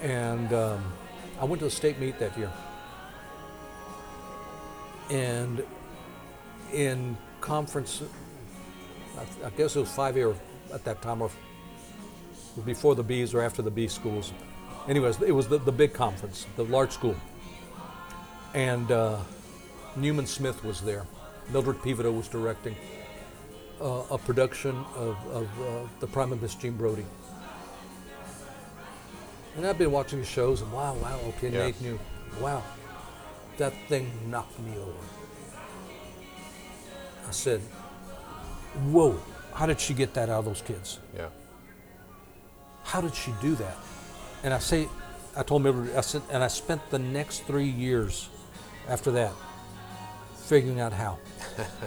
and 0.00 0.52
um, 0.52 0.84
I 1.40 1.44
went 1.44 1.60
to 1.60 1.66
the 1.66 1.70
state 1.70 1.98
meet 1.98 2.18
that 2.18 2.36
year. 2.38 2.50
And 5.10 5.64
in 6.72 7.16
conference, 7.40 8.02
I, 9.16 9.46
I 9.46 9.50
guess 9.50 9.76
it 9.76 9.80
was 9.80 9.90
five 9.90 10.16
year 10.16 10.34
at 10.72 10.84
that 10.84 11.02
time, 11.02 11.22
or 11.22 11.30
before 12.64 12.94
the 12.94 13.02
B's 13.02 13.34
or 13.34 13.42
after 13.42 13.62
the 13.62 13.70
B 13.70 13.88
schools. 13.88 14.32
Anyways, 14.88 15.20
it 15.22 15.32
was 15.32 15.48
the, 15.48 15.58
the 15.58 15.72
big 15.72 15.92
conference, 15.92 16.46
the 16.56 16.64
large 16.64 16.92
school. 16.92 17.16
And 18.54 18.90
uh, 18.90 19.18
Newman 19.96 20.26
Smith 20.26 20.64
was 20.64 20.80
there. 20.80 21.06
Mildred 21.50 21.82
Pivotal 21.82 22.12
was 22.12 22.28
directing 22.28 22.74
uh, 23.80 24.02
a 24.10 24.18
production 24.18 24.76
of, 24.96 25.16
of 25.28 25.60
uh, 25.60 25.88
The 26.00 26.06
Prime 26.06 26.32
of 26.32 26.42
Miss 26.42 26.54
Jean 26.54 26.76
Brodie. 26.76 27.04
And 29.58 29.66
I've 29.66 29.76
been 29.76 29.90
watching 29.90 30.20
the 30.20 30.24
shows, 30.24 30.62
and 30.62 30.72
wow, 30.72 30.94
wow, 30.94 31.18
okay, 31.30 31.48
Yeah. 31.48 31.66
Nate 31.66 31.80
knew. 31.80 31.98
Wow, 32.40 32.62
that 33.56 33.72
thing 33.88 34.08
knocked 34.30 34.56
me 34.60 34.70
over. 34.78 34.92
I 37.26 37.32
said, 37.32 37.60
whoa, 38.92 39.18
how 39.52 39.66
did 39.66 39.80
she 39.80 39.94
get 39.94 40.14
that 40.14 40.28
out 40.28 40.38
of 40.38 40.44
those 40.44 40.62
kids? 40.62 41.00
Yeah. 41.12 41.26
How 42.84 43.00
did 43.00 43.16
she 43.16 43.32
do 43.42 43.56
that? 43.56 43.76
And 44.44 44.54
I 44.54 44.60
say, 44.60 44.88
I 45.36 45.42
told 45.42 45.64
Mildred, 45.64 45.96
I 45.96 46.02
said, 46.02 46.22
and 46.30 46.44
I 46.44 46.48
spent 46.48 46.88
the 46.90 47.00
next 47.00 47.40
three 47.40 47.68
years 47.68 48.28
after 48.88 49.10
that 49.10 49.32
figuring 50.36 50.78
out 50.78 50.92
how. 50.92 51.18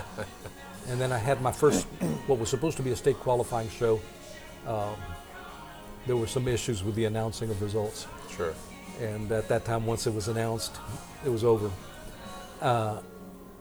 and 0.89 0.99
then 0.99 1.13
I 1.13 1.17
had 1.17 1.41
my 1.41 1.53
first, 1.53 1.86
what 2.28 2.38
was 2.38 2.49
supposed 2.49 2.76
to 2.78 2.84
be 2.84 2.91
a 2.91 2.97
state 2.97 3.17
qualifying 3.22 3.69
show. 3.69 4.01
Um, 4.67 4.95
there 6.08 6.18
were 6.18 6.28
some 6.28 6.47
issues 6.47 6.84
with 6.84 6.95
the 6.95 7.06
announcing 7.06 7.49
of 7.49 7.62
results. 7.62 8.08
Sure. 8.36 8.54
And 8.99 9.32
at 9.32 9.47
that 9.47 9.66
time, 9.66 9.86
once 9.86 10.08
it 10.08 10.14
was 10.14 10.28
announced, 10.28 10.76
it 11.26 11.30
was 11.30 11.43
over. 11.43 11.70
Uh, 12.62 12.99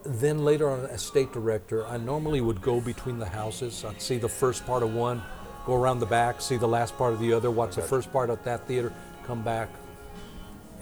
then 0.04 0.44
later 0.44 0.70
on, 0.70 0.86
as 0.86 1.02
state 1.02 1.32
director, 1.32 1.86
I 1.86 1.98
normally 1.98 2.40
would 2.40 2.62
go 2.62 2.80
between 2.80 3.18
the 3.18 3.26
houses. 3.26 3.84
I'd 3.84 4.00
see 4.00 4.16
the 4.18 4.28
first 4.28 4.66
part 4.66 4.82
of 4.82 4.94
one, 4.94 5.22
go 5.66 5.74
around 5.74 6.00
the 6.00 6.06
back, 6.06 6.40
see 6.40 6.56
the 6.56 6.68
last 6.68 6.96
part 6.96 7.12
of 7.12 7.20
the 7.20 7.32
other, 7.32 7.50
watch 7.50 7.76
the 7.76 7.82
first 7.82 8.12
part 8.12 8.30
of 8.30 8.42
that 8.44 8.66
theater, 8.66 8.92
come 9.26 9.42
back. 9.42 9.68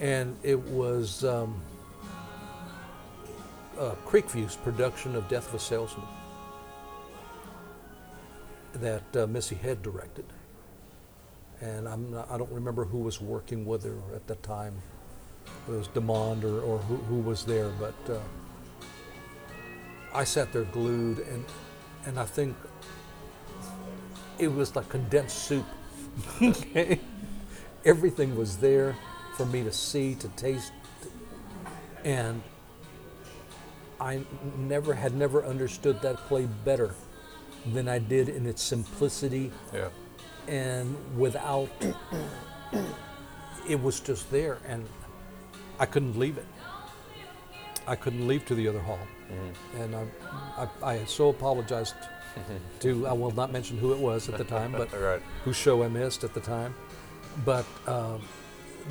And 0.00 0.36
it 0.44 0.58
was 0.58 1.24
um, 1.24 1.60
uh, 3.78 3.94
Creekview's 4.06 4.56
production 4.56 5.16
of 5.16 5.28
Death 5.28 5.48
of 5.48 5.54
a 5.54 5.58
Salesman 5.58 6.06
that 8.74 9.16
uh, 9.16 9.26
Missy 9.26 9.56
Head 9.56 9.82
directed. 9.82 10.24
And 11.60 11.88
I'm 11.88 12.10
not, 12.12 12.30
I 12.30 12.38
don't 12.38 12.52
remember 12.52 12.84
who 12.84 12.98
was 12.98 13.20
working 13.20 13.64
with 13.66 13.84
her 13.84 13.98
at 14.14 14.26
the 14.26 14.36
time. 14.36 14.74
It 15.68 15.72
was 15.72 15.88
Demond 15.88 16.44
or, 16.44 16.60
or 16.60 16.78
who, 16.78 16.96
who 16.96 17.16
was 17.20 17.44
there, 17.44 17.70
but 17.80 17.94
uh, 18.10 18.18
I 20.14 20.24
sat 20.24 20.52
there 20.52 20.64
glued, 20.64 21.18
and 21.20 21.44
and 22.06 22.18
I 22.18 22.24
think 22.24 22.56
it 24.38 24.48
was 24.48 24.74
like 24.76 24.88
condensed 24.88 25.38
soup. 25.44 25.66
okay, 26.42 27.00
everything 27.84 28.36
was 28.36 28.58
there 28.58 28.96
for 29.36 29.46
me 29.46 29.62
to 29.64 29.72
see, 29.72 30.14
to 30.16 30.28
taste, 30.30 30.72
and 32.04 32.42
I 34.00 34.20
never 34.56 34.94
had 34.94 35.14
never 35.14 35.44
understood 35.44 36.02
that 36.02 36.16
play 36.28 36.46
better 36.64 36.94
than 37.66 37.88
I 37.88 37.98
did 37.98 38.28
in 38.28 38.46
its 38.46 38.62
simplicity 38.62 39.50
Yeah. 39.74 39.88
And 40.48 40.96
without 41.16 41.68
it 43.68 43.80
was 43.82 44.00
just 44.00 44.30
there 44.30 44.58
and 44.66 44.84
i 45.78 45.86
couldn't 45.86 46.18
leave 46.18 46.38
it. 46.38 46.46
I 47.86 47.96
couldn't 47.96 48.26
leave 48.28 48.44
to 48.46 48.54
the 48.54 48.68
other 48.68 48.80
hall. 48.80 48.98
And 49.78 49.96
I, 49.96 50.04
I, 50.58 50.92
I 50.92 51.04
so 51.06 51.28
apologized 51.30 51.94
to 52.80 53.06
i 53.06 53.12
will 53.12 53.30
not 53.32 53.50
mention 53.52 53.78
who 53.78 53.92
it 53.92 53.98
was 53.98 54.28
at 54.28 54.36
the 54.38 54.44
time 54.44 54.72
but 54.72 54.92
Right. 55.08 55.22
whose 55.44 55.56
show 55.56 55.82
i 55.82 55.88
missed 55.88 56.24
at 56.24 56.34
the 56.34 56.40
time. 56.40 56.74
But 57.44 57.64
um, 57.86 58.20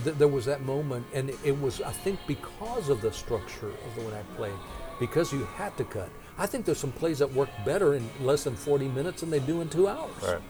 th- 0.04 0.16
there 0.18 0.28
was 0.28 0.46
that 0.46 0.62
moment 0.62 1.06
and 1.14 1.30
it 1.44 1.60
was 1.62 1.82
i 1.82 1.92
think 1.92 2.20
because 2.28 2.90
of 2.90 3.02
the 3.02 3.12
structure 3.12 3.68
of 3.86 3.96
the 3.96 4.02
one 4.02 4.14
I 4.14 4.24
played, 4.36 4.60
because 5.00 5.32
you 5.34 5.44
had 5.56 5.76
to 5.78 5.84
cut. 5.84 6.10
I 6.38 6.46
think 6.46 6.66
there's 6.66 6.78
some 6.80 6.92
plays 6.92 7.18
that 7.20 7.32
work 7.34 7.50
better 7.66 7.96
in 7.96 8.08
less 8.22 8.44
than 8.44 8.56
40 8.56 8.88
minutes 8.90 9.22
than 9.22 9.30
they 9.32 9.40
do 9.40 9.62
in 9.62 9.70
two 9.70 9.88
hours. 9.88 10.22
Right. 10.24 10.42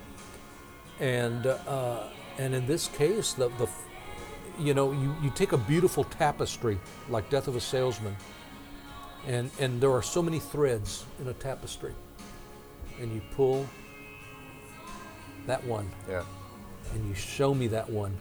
And 1.00 1.46
uh, 1.46 2.04
and 2.38 2.54
in 2.56 2.66
this 2.68 2.88
case, 2.90 3.34
the 3.34 3.50
the 3.50 3.68
you 4.60 4.74
know 4.74 4.92
you, 4.92 5.16
you 5.22 5.30
take 5.36 5.52
a 5.52 5.58
beautiful 5.58 6.04
tapestry 6.04 6.80
like 7.10 7.30
Death 7.30 7.48
of 7.48 7.56
a 7.56 7.62
Salesman, 7.62 8.16
and 9.28 9.50
and 9.60 9.80
there 9.82 9.92
are 9.92 10.02
so 10.04 10.22
many 10.22 10.40
threads 10.40 11.06
in 11.22 11.28
a 11.28 11.34
tapestry, 11.34 11.94
and 13.00 13.12
you 13.14 13.22
pull 13.36 13.68
that 15.46 15.64
one, 15.66 15.90
Yeah. 16.10 16.24
and 16.94 17.08
you 17.08 17.16
show 17.16 17.54
me 17.54 17.68
that 17.68 17.90
one, 17.90 18.16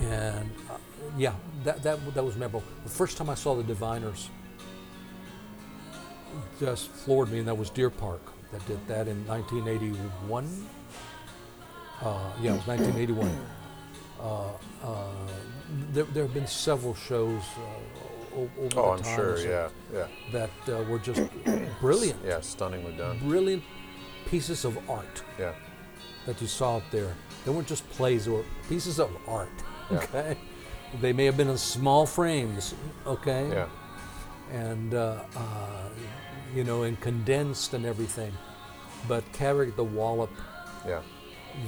and 0.00 0.50
uh, 0.70 0.76
yeah, 1.18 1.34
that 1.64 1.82
that 1.82 2.14
that 2.14 2.24
was 2.24 2.36
memorable. 2.36 2.62
The 2.84 2.90
first 2.90 3.16
time 3.16 3.28
I 3.28 3.34
saw 3.34 3.54
the 3.54 3.62
Diviners 3.64 4.28
just 6.58 6.88
floored 6.88 7.30
me, 7.30 7.38
and 7.38 7.48
that 7.48 7.56
was 7.56 7.70
Deer 7.70 7.90
Park 7.90 8.20
that 8.52 8.64
did 8.66 8.84
that 8.88 9.08
in 9.08 9.26
1981. 9.26 10.66
Uh, 12.02 12.18
yeah, 12.42 12.52
it 12.52 12.56
was 12.56 12.66
1981. 12.66 13.30
Uh, 14.20 14.48
uh, 14.82 15.06
there, 15.92 16.04
there 16.04 16.22
have 16.24 16.34
been 16.34 16.46
several 16.46 16.94
shows 16.94 17.42
uh, 17.58 18.36
over 18.36 18.50
Oh, 18.76 18.96
the 18.96 19.08
I'm 19.08 19.16
sure. 19.16 19.38
Yeah. 19.38 19.68
Yeah. 19.92 20.06
that 20.32 20.50
uh, 20.68 20.82
were 20.84 20.98
just 20.98 21.22
brilliant, 21.80 22.18
Yeah. 22.24 22.40
Stunningly 22.40 22.92
done. 22.96 23.18
brilliant 23.20 23.62
pieces 24.26 24.64
of 24.64 24.78
art 24.90 25.22
Yeah. 25.38 25.52
that 26.26 26.40
you 26.40 26.46
saw 26.48 26.78
up 26.78 26.90
there. 26.90 27.14
They 27.44 27.50
weren't 27.50 27.68
just 27.68 27.88
plays; 27.90 28.24
they 28.24 28.30
were 28.32 28.44
pieces 28.68 28.98
of 28.98 29.10
art. 29.28 29.48
Yeah. 29.90 29.98
Okay, 30.04 30.36
they 31.02 31.12
may 31.12 31.26
have 31.26 31.36
been 31.36 31.48
in 31.50 31.58
small 31.58 32.06
frames. 32.06 32.74
Okay, 33.06 33.48
Yeah. 33.50 33.68
and 34.50 34.94
uh, 34.94 35.20
uh, 35.36 35.88
you 36.54 36.64
know, 36.64 36.84
and 36.84 36.98
condensed 37.00 37.74
and 37.74 37.84
everything, 37.84 38.32
but 39.06 39.22
carried 39.32 39.76
the 39.76 39.84
wallop 39.84 40.30
Yeah. 40.86 41.02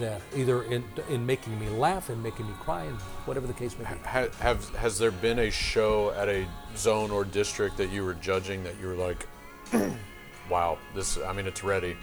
That 0.00 0.20
either 0.34 0.64
in 0.64 0.84
in 1.08 1.24
making 1.24 1.58
me 1.58 1.68
laugh 1.68 2.08
and 2.08 2.22
making 2.22 2.46
me 2.46 2.52
cry 2.60 2.84
and 2.84 2.96
whatever 3.26 3.46
the 3.46 3.52
case 3.52 3.76
may 3.78 3.84
be. 3.84 3.98
Ha, 4.04 4.26
have 4.40 4.68
has 4.76 4.98
there 4.98 5.10
been 5.10 5.38
a 5.38 5.50
show 5.50 6.10
at 6.10 6.28
a 6.28 6.46
zone 6.76 7.10
or 7.10 7.24
district 7.24 7.76
that 7.76 7.90
you 7.90 8.04
were 8.04 8.14
judging 8.14 8.62
that 8.64 8.74
you 8.80 8.88
were 8.88 8.94
like, 8.94 9.26
wow, 10.50 10.78
this? 10.94 11.18
I 11.18 11.32
mean, 11.32 11.46
it's 11.46 11.64
ready. 11.64 11.96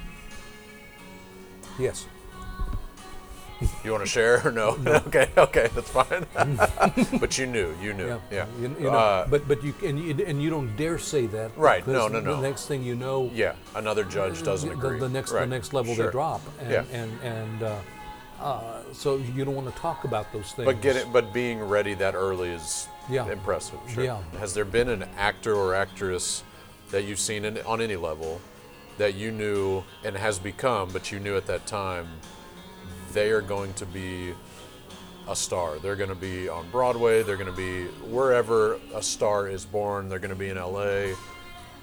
Yes. 1.79 2.07
You 3.83 3.91
want 3.91 4.03
to 4.03 4.09
share 4.09 4.45
or 4.47 4.51
no? 4.51 4.77
okay, 5.07 5.29
okay, 5.37 5.69
that's 5.75 5.89
fine. 5.89 6.25
but 7.19 7.37
you 7.37 7.45
knew, 7.45 7.75
you 7.81 7.93
knew, 7.93 8.19
yeah. 8.31 8.45
You, 8.59 8.75
you 8.79 8.91
know, 8.91 8.97
Uh, 8.97 9.27
but 9.27 9.47
but 9.47 9.63
you 9.63 9.73
and 9.83 9.99
you 9.99 10.25
and 10.25 10.41
you 10.41 10.49
don't 10.49 10.75
dare 10.75 10.97
say 10.97 11.25
that. 11.27 11.51
Right, 11.57 11.85
no, 11.87 12.07
no, 12.07 12.19
no. 12.19 12.35
The 12.37 12.41
next 12.47 12.67
thing 12.67 12.83
you 12.83 12.95
know, 12.95 13.29
yeah, 13.33 13.55
another 13.75 14.03
judge 14.03 14.43
doesn't 14.43 14.69
the, 14.69 14.75
agree. 14.75 14.99
the 14.99 15.09
next 15.09 15.31
Right, 15.31 15.41
the 15.41 15.47
next 15.47 15.73
level 15.73 15.95
sure. 15.95 16.05
they 16.05 16.11
drop, 16.11 16.41
and 16.59 16.71
Yeah. 16.71 16.83
and 16.91 17.11
and 17.21 17.63
uh, 17.63 17.75
uh, 18.41 18.81
so 18.93 19.17
you 19.17 19.45
don't 19.45 19.55
want 19.55 19.73
to 19.73 19.79
talk 19.81 20.03
about 20.03 20.31
those 20.33 20.51
things. 20.53 20.65
But 20.65 20.81
get 20.81 20.95
it, 20.95 21.07
but 21.13 21.33
being 21.33 21.59
ready 21.61 21.93
that 21.95 22.13
early 22.15 22.49
is 22.49 22.87
Yeah. 23.09 23.29
impressive. 23.31 23.79
Sure. 23.87 24.03
Yeah. 24.03 24.19
Has 24.39 24.53
there 24.53 24.65
been 24.65 24.89
an 24.89 25.03
actor 25.17 25.55
or 25.55 25.75
actress 25.75 26.43
that 26.91 27.03
you've 27.03 27.19
seen 27.19 27.45
in, 27.45 27.57
on 27.65 27.81
any 27.81 27.95
level 27.95 28.39
that 28.97 29.15
you 29.15 29.31
knew 29.31 29.83
and 30.03 30.15
has 30.15 30.37
become, 30.39 30.89
but 30.91 31.11
you 31.11 31.19
knew 31.19 31.35
at 31.35 31.47
that 31.47 31.65
time 31.65 32.07
they 33.13 33.31
are 33.31 33.41
going 33.41 33.73
to 33.75 33.85
be 33.85 34.33
a 35.27 35.35
star. 35.35 35.79
They're 35.79 35.95
going 35.95 36.09
to 36.09 36.15
be 36.15 36.49
on 36.49 36.69
Broadway. 36.71 37.23
They're 37.23 37.37
going 37.37 37.49
to 37.49 37.55
be 37.55 37.85
wherever 38.09 38.79
a 38.93 39.01
star 39.01 39.47
is 39.47 39.65
born. 39.65 40.09
They're 40.09 40.19
going 40.19 40.29
to 40.31 40.35
be 40.35 40.49
in 40.49 40.57
L.A. 40.57 41.15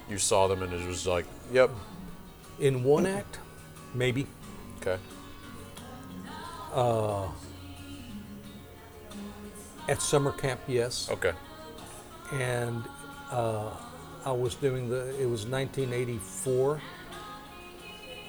You 0.09 0.17
saw 0.17 0.47
them 0.47 0.61
and 0.63 0.73
it 0.73 0.87
was 0.87 1.07
like, 1.07 1.25
yep, 1.51 1.71
in 2.59 2.83
one 2.83 3.05
act, 3.05 3.39
maybe 3.93 4.27
okay, 4.81 4.97
at 9.87 10.01
summer 10.01 10.31
camp, 10.31 10.61
yes. 10.67 11.09
okay, 11.11 11.33
and 12.31 12.83
uh, 13.31 13.71
I 14.25 14.31
was 14.31 14.55
doing 14.55 14.89
the. 14.89 15.09
It 15.19 15.29
was 15.29 15.45
1984, 15.45 16.81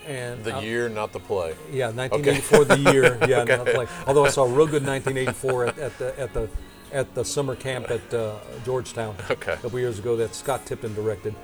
and 0.06 0.42
the 0.44 0.60
year, 0.60 0.88
not 0.88 1.12
the 1.12 1.20
play. 1.20 1.54
Yeah, 1.70 1.90
1984, 1.90 2.64
the 2.64 2.78
year. 2.92 3.18
Yeah, 3.28 3.40
Okay. 3.42 3.56
not 3.56 3.74
like, 3.74 3.88
although 4.06 4.24
I 4.24 4.30
saw 4.30 4.44
a 4.44 4.48
real 4.48 4.66
good 4.66 4.84
1984 4.84 5.66
at, 5.66 5.78
at 5.78 5.98
the 5.98 6.18
at 6.20 6.32
the 6.34 6.48
at 6.92 7.14
the 7.14 7.24
summer 7.24 7.54
camp 7.56 7.90
at 7.90 8.12
uh, 8.12 8.34
Georgetown 8.64 9.16
Okay. 9.30 9.52
a 9.52 9.56
couple 9.56 9.78
years 9.78 9.98
ago 9.98 10.16
that 10.16 10.34
Scott 10.34 10.66
Tippin 10.66 10.92
directed. 10.94 11.34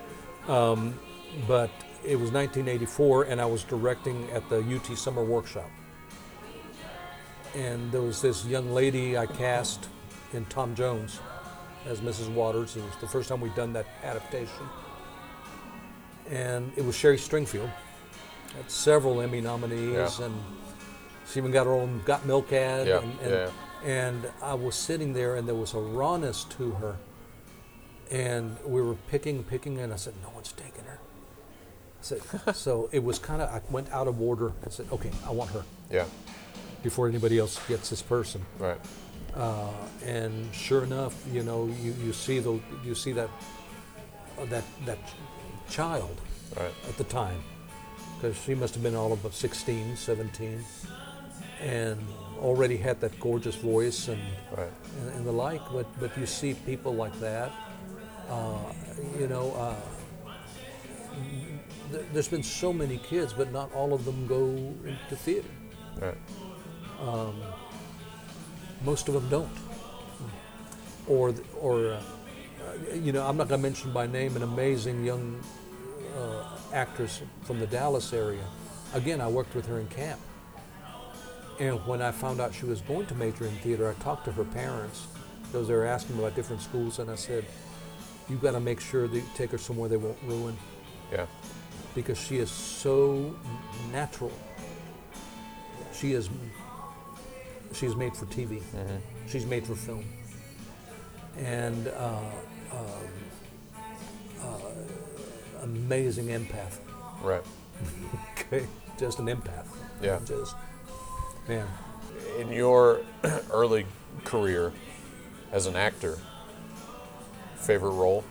Um, 0.47 0.99
but 1.47 1.71
it 2.05 2.17
was 2.17 2.31
1984, 2.33 3.25
and 3.25 3.41
I 3.41 3.47
was 3.47 3.65
directing 3.65 4.29
at 4.33 4.49
the 4.51 4.59
UT 4.59 4.97
Summer 4.99 5.25
Workshop. 5.25 5.71
And 7.55 7.91
there 7.93 8.03
was 8.03 8.21
this 8.21 8.45
young 8.45 8.73
lady 8.73 9.17
I 9.17 9.27
cast 9.27 9.89
in 10.35 10.45
Tom 10.47 10.75
Jones 10.75 11.21
as 11.87 12.01
Mrs. 12.01 12.29
Waters. 12.33 12.77
It 12.77 12.85
was 12.85 12.95
the 13.01 13.09
first 13.09 13.29
time 13.31 13.41
we'd 13.41 13.55
done 13.55 13.73
that 13.73 13.87
adaptation. 14.05 14.69
And 16.31 16.71
it 16.77 16.85
was 16.85 16.95
Sherry 16.95 17.17
Stringfield. 17.17 17.71
Had 18.59 18.71
several 18.71 19.21
Emmy 19.21 19.41
nominees, 19.41 20.19
Yeah. 20.19 20.25
and 20.27 20.35
she 21.31 21.39
even 21.39 21.53
got 21.53 21.67
her 21.67 21.73
own 21.73 22.03
Got 22.05 22.27
Milk 22.27 22.53
ad. 22.53 22.87
Yeah, 22.89 22.99
and, 22.99 23.21
and, 23.21 23.31
yeah. 23.31 23.51
and 23.85 24.31
I 24.43 24.55
was 24.55 24.75
sitting 24.75 25.13
there, 25.13 25.37
and 25.37 25.47
there 25.47 25.55
was 25.55 25.75
a 25.75 25.79
rawness 25.79 26.43
to 26.59 26.73
her. 26.73 26.97
And 28.11 28.57
we 28.67 28.83
were 28.83 28.95
picking, 29.09 29.45
picking, 29.45 29.79
and 29.79 29.93
I 29.93 29.97
said, 29.97 30.15
"No 30.23 30.31
one's 30.35 30.51
taking 30.53 30.85
her." 30.87 30.99
I 30.99 32.03
said, 32.03 32.21
so 32.55 32.89
it 32.91 33.05
was 33.05 33.19
kind 33.21 33.41
of. 33.43 33.49
I 33.51 33.61
went 33.71 33.93
out 33.93 34.09
of 34.09 34.21
order. 34.21 34.53
I 34.67 34.71
said, 34.71 34.87
"Okay, 34.91 35.11
I 35.27 35.31
want 35.31 35.51
her 35.51 35.63
Yeah, 35.91 36.07
before 36.83 37.07
anybody 37.09 37.39
else 37.39 37.61
gets 37.69 37.91
this 37.91 38.03
person." 38.03 38.45
right. 38.59 38.81
Uh, 39.37 39.71
and 40.05 40.53
sure 40.53 40.83
enough, 40.83 41.15
you 41.33 41.43
know, 41.45 41.67
you, 41.81 41.95
you 42.05 42.13
see 42.13 42.41
the 42.41 42.59
you 42.85 42.95
see 42.95 43.13
that 43.13 43.29
uh, 44.41 44.47
that 44.47 44.65
that 44.87 44.99
child 45.71 46.17
Right. 46.57 46.73
at 46.89 46.97
the 46.97 47.05
time 47.05 47.41
because 48.19 48.37
she 48.37 48.55
must 48.55 48.75
have 48.75 48.83
been 48.83 48.97
all 48.97 49.13
about 49.13 49.33
16, 49.33 49.97
17, 49.97 50.65
and 51.61 51.99
already 52.41 52.77
had 52.77 53.01
that 53.01 53.19
gorgeous 53.21 53.55
voice 53.55 54.09
and 54.09 54.21
Right. 54.57 54.73
and, 55.01 55.15
and 55.17 55.27
the 55.27 55.33
like. 55.33 55.63
But 55.73 55.87
but 56.01 56.17
you 56.19 56.27
see 56.27 56.55
people 56.55 56.95
like 56.95 57.19
that, 57.21 57.53
uh, 58.29 58.59
you 59.19 59.27
know. 59.29 59.53
Uh, 59.53 59.75
th- 61.93 62.05
there's 62.13 62.29
been 62.29 62.43
so 62.43 62.73
many 62.73 62.99
kids, 62.99 63.33
but 63.33 63.53
not 63.53 63.73
all 63.75 63.93
of 63.95 64.05
them 64.05 64.27
go 64.27 64.41
into 64.85 65.17
theater. 65.17 65.49
Right. 66.01 66.19
Most 68.85 69.09
of 69.09 69.15
them 69.15 69.29
don't. 69.29 69.51
Or, 71.09 71.35
or, 71.61 71.95
uh, 71.95 72.01
you 72.95 73.13
know, 73.13 73.27
I'm 73.27 73.37
not 73.37 73.49
going 73.49 73.61
to 73.61 73.63
mention 73.63 73.93
by 73.93 74.07
name 74.07 74.37
an 74.37 74.43
amazing 74.43 75.05
young 75.05 75.41
uh, 76.17 76.45
actress 76.73 77.23
from 77.43 77.59
the 77.61 77.67
Dallas 77.67 78.13
area. 78.13 78.45
Again, 78.95 79.21
I 79.21 79.29
worked 79.29 79.55
with 79.55 79.67
her 79.67 79.79
in 79.81 79.87
camp. 79.89 80.21
And 81.61 81.85
when 81.87 82.01
I 82.01 82.13
found 82.13 82.41
out 82.41 82.55
she 82.55 82.67
was 82.67 82.81
going 82.83 83.07
to 83.07 83.15
major 83.15 83.45
in 83.45 83.55
theater, 83.57 83.89
I 83.89 83.95
talked 84.03 84.25
to 84.27 84.33
her 84.33 84.45
parents 84.45 85.07
because 85.43 85.67
they 85.69 85.75
were 85.75 85.87
asking 85.87 86.19
about 86.19 86.37
different 86.37 86.63
schools, 86.63 86.99
and 87.01 87.11
I 87.11 87.17
said, 87.17 87.45
"You've 88.29 88.41
got 88.43 88.53
to 88.53 88.61
make 88.61 88.81
sure 88.81 89.09
that 89.09 89.17
you 89.17 89.25
take 89.35 89.51
her 89.51 89.59
somewhere 89.59 89.89
they 89.89 89.97
won't 89.97 90.19
ruin, 90.25 90.57
Yeah. 91.11 91.27
because 91.95 92.17
she 92.19 92.37
is 92.39 92.51
so 92.51 93.35
natural. 93.93 94.31
She 95.93 96.13
is. 96.13 96.29
She's 97.73 97.97
made 97.97 98.15
for 98.17 98.27
TV. 98.27 98.63
She's 99.27 99.45
made 99.45 99.67
for 99.67 99.75
film. 99.75 100.05
And 101.39 101.89
uh, 101.89 102.19
um, 102.73 102.79
uh, 104.43 104.59
amazing 105.63 106.27
empath. 106.27 106.79
Right. 107.23 107.43
Okay, 108.51 108.67
just 108.99 109.19
an 109.19 109.27
empath. 109.27 109.67
Yeah. 110.01 110.21
Just 110.25 110.57
man. 111.47 111.67
In 112.39 112.51
your 112.51 113.03
early 113.53 113.85
career 114.25 114.73
as 115.53 115.67
an 115.67 115.77
actor, 115.77 116.17
favorite 117.57 117.91
role? 117.91 118.25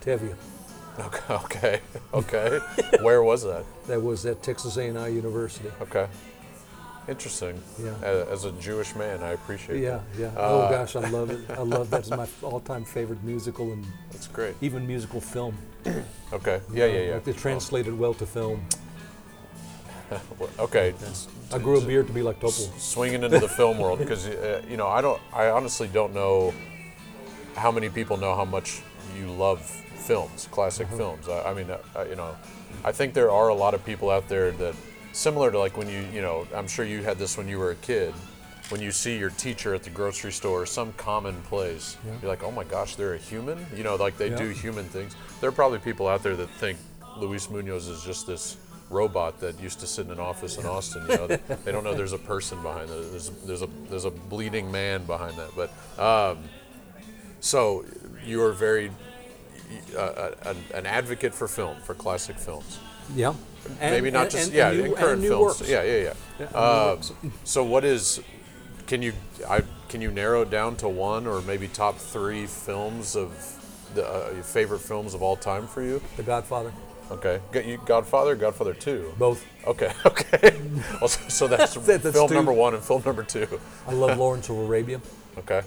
Tevye. 0.00 0.34
Okay. 0.98 1.20
Okay. 1.30 1.80
Okay. 2.14 2.58
Where 3.02 3.22
was 3.22 3.42
that? 3.44 3.64
That 3.86 4.00
was 4.02 4.24
at 4.26 4.42
Texas 4.42 4.76
A&I 4.76 5.08
University. 5.08 5.70
Okay. 5.80 6.06
Interesting. 7.08 7.60
Yeah. 7.82 7.94
As 8.02 8.44
a 8.44 8.52
Jewish 8.52 8.94
man, 8.94 9.22
I 9.22 9.30
appreciate 9.30 9.80
Yeah, 9.82 10.00
that. 10.16 10.20
yeah. 10.20 10.26
Uh, 10.28 10.48
oh 10.48 10.68
gosh, 10.70 10.94
I 10.96 11.08
love 11.08 11.30
it. 11.30 11.40
I 11.50 11.62
love 11.62 11.90
that's 11.90 12.10
my 12.10 12.26
all-time 12.42 12.84
favorite 12.84 13.22
musical 13.24 13.72
and 13.72 13.84
That's 14.12 14.28
great. 14.28 14.54
even 14.60 14.86
musical 14.86 15.20
film. 15.20 15.56
Okay. 16.32 16.60
Yeah, 16.72 16.86
yeah, 16.86 17.00
yeah. 17.00 17.14
Like, 17.14 17.24
They 17.24 17.32
translated 17.32 17.98
well 17.98 18.14
to 18.14 18.26
film. 18.26 18.64
Okay. 20.58 20.92
I 21.52 21.58
grew 21.58 21.78
a 21.78 21.84
beard 21.84 22.06
to 22.08 22.12
be 22.12 22.22
like 22.22 22.38
Topol. 22.40 22.78
Swinging 22.78 23.22
into 23.24 23.38
the 23.40 23.48
film 23.48 23.78
world 23.78 23.98
because 24.00 24.26
uh, 24.28 24.60
you 24.68 24.76
know 24.76 24.86
I 24.88 25.00
don't. 25.00 25.20
I 25.32 25.50
honestly 25.50 25.88
don't 25.88 26.12
know 26.14 26.52
how 27.56 27.70
many 27.72 27.88
people 27.88 28.16
know 28.16 28.34
how 28.34 28.44
much 28.44 28.82
you 29.16 29.26
love 29.30 29.60
films, 30.06 30.48
classic 30.50 30.86
Uh-huh. 30.88 30.96
films. 30.96 31.28
I, 31.28 31.50
I 31.50 31.54
mean, 31.54 31.70
uh, 31.70 31.78
uh, 31.96 32.04
you 32.08 32.16
know, 32.16 32.34
I 32.84 32.90
think 32.92 33.14
there 33.14 33.30
are 33.30 33.48
a 33.48 33.54
lot 33.54 33.72
of 33.74 33.84
people 33.84 34.10
out 34.10 34.28
there 34.28 34.50
that 34.52 34.74
similar 35.12 35.50
to 35.50 35.58
like 35.58 35.76
when 35.76 35.88
you, 35.88 36.04
you 36.12 36.22
know, 36.22 36.46
I'm 36.54 36.68
sure 36.68 36.84
you 36.84 37.02
had 37.02 37.18
this 37.18 37.36
when 37.36 37.48
you 37.48 37.58
were 37.58 37.70
a 37.72 37.76
kid. 37.76 38.14
When 38.68 38.80
you 38.80 38.92
see 38.92 39.18
your 39.18 39.30
teacher 39.30 39.74
at 39.74 39.82
the 39.82 39.90
grocery 39.90 40.30
store, 40.30 40.62
or 40.62 40.66
some 40.66 40.92
common 40.92 41.40
place, 41.42 41.96
Yeah. 42.06 42.12
you're 42.22 42.30
like, 42.30 42.44
oh 42.44 42.52
my 42.52 42.62
gosh, 42.62 42.94
they're 42.94 43.14
a 43.14 43.18
human. 43.18 43.66
You 43.74 43.82
know, 43.82 43.96
like 43.96 44.16
they 44.16 44.30
Yeah. 44.30 44.36
do 44.36 44.48
human 44.50 44.84
things. 44.84 45.16
There 45.40 45.48
are 45.48 45.52
probably 45.52 45.80
people 45.80 46.06
out 46.06 46.22
there 46.22 46.36
that 46.36 46.48
think 46.50 46.78
Luis 47.16 47.50
Munoz 47.50 47.88
is 47.88 48.04
just 48.04 48.28
this 48.28 48.56
robot 48.88 49.40
that 49.40 49.58
used 49.60 49.80
to 49.80 49.86
sit 49.88 50.06
in 50.06 50.12
an 50.12 50.20
office 50.20 50.56
in 50.56 50.66
Austin. 50.66 51.04
You 51.08 51.16
know, 51.16 51.26
they, 51.26 51.36
they 51.64 51.72
don't 51.72 51.82
know 51.82 51.94
there's 51.94 52.12
a 52.12 52.18
person 52.18 52.62
behind 52.62 52.90
it. 52.90 53.10
There's 53.10 53.30
there's 53.44 53.62
a 53.62 53.68
there's 53.88 54.04
a 54.04 54.10
bleeding 54.10 54.70
man 54.70 55.04
behind 55.04 55.36
that. 55.38 55.50
But 55.56 55.70
um, 56.00 56.38
so 57.40 57.84
you 58.24 58.40
are 58.42 58.52
very 58.52 58.92
uh, 59.96 60.30
an, 60.42 60.56
an 60.74 60.86
advocate 60.86 61.34
for 61.34 61.48
film, 61.48 61.76
for 61.84 61.94
classic 61.94 62.36
films. 62.36 62.78
Yeah. 63.16 63.34
And- 63.80 63.94
Maybe 63.94 64.10
not 64.10 64.22
and- 64.22 64.30
just 64.30 64.44
and- 64.46 64.54
yeah, 64.54 64.70
new- 64.72 64.84
in 64.84 64.94
current 64.94 65.22
films. 65.22 65.58
works. 65.60 65.68
Yeah, 65.70 65.82
yeah, 65.82 65.96
yeah. 65.96 66.12
Yeah, 66.38 66.46
and 66.46 66.54
new 66.54 67.26
works. 67.26 67.40
so 67.44 67.62
what 67.64 67.84
is? 67.84 68.20
Can 68.86 69.02
you 69.02 69.12
I 69.48 69.62
can 69.88 70.00
you 70.00 70.10
narrow 70.10 70.42
it 70.42 70.50
down 70.50 70.76
to 70.76 70.88
one 70.88 71.26
or 71.26 71.40
maybe 71.42 71.68
top 71.68 71.98
three 71.98 72.46
films 72.46 73.14
of 73.16 73.30
the 73.94 74.04
uh, 74.08 74.30
your 74.34 74.42
favorite 74.42 74.80
films 74.80 75.14
of 75.14 75.22
all 75.22 75.36
time 75.36 75.66
for 75.66 75.82
you? 75.82 76.00
The 76.16 76.22
Godfather. 76.24 76.72
Okay, 77.10 77.40
you 77.66 77.78
Godfather, 77.86 78.34
Godfather 78.36 78.72
Two. 78.74 79.12
Both. 79.18 79.44
Okay, 79.66 79.92
okay. 80.06 80.58
Also, 81.00 81.20
so 81.28 81.46
that's, 81.48 81.74
that's 81.86 82.02
film 82.10 82.28
two. 82.28 82.34
number 82.34 82.52
one 82.52 82.72
and 82.74 82.82
film 82.82 83.02
number 83.04 83.22
two. 83.24 83.60
I 83.86 83.92
love 83.92 84.16
Lawrence 84.18 84.48
of 84.48 84.56
Arabia. 84.58 85.00
Okay, 85.38 85.62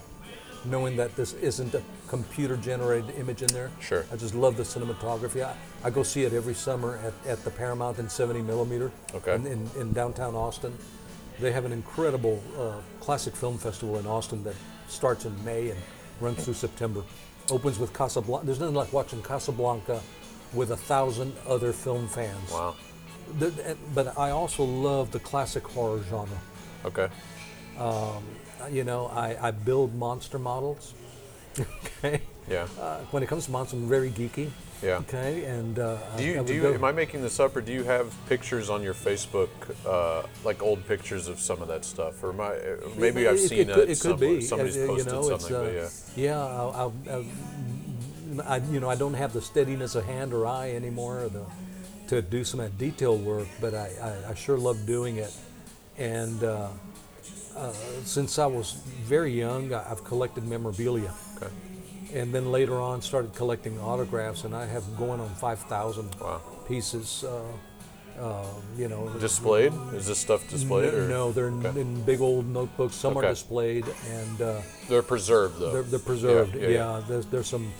knowing 0.66 0.95
that 0.97 1.16
this 1.16 1.34
isn't 1.34 1.74
a 1.74 1.82
computer 2.07 2.55
generated 2.57 3.16
image 3.18 3.41
in 3.41 3.47
there. 3.49 3.70
Sure. 3.80 4.05
I 4.11 4.16
just 4.16 4.36
love 4.36 4.57
the 4.57 4.64
cinematography. 4.64 5.43
I, 5.43 5.55
I 5.84 5.89
go 5.89 6.03
see 6.03 6.24
it 6.24 6.34
every 6.34 6.53
summer 6.53 6.97
at, 7.03 7.14
at 7.30 7.43
the 7.43 7.49
Paramount 7.51 7.99
in 7.99 8.09
70 8.09 8.41
millimeter 8.41 8.91
Okay. 9.14 9.36
in, 9.36 9.45
in, 9.47 9.70
in 9.80 9.93
downtown 9.93 10.36
Austin. 10.36 10.74
They 11.39 11.51
have 11.51 11.66
an 11.66 11.72
incredible 11.72 12.41
uh, 12.57 12.76
classic 13.03 13.36
film 13.36 13.57
festival 13.57 13.97
in 13.97 14.05
Austin 14.05 14.43
that 14.43 14.55
starts 14.88 15.26
in 15.26 15.43
May 15.43 15.70
and 15.72 15.80
runs 16.22 16.43
through 16.43 16.53
September. 16.53 17.03
Opens 17.49 17.80
with 17.80 17.93
Casablanca. 17.93 18.45
There's 18.45 18.59
nothing 18.59 18.76
like 18.76 18.93
watching 18.93 19.22
Casablanca 19.22 20.01
with 20.53 20.72
a 20.72 20.78
thousand 20.78 21.34
other 21.47 21.74
film 21.74 22.07
fans. 22.07 22.51
wow. 22.51 22.76
The- 23.39 23.76
but 23.95 24.18
I 24.18 24.30
also 24.30 24.64
love 24.64 25.11
the 25.11 25.20
classic 25.20 25.68
horror 25.68 26.01
genre. 26.09 26.38
Okay. 26.86 27.07
You 28.72 28.84
know, 28.84 29.07
I, 29.07 29.47
I 29.47 29.51
build 29.51 29.93
monster 29.95 30.39
models. 30.39 30.93
okay. 32.03 32.22
Yeah. 32.49 32.68
Uh, 32.80 32.99
when 33.11 33.24
it 33.24 33.28
comes 33.30 33.45
to 33.45 33.51
monsters, 33.51 33.80
I'm 33.80 33.88
very 33.89 34.09
geeky. 34.11 34.49
Yeah. 34.82 34.97
Okay. 35.07 35.45
And 35.45 35.80
uh, 35.80 35.95
Do 35.95 36.03
I- 36.03 36.18
I 36.18 36.22
you, 36.22 36.43
do 36.43 36.53
you, 36.53 36.61
go- 36.64 36.74
am 36.74 36.84
I 36.84 36.91
making 36.91 37.22
this 37.22 37.39
up, 37.39 37.55
or 37.55 37.61
do 37.61 37.72
you 37.72 37.84
have 37.84 38.14
pictures 38.28 38.70
on 38.70 38.84
your 38.84 38.93
Facebook, 38.93 39.49
uh, 39.86 40.28
like 40.43 40.61
old 40.61 40.86
pictures 40.88 41.28
of 41.30 41.39
some 41.39 41.61
of 41.61 41.68
that 41.70 41.86
stuff? 41.86 42.22
Or 42.24 42.34
I, 42.41 42.55
uh, 42.57 42.89
maybe 42.97 43.28
I've 43.28 43.36
It- 43.36 43.43
it 43.43 43.47
seen 43.49 43.68
could- 43.68 43.78
it, 43.78 43.89
it 43.91 43.95
some- 43.97 44.11
could 44.11 44.20
be. 44.20 44.41
somebody's 44.41 44.76
Uh, 44.76 44.80
you 44.82 44.88
posted 44.88 45.14
know, 45.14 45.20
it's, 45.30 45.45
something, 45.47 45.57
but 45.57 45.68
uh, 45.68 45.72
yeah. 45.72 45.89
Yeah, 46.32 46.39
I'll, 46.45 46.72
I'll, 46.76 46.93
I'll, 47.11 47.26
I, 48.45 48.57
you 48.72 48.80
know, 48.80 48.89
I 48.89 48.95
don't 48.95 49.14
have 49.14 49.32
the 49.32 49.41
steadiness 49.41 49.95
of 49.95 50.05
hand 50.05 50.34
or 50.34 50.45
eye 50.47 50.72
anymore 50.72 51.22
or 51.26 51.30
the, 51.30 51.45
to 52.07 52.22
do 52.22 52.43
some 52.43 52.59
of 52.59 52.66
that 52.72 52.78
detail 52.78 53.16
work, 53.18 53.47
but 53.61 53.74
I, 53.74 53.91
I, 54.01 54.32
I 54.32 54.34
sure 54.34 54.57
love 54.57 54.86
doing 54.86 55.18
it. 55.18 55.32
And 55.97 56.43
uh, 57.55 57.71
since 58.03 58.39
I 58.39 58.45
was 58.45 58.73
very 59.05 59.31
young, 59.31 59.73
I've 59.73 60.03
collected 60.03 60.43
memorabilia. 60.45 61.13
Okay. 61.37 61.51
And 62.13 62.33
then 62.33 62.51
later 62.51 62.79
on, 62.79 63.01
started 63.01 63.33
collecting 63.33 63.79
autographs, 63.79 64.43
and 64.43 64.55
I 64.55 64.65
have 64.65 64.83
going 64.97 65.19
on 65.19 65.29
5,000 65.35 66.15
Wow. 66.19 66.41
pieces. 66.67 67.23
Uh, 67.23 67.41
uh, 68.21 68.45
you 68.77 68.87
know, 68.87 69.09
Displayed? 69.19 69.73
Is 69.93 70.05
this 70.05 70.19
stuff 70.19 70.47
displayed? 70.47 70.93
No, 70.93 70.99
or? 70.99 71.07
no, 71.07 71.31
they're 71.31 71.49
Okay. 71.49 71.81
in 71.81 72.03
big 72.03 72.21
old 72.21 72.45
notebooks. 72.47 72.93
Some 72.95 73.17
Okay. 73.17 73.25
are 73.25 73.29
displayed, 73.31 73.85
and 74.11 74.41
uh, 74.41 74.61
They're 74.87 75.01
preserved 75.01 75.57
though. 75.59 75.71
they're, 75.73 75.81
they're 75.81 75.97
preserved. 75.99 76.53
Yeah, 76.55 76.61
Yeah, 76.61 76.67
yeah, 76.67 76.97
yeah. 76.99 77.03
There's, 77.07 77.25
there's 77.25 77.47
some 77.47 77.73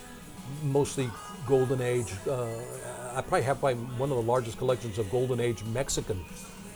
mostly 0.64 1.08
golden 1.48 1.82
age. 1.82 2.12
Uh, 2.28 2.48
I 3.14 3.22
probably 3.22 3.44
have 3.44 3.60
probably 3.60 3.84
one 4.00 4.10
of 4.10 4.18
the 4.18 4.24
largest 4.24 4.58
collections 4.58 4.98
of 4.98 5.12
golden 5.12 5.40
age 5.40 5.64
Mexican 5.66 6.20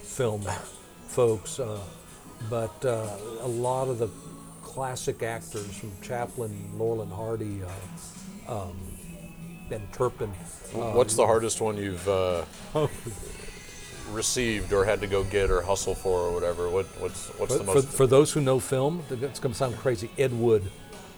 film 0.04 0.46
folks, 1.08 1.60
uh, 1.60 1.80
but 2.50 2.86
uh, 2.86 3.10
a 3.42 3.48
lot 3.48 3.88
of 3.88 4.00
the 4.00 4.10
classic 4.64 5.24
actors 5.24 5.78
from 5.78 5.92
Chaplin, 6.02 6.56
Laurel 6.78 7.02
and 7.02 7.12
Hardy, 7.12 7.62
uh, 8.48 8.52
um, 8.64 8.78
Ben 9.70 9.82
Turpin. 9.92 10.30
Uh, 10.74 10.92
What's 10.92 11.16
the 11.16 11.26
hardest 11.26 11.62
one 11.62 11.78
you've 11.78 12.08
uh, 12.08 12.44
received 14.12 14.72
or 14.74 14.86
had 14.86 15.02
to 15.02 15.08
go 15.08 15.24
get 15.24 15.50
or 15.50 15.62
hustle 15.62 15.96
for 15.96 16.20
or 16.28 16.34
whatever? 16.34 16.70
What, 16.70 16.86
what's 17.00 17.28
what's 17.40 17.54
for, 17.54 17.58
the 17.60 17.66
for, 17.66 17.76
most? 17.76 17.88
for 17.90 18.08
those 18.08 18.32
who 18.32 18.42
know 18.42 18.60
film, 18.60 19.04
it's 19.10 19.40
going 19.40 19.52
to 19.54 19.58
sound 19.58 19.78
crazy. 19.78 20.10
Ed 20.18 20.34
Wood. 20.34 20.70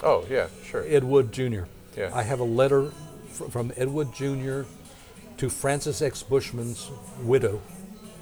oh 0.03 0.25
yeah, 0.29 0.47
sure. 0.63 0.85
Ed 0.87 1.03
Wood 1.03 1.31
Jr. 1.31 1.63
Yeah. 1.97 2.11
I 2.13 2.23
have 2.23 2.39
a 2.39 2.43
letter 2.45 2.91
fr- 3.31 3.45
from 3.45 3.71
Ed 3.75 3.89
Wood 3.89 4.13
Jr. 4.13 4.61
to 5.37 5.49
Francis 5.49 6.01
X. 6.01 6.23
Bushman's 6.23 6.89
widow 7.21 7.61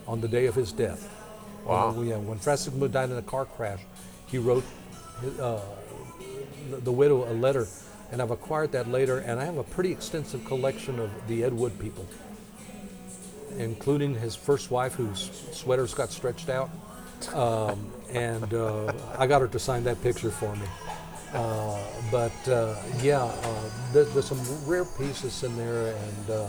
on 0.07 0.21
the 0.21 0.27
day 0.27 0.45
of 0.47 0.55
his 0.55 0.71
death. 0.71 1.13
Wow. 1.67 1.91
When, 1.91 2.07
yeah, 2.07 2.17
when 2.17 2.39
Francis 2.39 2.73
Bush 2.73 2.91
died 2.91 3.09
in 3.09 3.17
a 3.17 3.21
car 3.21 3.45
crash, 3.45 3.81
he 4.27 4.37
wrote 4.37 4.63
uh, 5.39 5.59
the, 6.69 6.77
the 6.77 6.91
widow 6.91 7.29
a 7.29 7.33
letter, 7.33 7.67
and 8.11 8.21
I've 8.21 8.31
acquired 8.31 8.71
that 8.71 8.87
later, 8.87 9.19
and 9.19 9.39
I 9.39 9.45
have 9.45 9.57
a 9.57 9.63
pretty 9.63 9.91
extensive 9.91 10.45
collection 10.45 10.99
of 10.99 11.11
the 11.27 11.43
Ed 11.43 11.53
Wood 11.53 11.77
people, 11.79 12.07
including 13.57 14.15
his 14.15 14.35
first 14.35 14.71
wife, 14.71 14.93
whose 14.93 15.29
sweaters 15.51 15.93
got 15.93 16.09
stretched 16.09 16.49
out, 16.49 16.69
um, 17.33 17.91
and 18.11 18.53
uh, 18.53 18.93
I 19.17 19.27
got 19.27 19.41
her 19.41 19.47
to 19.47 19.59
sign 19.59 19.83
that 19.85 20.01
picture 20.01 20.31
for 20.31 20.55
me. 20.55 20.67
Uh, 21.33 21.77
but 22.09 22.47
uh, 22.47 22.75
yeah, 23.01 23.23
uh, 23.23 23.69
there, 23.91 24.05
there's 24.05 24.25
some 24.25 24.39
rare 24.65 24.85
pieces 24.85 25.43
in 25.43 25.55
there, 25.57 25.93
and 25.93 26.29
uh, 26.29 26.47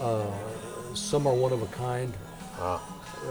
uh, 0.00 0.94
some 0.94 1.26
are 1.26 1.34
one 1.34 1.52
of 1.52 1.62
a 1.62 1.66
kind, 1.66 2.12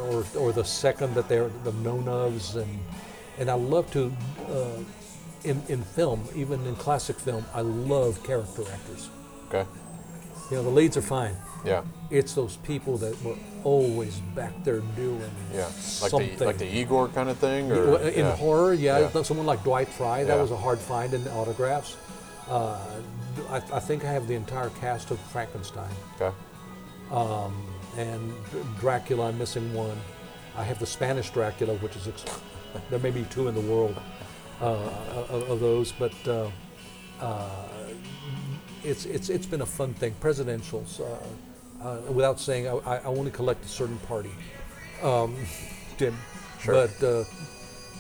or, 0.10 0.26
or 0.38 0.52
the 0.52 0.64
second 0.64 1.14
that 1.16 1.28
they're 1.28 1.50
the 1.64 1.72
known 1.74 2.06
ofs, 2.06 2.56
and 2.56 2.80
and 3.38 3.50
I 3.50 3.54
love 3.56 3.92
to 3.92 4.12
uh, 4.50 4.80
in 5.44 5.62
in 5.70 5.84
film, 5.84 6.24
even 6.36 6.66
in 6.66 6.76
classic 6.76 7.18
film, 7.18 7.46
I 7.54 7.62
love 7.62 8.24
character 8.24 8.64
actors. 8.72 9.10
Okay. 9.50 9.66
You 10.52 10.58
know, 10.58 10.64
the 10.64 10.70
leads 10.70 10.98
are 10.98 11.02
fine. 11.02 11.36
Yeah. 11.66 11.84
It's 12.12 12.34
those 12.34 12.58
people 12.58 12.98
that 12.98 13.22
were 13.24 13.36
always 13.64 14.20
back 14.36 14.52
there 14.64 14.82
doing 14.96 15.32
Yeah. 15.54 15.64
Like 15.66 15.72
something. 15.72 16.38
the 16.38 16.46
like 16.46 16.58
the 16.58 16.68
Igor 16.68 17.08
kind 17.10 17.30
of 17.30 17.38
thing, 17.38 17.72
or 17.72 17.98
in 18.00 18.26
yeah. 18.26 18.36
horror, 18.36 18.74
yeah, 18.74 19.10
Yeah. 19.14 19.22
someone 19.24 19.46
like 19.46 19.64
Dwight 19.64 19.88
Frye, 19.88 20.24
that 20.26 20.36
Yeah. 20.36 20.42
was 20.42 20.52
a 20.52 20.58
hard 20.58 20.80
find 20.80 21.14
in 21.14 21.26
autographs. 21.30 21.96
Uh, 22.50 22.78
I, 23.50 23.56
I 23.72 23.80
think 23.80 24.04
I 24.04 24.12
have 24.12 24.28
the 24.28 24.36
entire 24.36 24.70
cast 24.82 25.12
of 25.12 25.20
Frankenstein 25.32 25.90
Okay. 26.20 26.36
And 27.98 28.34
Dracula. 28.80 29.28
I'm 29.30 29.38
missing 29.38 29.74
one. 29.74 29.98
I 30.58 30.64
have 30.64 30.80
the 30.80 30.86
Spanish 30.86 31.30
Dracula, 31.32 31.74
which 31.76 31.96
is 31.96 32.08
ex- 32.08 32.26
there 32.90 33.00
may 33.00 33.12
be 33.12 33.24
two 33.30 33.48
in 33.48 33.56
the 33.56 33.62
world 33.62 34.00
uh, 34.62 34.66
of, 35.30 35.50
of 35.50 35.60
those, 35.60 35.92
but 35.92 36.14
uh, 36.28 36.50
uh, 37.22 37.50
it's 38.84 39.06
it's 39.06 39.30
it's 39.30 39.46
been 39.46 39.62
a 39.62 39.66
fun 39.66 39.94
thing. 39.96 40.14
Presidentials, 40.22 41.00
uh, 41.02 41.84
uh, 41.88 41.98
without 42.12 42.40
saying, 42.40 42.68
I, 42.68 42.98
I 42.98 43.04
only 43.04 43.32
collect 43.32 43.66
a 43.66 43.68
certain 43.68 43.98
party. 44.00 44.32
Um, 45.02 45.36
Tim, 45.98 46.16
Sure. 46.60 46.74
but 46.88 47.04
uh, 47.04 47.24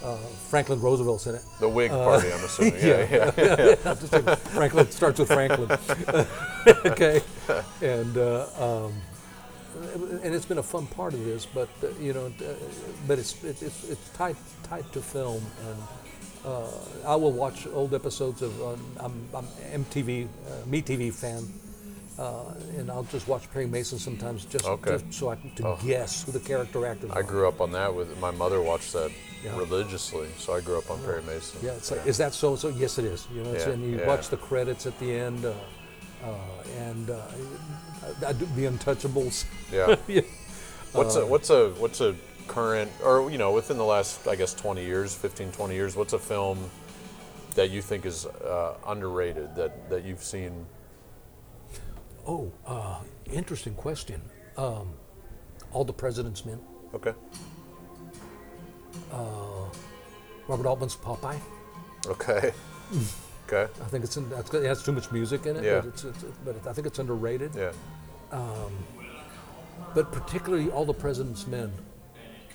uh, 0.05 0.17
Franklin 0.49 0.79
Roosevelt's 0.81 1.27
in 1.27 1.35
it. 1.35 1.41
The 1.59 1.67
Whig 1.69 1.91
Party, 1.91 2.31
I'm 2.31 2.43
assuming. 2.43 2.75
Yeah. 2.75 3.31
Yeah. 3.37 3.93
Just 3.95 4.13
like 4.13 4.37
Franklin 4.39 4.89
starts 4.91 5.19
with 5.19 5.27
Franklin. 5.29 5.69
okay, 6.85 7.21
and 7.81 8.17
uh, 8.17 8.47
um, 8.85 8.93
and 10.23 10.33
it's 10.35 10.45
been 10.45 10.57
a 10.59 10.63
fun 10.63 10.87
part 10.87 11.13
of 11.13 11.23
this, 11.25 11.45
but 11.45 11.69
uh, 11.83 11.87
you 11.99 12.13
know, 12.13 12.27
uh, 12.27 12.53
but 13.07 13.19
it's 13.19 13.43
it, 13.43 13.61
it's 13.61 13.89
it's 13.89 14.09
tied 14.09 14.35
tied 14.63 14.91
to 14.93 15.01
film, 15.01 15.43
and 15.67 15.77
uh, 16.45 16.67
I 17.07 17.15
will 17.15 17.31
watch 17.31 17.67
old 17.73 17.93
episodes 17.93 18.41
of 18.41 18.61
um, 18.61 18.79
I'm, 18.99 19.27
I'm 19.35 19.83
MTV 19.85 20.25
uh, 20.27 20.65
Me 20.67 20.81
TV 20.81 21.11
fan. 21.13 21.47
Uh, 22.15 22.53
and 22.77 22.91
I'll 22.91 23.05
just 23.05 23.27
watch 23.27 23.49
Perry 23.51 23.65
Mason 23.65 23.97
sometimes, 23.97 24.45
just, 24.45 24.65
Okay. 24.67 24.91
just 24.91 25.11
so 25.11 25.29
I 25.29 25.35
can 25.35 25.49
to 25.55 25.65
Oh. 25.69 25.79
guess 25.83 26.21
who 26.23 26.31
the 26.31 26.39
character 26.39 26.85
actors 26.85 27.09
I 27.09 27.21
are. 27.21 27.23
grew 27.23 27.47
up 27.47 27.59
on 27.59 27.71
that 27.71 27.95
with 27.95 28.15
my 28.19 28.29
mother 28.29 28.61
watched 28.61 28.93
that 28.93 29.09
Yeah. 29.43 29.57
religiously, 29.57 30.27
so 30.37 30.53
I 30.53 30.61
grew 30.61 30.77
up 30.77 30.91
on 30.91 30.99
Perry 31.01 31.23
Mason. 31.23 31.59
Yeah, 31.63 31.71
it's 31.71 31.89
like, 31.89 32.05
is 32.05 32.17
that 32.19 32.35
so? 32.35 32.55
So 32.55 32.67
yes, 32.67 32.99
it 32.99 33.05
is. 33.05 33.25
You 33.33 33.43
know, 33.43 33.53
it's, 33.53 33.65
Yeah, 33.65 33.73
and 33.73 33.81
you 33.83 33.97
yeah. 33.97 34.05
watch 34.05 34.29
the 34.29 34.37
credits 34.37 34.85
at 34.85 34.95
the 34.99 35.11
end, 35.11 35.43
uh, 35.43 35.53
uh, 36.23 36.35
and 36.77 37.09
uh, 38.03 38.25
I, 38.25 38.29
I 38.29 38.33
do 38.33 38.45
the 38.55 38.65
Untouchables. 38.65 39.45
Yeah. 39.71 39.95
yeah. 40.07 40.21
What's 40.91 41.15
a 41.15 41.25
what's 41.25 41.49
a 41.49 41.69
what's 41.71 42.01
a 42.01 42.15
current 42.47 42.91
or 43.03 43.31
you 43.31 43.37
know 43.37 43.51
within 43.51 43.77
the 43.77 43.85
last 43.85 44.27
I 44.27 44.35
guess 44.35 44.53
20 44.53 44.83
years, 44.83 45.15
15 45.15 45.51
20 45.51 45.73
years, 45.73 45.95
what's 45.95 46.13
a 46.13 46.19
film 46.19 46.69
that 47.55 47.71
you 47.71 47.81
think 47.81 48.05
is 48.05 48.25
uh, 48.25 48.75
underrated 48.85 49.55
that 49.55 49.89
that 49.89 50.03
you've 50.03 50.23
seen? 50.23 50.65
Oh, 52.27 52.51
uh, 52.65 52.99
interesting 53.31 53.75
question. 53.75 54.21
Um, 54.55 54.93
All 55.71 55.83
the 55.83 55.93
President's 55.93 56.45
Men. 56.45 56.59
Okay. 56.93 57.13
Robert 60.47 60.67
Altman's 60.67 60.95
Popeye. 60.95 61.39
Okay. 62.07 62.51
okay. 63.53 63.71
I 63.81 63.85
think 63.85 64.03
it's 64.03 64.17
in, 64.17 64.31
it 64.31 64.65
has 64.65 64.83
too 64.83 64.91
much 64.91 65.11
music 65.11 65.45
in 65.45 65.55
it, 65.57 65.63
Yeah. 65.63 65.79
but, 65.81 65.85
it's, 65.87 66.03
it's, 66.03 66.23
but 66.45 66.55
I 66.67 66.73
think 66.73 66.87
it's 66.87 66.99
underrated. 66.99 67.51
Yeah. 67.55 67.71
But 69.93 70.11
particularly 70.11 70.71
All 70.71 70.85
the 70.85 70.93
President's 70.93 71.45
Men 71.47 71.71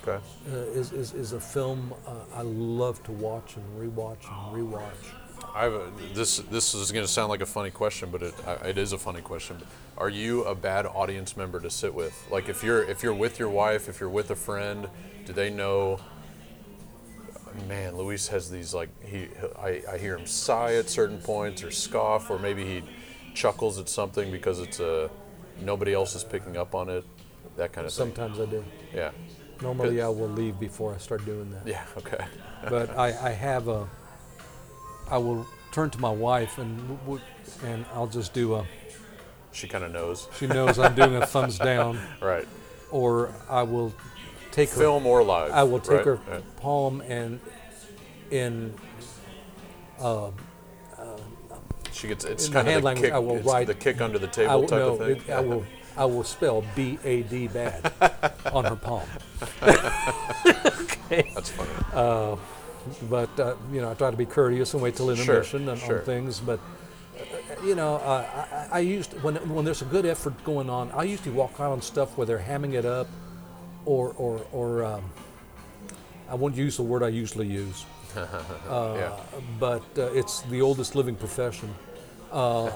Okay. 0.06 0.24
uh, 0.52 0.56
is, 0.56 0.92
is, 0.92 1.12
is 1.14 1.32
a 1.32 1.40
film 1.40 1.92
uh, 2.06 2.12
I 2.34 2.42
love 2.42 3.02
to 3.04 3.12
watch 3.12 3.56
and 3.56 3.64
rewatch 3.80 4.24
and 4.28 4.56
rewatch. 4.56 5.14
I 5.54 5.62
have 5.64 5.72
a, 5.72 5.90
this. 6.14 6.38
This 6.38 6.74
is 6.74 6.90
going 6.92 7.04
to 7.04 7.10
sound 7.10 7.30
like 7.30 7.40
a 7.40 7.46
funny 7.46 7.70
question, 7.70 8.10
but 8.10 8.22
it 8.22 8.34
it 8.64 8.76
is 8.76 8.92
a 8.92 8.98
funny 8.98 9.20
question. 9.20 9.56
Are 9.96 10.08
you 10.08 10.42
a 10.44 10.54
bad 10.54 10.84
audience 10.86 11.36
member 11.36 11.60
to 11.60 11.70
sit 11.70 11.94
with? 11.94 12.26
Like 12.30 12.48
if 12.48 12.62
you're 12.64 12.82
if 12.82 13.02
you're 13.04 13.14
with 13.14 13.38
your 13.38 13.48
wife, 13.48 13.88
if 13.88 14.00
you're 14.00 14.08
with 14.08 14.30
a 14.30 14.36
friend, 14.36 14.88
do 15.26 15.32
they 15.32 15.48
know? 15.50 16.00
Man, 17.68 17.96
Luis 17.96 18.28
has 18.28 18.50
these 18.50 18.74
like 18.74 18.88
he. 19.04 19.28
I, 19.58 19.82
I 19.92 19.98
hear 19.98 20.16
him 20.16 20.26
sigh 20.26 20.74
at 20.74 20.88
certain 20.88 21.18
points 21.18 21.62
or 21.62 21.70
scoff, 21.70 22.30
or 22.30 22.38
maybe 22.38 22.64
he 22.64 22.82
chuckles 23.34 23.78
at 23.78 23.88
something 23.88 24.30
because 24.30 24.60
it's 24.60 24.80
a 24.80 25.10
nobody 25.60 25.92
else 25.94 26.14
is 26.14 26.24
picking 26.24 26.56
up 26.56 26.74
on 26.74 26.88
it. 26.88 27.04
That 27.56 27.72
kind 27.72 27.86
of 27.86 27.92
thing. 27.92 28.14
Sometimes 28.14 28.38
I 28.40 28.46
do. 28.46 28.64
Yeah. 28.94 29.10
Normally 29.60 30.00
I 30.00 30.08
will 30.08 30.28
leave 30.28 30.60
before 30.60 30.94
I 30.94 30.98
start 30.98 31.24
doing 31.24 31.50
that. 31.50 31.66
Yeah. 31.66 31.84
Okay. 31.96 32.24
but 32.68 32.96
I, 32.96 33.06
I 33.08 33.30
have 33.30 33.68
a. 33.68 33.88
I 35.10 35.18
will 35.18 35.46
turn 35.72 35.90
to 35.90 35.98
my 35.98 36.10
wife 36.10 36.58
and 36.58 36.98
and 37.64 37.84
I'll 37.94 38.06
just 38.06 38.32
do 38.32 38.54
a. 38.54 38.66
She 39.52 39.66
kind 39.66 39.82
of 39.82 39.92
knows. 39.92 40.28
She 40.38 40.46
knows 40.46 40.78
I'm 40.78 40.94
doing 40.94 41.16
a 41.16 41.26
thumbs 41.26 41.58
down, 41.72 41.98
Right. 42.20 42.46
or 42.90 43.32
I 43.48 43.62
will 43.62 43.92
take 44.58 44.70
her. 44.70 44.76
Film 44.80 45.06
or 45.06 45.22
live. 45.22 45.52
I 45.52 45.62
will 45.64 45.78
take 45.80 45.98
right? 45.98 46.04
her 46.06 46.20
Yeah. 46.28 46.40
palm 46.60 47.00
and 47.02 47.40
in 48.30 48.74
She 51.92 52.06
gets 52.06 52.24
it's 52.24 52.46
In 52.46 52.52
kind 52.52 52.68
the 52.68 52.74
of 52.76 52.82
the 52.82 52.86
language, 52.86 53.06
kick, 53.06 53.12
I 53.14 53.18
will 53.18 53.38
write- 53.38 53.66
the 53.66 53.74
kick 53.74 54.00
under 54.00 54.18
the 54.20 54.28
I 54.28 54.30
table 54.30 54.60
will, 54.60 54.68
type 54.68 54.78
no, 54.78 54.88
of 54.92 54.98
thing. 54.98 55.16
it- 55.16 55.30
I 55.30 55.40
will 55.40 55.64
I 55.96 56.04
will 56.04 56.22
spell 56.22 56.64
B 56.76 56.96
A 57.04 57.22
D 57.22 57.48
bad 57.48 57.92
on 58.52 58.64
her 58.64 58.76
palm. 58.76 59.02
okay. 59.62 61.28
That's 61.34 61.50
funny. 61.50 62.38
but 63.10 63.40
uh, 63.40 63.56
you 63.72 63.80
know, 63.80 63.90
I 63.90 63.94
try 63.94 64.10
to 64.12 64.16
be 64.16 64.24
courteous 64.26 64.74
and 64.74 64.82
wait 64.82 64.94
till 64.94 65.06
Sure, 65.06 65.16
intermission 65.16 65.68
and 65.68 65.80
sure. 65.80 65.98
on 65.98 66.04
things. 66.04 66.38
But 66.38 66.60
uh, 67.18 67.66
you 67.66 67.74
know, 67.74 67.96
uh, 67.96 68.24
I, 68.70 68.76
I 68.76 68.80
used 68.80 69.20
when 69.24 69.34
when 69.52 69.64
there's 69.64 69.82
a 69.82 69.86
good 69.86 70.06
effort 70.06 70.34
going 70.44 70.70
on, 70.70 70.92
I 70.92 71.02
usually 71.02 71.32
walk 71.32 71.54
out 71.58 71.72
on 71.72 71.82
stuff 71.82 72.16
where 72.16 72.26
they're 72.28 72.38
hamming 72.52 72.74
it 72.74 72.84
up, 72.86 73.08
or 73.88 74.12
or 74.18 74.40
or 74.52 74.84
um, 74.84 75.02
I 76.28 76.34
won't 76.34 76.54
use 76.54 76.76
the 76.76 76.82
word 76.82 77.02
I 77.02 77.08
usually 77.08 77.46
use, 77.46 77.86
yeah. 78.16 79.16
but 79.58 79.82
uh, 79.96 80.12
it's 80.20 80.42
the 80.42 80.60
oldest 80.60 80.94
living 80.94 81.16
profession, 81.16 81.74
uh, 82.30 82.70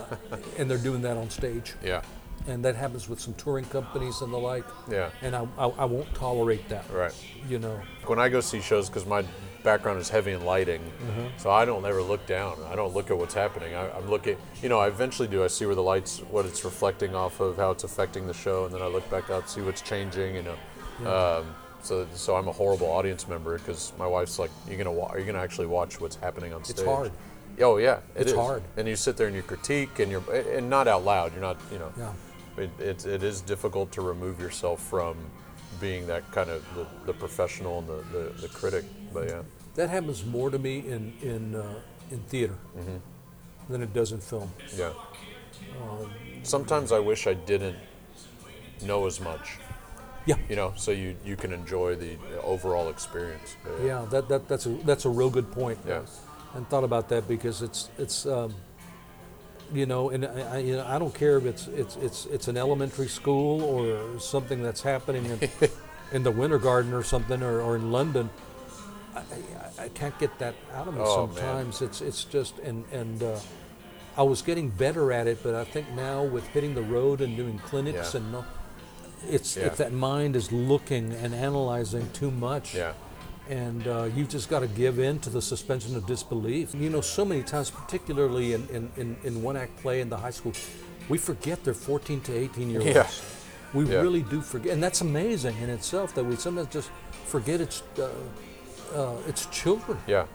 and 0.59 0.71
they're 0.71 0.79
doing 0.91 1.03
that 1.03 1.17
on 1.19 1.29
stage. 1.31 1.75
Yeah. 1.85 2.03
and 2.49 2.65
that 2.65 2.75
happens 2.75 3.09
with 3.09 3.21
some 3.21 3.35
touring 3.35 3.67
companies 3.67 4.23
and 4.23 4.33
the 4.33 4.39
like. 4.39 4.65
Yeah. 4.91 5.11
And 5.23 5.37
I, 5.37 5.43
I, 5.59 5.67
I 5.67 5.85
won't 5.85 6.13
tolerate 6.15 6.67
that. 6.71 6.85
Right. 6.91 7.15
You 7.49 7.59
know. 7.61 7.77
When 8.07 8.19
I 8.19 8.29
go 8.31 8.41
see 8.41 8.61
shows, 8.61 8.89
because 8.89 9.07
my 9.07 9.23
background 9.63 10.01
is 10.01 10.09
heavy 10.09 10.33
in 10.33 10.45
lighting, 10.45 10.81
Mm-hmm. 10.81 11.27
so 11.39 11.51
I 11.51 11.65
don't 11.67 11.85
ever 11.85 12.03
look 12.03 12.27
down. 12.27 12.55
I 12.73 12.75
don't 12.75 12.95
look 12.95 13.11
at 13.13 13.19
what's 13.19 13.35
happening. 13.35 13.75
I, 13.77 13.85
I'm 13.97 14.09
looking, 14.11 14.37
you 14.63 14.69
know, 14.71 14.81
I 14.81 14.89
eventually 14.89 15.29
do. 15.29 15.45
I 15.45 15.49
see 15.49 15.67
where 15.67 15.77
the 15.77 15.83
lights, 15.95 16.19
what 16.35 16.45
it's 16.47 16.65
reflecting 16.65 17.15
off 17.15 17.39
of, 17.41 17.57
how 17.59 17.71
it's 17.71 17.85
affecting 17.85 18.27
the 18.27 18.35
show, 18.35 18.65
and 18.65 18.75
then 18.75 18.83
I 18.83 18.87
look 18.97 19.09
back 19.11 19.31
up, 19.31 19.47
see 19.49 19.61
what's 19.61 19.83
changing, 19.83 20.35
you 20.35 20.43
know. 20.43 20.57
Um, 21.07 21.55
so, 21.83 22.07
so 22.15 22.37
I'm 22.37 22.47
a 22.49 22.53
horrible 22.53 22.87
audience 22.87 23.27
member 23.29 23.59
because 23.59 23.93
my 23.99 24.07
wife's 24.07 24.39
like, 24.39 24.51
"You're 24.69 24.79
gonna, 24.79 24.93
wa- 24.93 25.09
are 25.09 25.19
you 25.19 25.27
gonna 25.27 25.41
actually 25.41 25.67
watch 25.67 26.01
what's 26.01 26.17
happening 26.17 26.53
on 26.55 26.63
stage?" 26.65 26.79
It's 26.79 26.87
hard. 26.87 27.11
Oh 27.61 27.77
yeah, 27.79 27.97
it 28.15 28.23
It's 28.23 28.31
is. 28.31 28.37
hard. 28.37 28.63
And 28.77 28.87
you 28.89 28.97
sit 28.97 29.17
there 29.17 29.27
and 29.27 29.35
you 29.37 29.43
critique, 29.43 29.99
and 29.99 30.11
you're, 30.11 30.23
and 30.57 30.71
not 30.71 30.87
out 30.89 31.05
loud. 31.05 31.33
You're 31.33 31.43
not, 31.43 31.59
you 31.73 31.79
know. 31.79 31.93
Yeah. 31.99 32.13
It, 32.57 32.71
it, 32.79 33.07
it 33.07 33.23
is 33.23 33.41
difficult 33.41 33.91
to 33.93 34.03
remove 34.03 34.39
yourself 34.41 34.81
from 34.83 35.17
being 35.81 36.07
that 36.07 36.31
kind 36.33 36.51
of 36.51 36.63
the, 36.75 36.87
the 37.07 37.13
professional 37.15 37.79
and 37.81 37.89
the, 37.89 38.05
the, 38.13 38.33
the 38.43 38.49
critic. 38.49 38.85
But 39.13 39.29
yeah, 39.29 39.43
That 39.75 39.89
happens 39.91 40.25
more 40.25 40.51
to 40.51 40.59
me 40.59 40.79
in 40.87 41.13
in 41.23 41.55
uh, 41.55 41.75
in 42.11 42.19
theater 42.29 42.57
Mm-hmm. 42.79 43.73
than 43.73 43.83
it 43.83 43.93
does 43.93 44.13
in 44.13 44.21
film. 44.21 44.51
yeah. 44.77 44.93
Sometimes 46.43 46.93
I 46.93 46.99
wish 46.99 47.27
I 47.27 47.35
didn't 47.35 47.77
know 48.85 49.07
as 49.07 49.21
much, 49.21 49.59
Yeah. 50.27 50.37
you 50.49 50.57
know, 50.57 50.73
so 50.77 50.91
you, 50.93 51.17
you 51.25 51.37
can 51.37 51.53
enjoy 51.53 51.97
the 51.97 52.17
overall 52.43 52.89
experience. 52.89 53.57
Yeah. 53.81 53.85
Yeah, 53.87 54.07
that, 54.11 54.29
that 54.29 54.49
that's 54.49 54.67
a 54.67 54.71
that's 54.85 55.05
a 55.05 55.11
real 55.11 55.31
good 55.31 55.51
point. 55.51 55.79
Yeah. 55.87 56.03
And 56.55 56.69
thought 56.69 56.85
about 56.85 57.09
that 57.09 57.27
because 57.27 57.63
it's 57.63 57.89
it's 57.99 58.27
um, 58.27 58.55
you 59.73 59.87
know, 59.87 60.11
and 60.11 60.25
I, 60.27 60.59
you 60.59 60.77
know, 60.77 60.87
I 60.87 60.99
don't 60.99 61.15
care 61.15 61.39
if 61.39 61.45
it's 61.47 61.67
it's 61.69 61.97
it's 61.97 62.27
it's 62.27 62.49
an 62.49 62.57
elementary 62.57 63.09
school 63.09 63.63
or 63.63 64.21
something 64.21 64.63
that's 64.63 64.83
happening 64.83 65.25
in, 65.27 65.41
in 66.13 66.23
the 66.23 66.31
Winter 66.31 66.59
Garden 66.59 66.93
or 66.93 67.03
something 67.03 67.43
or, 67.43 67.61
or 67.61 67.75
in 67.77 67.91
London. 67.91 68.29
I, 69.15 69.21
I, 69.21 69.85
I 69.85 69.89
can't 69.89 70.19
get 70.19 70.39
that 70.39 70.55
out 70.75 70.89
of 70.89 70.95
me 70.95 71.01
Oh, 71.03 71.27
man. 71.27 71.35
sometimes. 71.37 71.83
It's 71.83 72.01
it's 72.01 72.25
just 72.25 72.59
and 72.61 72.85
and 72.93 73.23
uh, 73.23 73.39
I 74.17 74.23
was 74.23 74.43
getting 74.43 74.69
better 74.69 75.11
at 75.13 75.27
it, 75.27 75.43
but 75.43 75.55
I 75.55 75.65
think 75.65 75.91
now 75.97 76.23
with 76.23 76.47
hitting 76.49 76.75
the 76.75 76.83
road 76.83 77.23
and 77.23 77.37
doing 77.37 77.59
clinics 77.59 78.13
Yeah. 78.15 78.21
and 78.21 78.33
no, 78.33 78.45
it's 79.29 79.57
Yeah. 79.57 79.67
if 79.67 79.77
that 79.77 79.93
mind 79.93 80.37
is 80.37 80.51
looking 80.53 81.13
and 81.13 81.35
analyzing 81.35 82.09
too 82.13 82.31
much 82.31 82.75
Yeah. 82.75 82.93
and 83.49 83.87
uh, 83.87 84.05
you 84.17 84.25
just 84.25 84.49
got 84.49 84.61
to 84.61 84.67
give 84.69 84.99
in 84.99 85.19
to 85.21 85.31
the 85.31 85.43
suspension 85.43 85.97
of 85.97 86.07
disbelief. 86.07 86.75
You 86.75 86.91
know, 86.91 87.01
so 87.01 87.25
many 87.25 87.43
times, 87.43 87.71
particularly 87.71 88.53
in, 88.55 88.67
in, 88.69 88.91
in, 88.97 89.17
in 89.25 89.43
one 89.43 89.57
act 89.57 89.77
play 89.83 90.01
in 90.01 90.09
the 90.09 90.17
high 90.17 90.31
school, 90.31 90.53
we 91.09 91.19
forget 91.19 91.63
they're 91.65 91.75
14 91.75 92.21
to 92.23 92.33
18 92.37 92.71
year 92.71 92.81
olds. 92.81 92.95
Yeah. 92.95 93.07
We 93.75 93.85
Yeah. 93.87 94.01
really 94.03 94.23
do 94.23 94.41
forget, 94.43 94.73
and 94.75 94.83
that's 94.83 95.01
amazing 95.01 95.57
in 95.63 95.71
itself 95.71 96.15
that 96.15 96.25
we 96.25 96.37
sometimes 96.37 96.69
just 96.73 96.91
forget 97.25 97.61
it's 97.61 97.83
uh, 97.99 98.09
uh, 98.95 99.17
it's 99.27 99.47
children. 99.47 99.99
Yeah. 100.07 100.27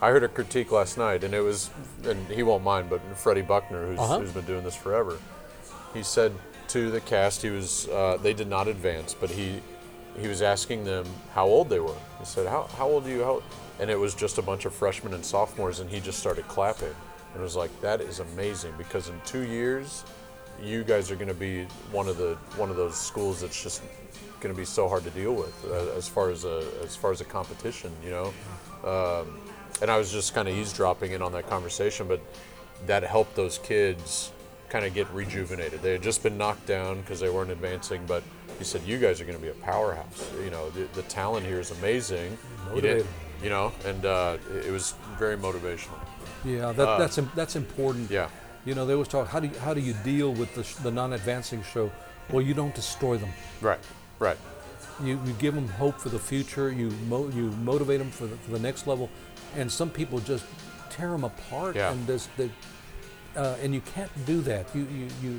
I 0.00 0.10
heard 0.10 0.22
a 0.22 0.28
critique 0.28 0.70
last 0.72 0.96
night, 0.96 1.24
and 1.24 1.34
it 1.34 1.40
was, 1.40 1.70
and 2.04 2.26
he 2.28 2.42
won't 2.42 2.62
mind, 2.64 2.88
but 2.88 3.00
Freddie 3.16 3.42
Buckner, 3.42 3.86
who's, 3.88 3.98
Uh-huh. 3.98 4.20
who's 4.20 4.32
been 4.32 4.46
doing 4.46 4.64
this 4.64 4.76
forever, 4.76 5.18
he 5.92 6.02
said 6.02 6.32
to 6.68 6.90
the 6.90 7.00
cast, 7.00 7.42
he 7.42 7.50
was, 7.50 7.88
uh, 7.88 8.18
they 8.22 8.34
did 8.34 8.48
not 8.48 8.68
advance, 8.68 9.14
but 9.14 9.30
he, 9.30 9.60
he 10.18 10.28
was 10.28 10.42
asking 10.42 10.84
them 10.84 11.06
how 11.34 11.46
old 11.46 11.68
they 11.68 11.80
were. 11.80 11.94
He 12.18 12.24
said, 12.24 12.46
"How, 12.46 12.68
how 12.76 12.88
old 12.88 13.06
are 13.06 13.10
you?" 13.10 13.22
How? 13.22 13.42
And 13.78 13.90
it 13.90 13.98
was 13.98 14.14
just 14.14 14.38
a 14.38 14.42
bunch 14.42 14.64
of 14.64 14.74
freshmen 14.74 15.14
and 15.14 15.24
sophomores, 15.24 15.80
and 15.80 15.88
he 15.88 16.00
just 16.00 16.18
started 16.18 16.46
clapping, 16.48 16.94
and 17.34 17.42
was 17.42 17.56
like, 17.56 17.70
"That 17.80 18.00
is 18.00 18.20
amazing," 18.20 18.74
because 18.76 19.08
in 19.08 19.20
two 19.24 19.42
years, 19.42 20.04
you 20.60 20.82
guys 20.82 21.10
are 21.10 21.16
going 21.16 21.28
to 21.28 21.34
be 21.34 21.64
one 21.92 22.08
of 22.08 22.16
the 22.16 22.36
one 22.56 22.70
of 22.70 22.76
those 22.76 22.96
schools 22.96 23.40
that's 23.40 23.62
just 23.62 23.82
going 24.40 24.54
to 24.54 24.58
be 24.58 24.64
so 24.64 24.88
hard 24.88 25.04
to 25.04 25.10
deal 25.10 25.34
with 25.34 25.54
uh, 25.70 25.96
as 25.96 26.08
far 26.08 26.30
as 26.30 26.44
a 26.44 26.66
as 26.82 26.96
far 26.96 27.12
as 27.12 27.20
a 27.20 27.24
competition, 27.24 27.92
you 28.04 28.10
know. 28.10 28.34
Um, 28.84 29.38
and 29.80 29.90
I 29.90 29.96
was 29.96 30.10
just 30.10 30.34
kind 30.34 30.48
of 30.48 30.56
eavesdropping 30.56 31.12
in 31.12 31.22
on 31.22 31.32
that 31.32 31.48
conversation, 31.48 32.08
but 32.08 32.20
that 32.86 33.04
helped 33.04 33.36
those 33.36 33.58
kids 33.58 34.32
kind 34.70 34.84
of 34.84 34.94
get 34.94 35.08
rejuvenated. 35.12 35.82
They 35.82 35.92
had 35.92 36.02
just 36.02 36.22
been 36.22 36.36
knocked 36.38 36.66
down 36.66 37.00
because 37.00 37.20
they 37.20 37.30
weren't 37.30 37.50
advancing, 37.50 38.04
but 38.06 38.22
he 38.58 38.64
said, 38.64 38.82
"You 38.82 38.98
guys 38.98 39.20
are 39.20 39.24
going 39.24 39.36
to 39.38 39.42
be 39.42 39.48
a 39.50 39.54
powerhouse. 39.54 40.30
You 40.44 40.50
know, 40.50 40.70
the, 40.70 40.84
the 40.94 41.02
talent 41.02 41.46
here 41.46 41.60
is 41.60 41.70
amazing. 41.70 42.36
You, 42.74 42.80
didn't- 42.80 42.98
Motivated. 42.98 43.06
you 43.42 43.50
know, 43.50 43.72
and 43.84 44.04
uh, 44.04 44.36
it, 44.66 44.70
was 44.70 44.94
very 45.18 45.36
motivational. 45.36 45.98
Yeah, 46.44 46.72
that, 46.72 46.98
that's 46.98 47.18
im- 47.18 47.30
that's 47.34 47.56
important. 47.56 48.10
Uh, 48.10 48.14
Yeah. 48.14 48.28
You 48.66 48.74
know, 48.74 48.84
they 48.84 48.92
always 48.92 49.08
talk 49.08 49.28
how 49.28 49.40
do 49.40 49.46
you, 49.48 49.58
how 49.60 49.72
do 49.72 49.80
you 49.80 49.94
deal 50.04 50.34
with 50.34 50.54
the, 50.54 50.62
sh- 50.62 50.74
the 50.74 50.90
non-advancing 50.90 51.62
show? 51.62 51.90
Well, 52.30 52.42
you 52.42 52.52
don't 52.52 52.74
destroy 52.74 53.16
them. 53.16 53.30
Right, 53.62 53.78
right. 54.18 54.36
You, 55.02 55.18
you 55.24 55.32
give 55.38 55.54
them 55.54 55.68
hope 55.68 55.98
for 55.98 56.10
the 56.10 56.18
future. 56.18 56.70
You 56.70 56.90
mo- 57.08 57.28
you 57.28 57.50
motivate 57.62 57.98
them 58.00 58.10
for 58.10 58.26
the, 58.26 58.36
for 58.36 58.50
the 58.50 58.58
next 58.58 58.86
level, 58.86 59.08
and 59.56 59.70
some 59.72 59.88
people 59.88 60.18
just 60.18 60.44
tear 60.90 61.10
them 61.12 61.24
apart. 61.24 61.76
Yeah. 61.76 61.92
And 61.92 62.06
this, 62.06 62.28
they, 62.36 62.50
uh, 63.38 63.56
and 63.62 63.72
you 63.74 63.80
can't 63.94 64.10
do 64.26 64.40
that. 64.42 64.64
You 64.74 64.82
you 64.98 65.06
you. 65.22 65.32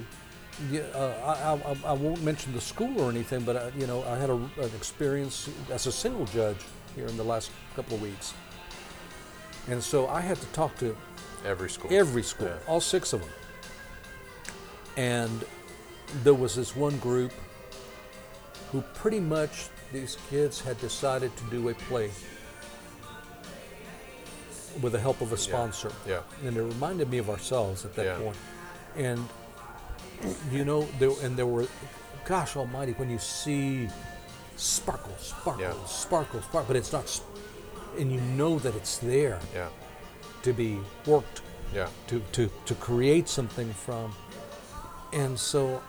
you 0.71 0.81
uh, 0.95 1.13
I, 1.25 1.71
I, 1.71 1.91
I 1.91 1.93
won't 1.93 2.21
mention 2.23 2.53
the 2.53 2.61
school 2.61 2.99
or 3.01 3.09
anything, 3.11 3.41
but 3.45 3.55
I, 3.57 3.71
you 3.77 3.87
know 3.87 4.03
I 4.03 4.15
had 4.17 4.29
a, 4.29 4.35
an 4.65 4.71
experience 4.75 5.49
as 5.69 5.85
a 5.87 5.91
single 5.91 6.25
judge 6.25 6.61
here 6.95 7.07
in 7.07 7.17
the 7.17 7.23
last 7.33 7.51
couple 7.75 7.95
of 7.97 8.01
weeks, 8.01 8.33
and 9.67 9.83
so 9.83 10.07
I 10.07 10.21
had 10.21 10.37
to 10.37 10.47
talk 10.47 10.75
to 10.79 10.95
Every 11.45 11.69
school. 11.69 11.89
every 11.93 12.23
school, 12.23 12.47
Yeah. 12.47 12.67
all 12.71 12.81
six 12.81 13.13
of 13.13 13.21
them. 13.21 13.29
And 14.97 15.45
there 16.23 16.33
was 16.33 16.55
this 16.55 16.75
one 16.75 16.97
group 16.99 17.31
who 18.71 18.81
pretty 18.93 19.19
much 19.21 19.67
these 19.93 20.17
kids 20.29 20.59
had 20.61 20.77
decided 20.81 21.31
to 21.37 21.43
do 21.45 21.69
a 21.69 21.73
play 21.73 22.11
with 24.81 24.93
the 24.93 24.99
help 24.99 25.21
of 25.21 25.33
a 25.33 25.37
sponsor. 25.37 25.91
Yeah. 26.07 26.21
And 26.45 26.55
it 26.55 26.61
reminded 26.61 27.09
me 27.09 27.17
of 27.17 27.29
ourselves 27.29 27.85
at 27.85 27.95
that 27.95 28.05
Yeah. 28.05 28.17
point. 28.17 28.37
And 28.95 29.27
you 30.51 30.65
know, 30.65 30.87
there 30.99 31.11
and 31.23 31.37
there 31.37 31.45
were 31.45 31.67
gosh 32.25 32.55
almighty, 32.55 32.91
when 32.93 33.09
you 33.09 33.17
see 33.19 33.87
sparkle, 34.55 35.15
sparkle, 35.19 35.61
Yeah. 35.63 35.73
sparkle, 35.85 36.41
sparkle, 36.41 36.67
but 36.67 36.75
it's 36.75 36.91
not 36.91 37.21
and 37.97 38.11
you 38.11 38.21
know 38.21 38.59
that 38.59 38.75
it's 38.75 38.97
there 38.97 39.39
Yeah, 39.53 39.69
to 40.43 40.53
be 40.53 40.79
worked 41.05 41.41
yeah, 41.73 41.87
to, 42.07 42.21
to, 42.33 42.49
to 42.65 42.75
create 42.75 43.27
something 43.27 43.71
from. 43.73 44.13
And 45.13 45.39
so 45.39 45.81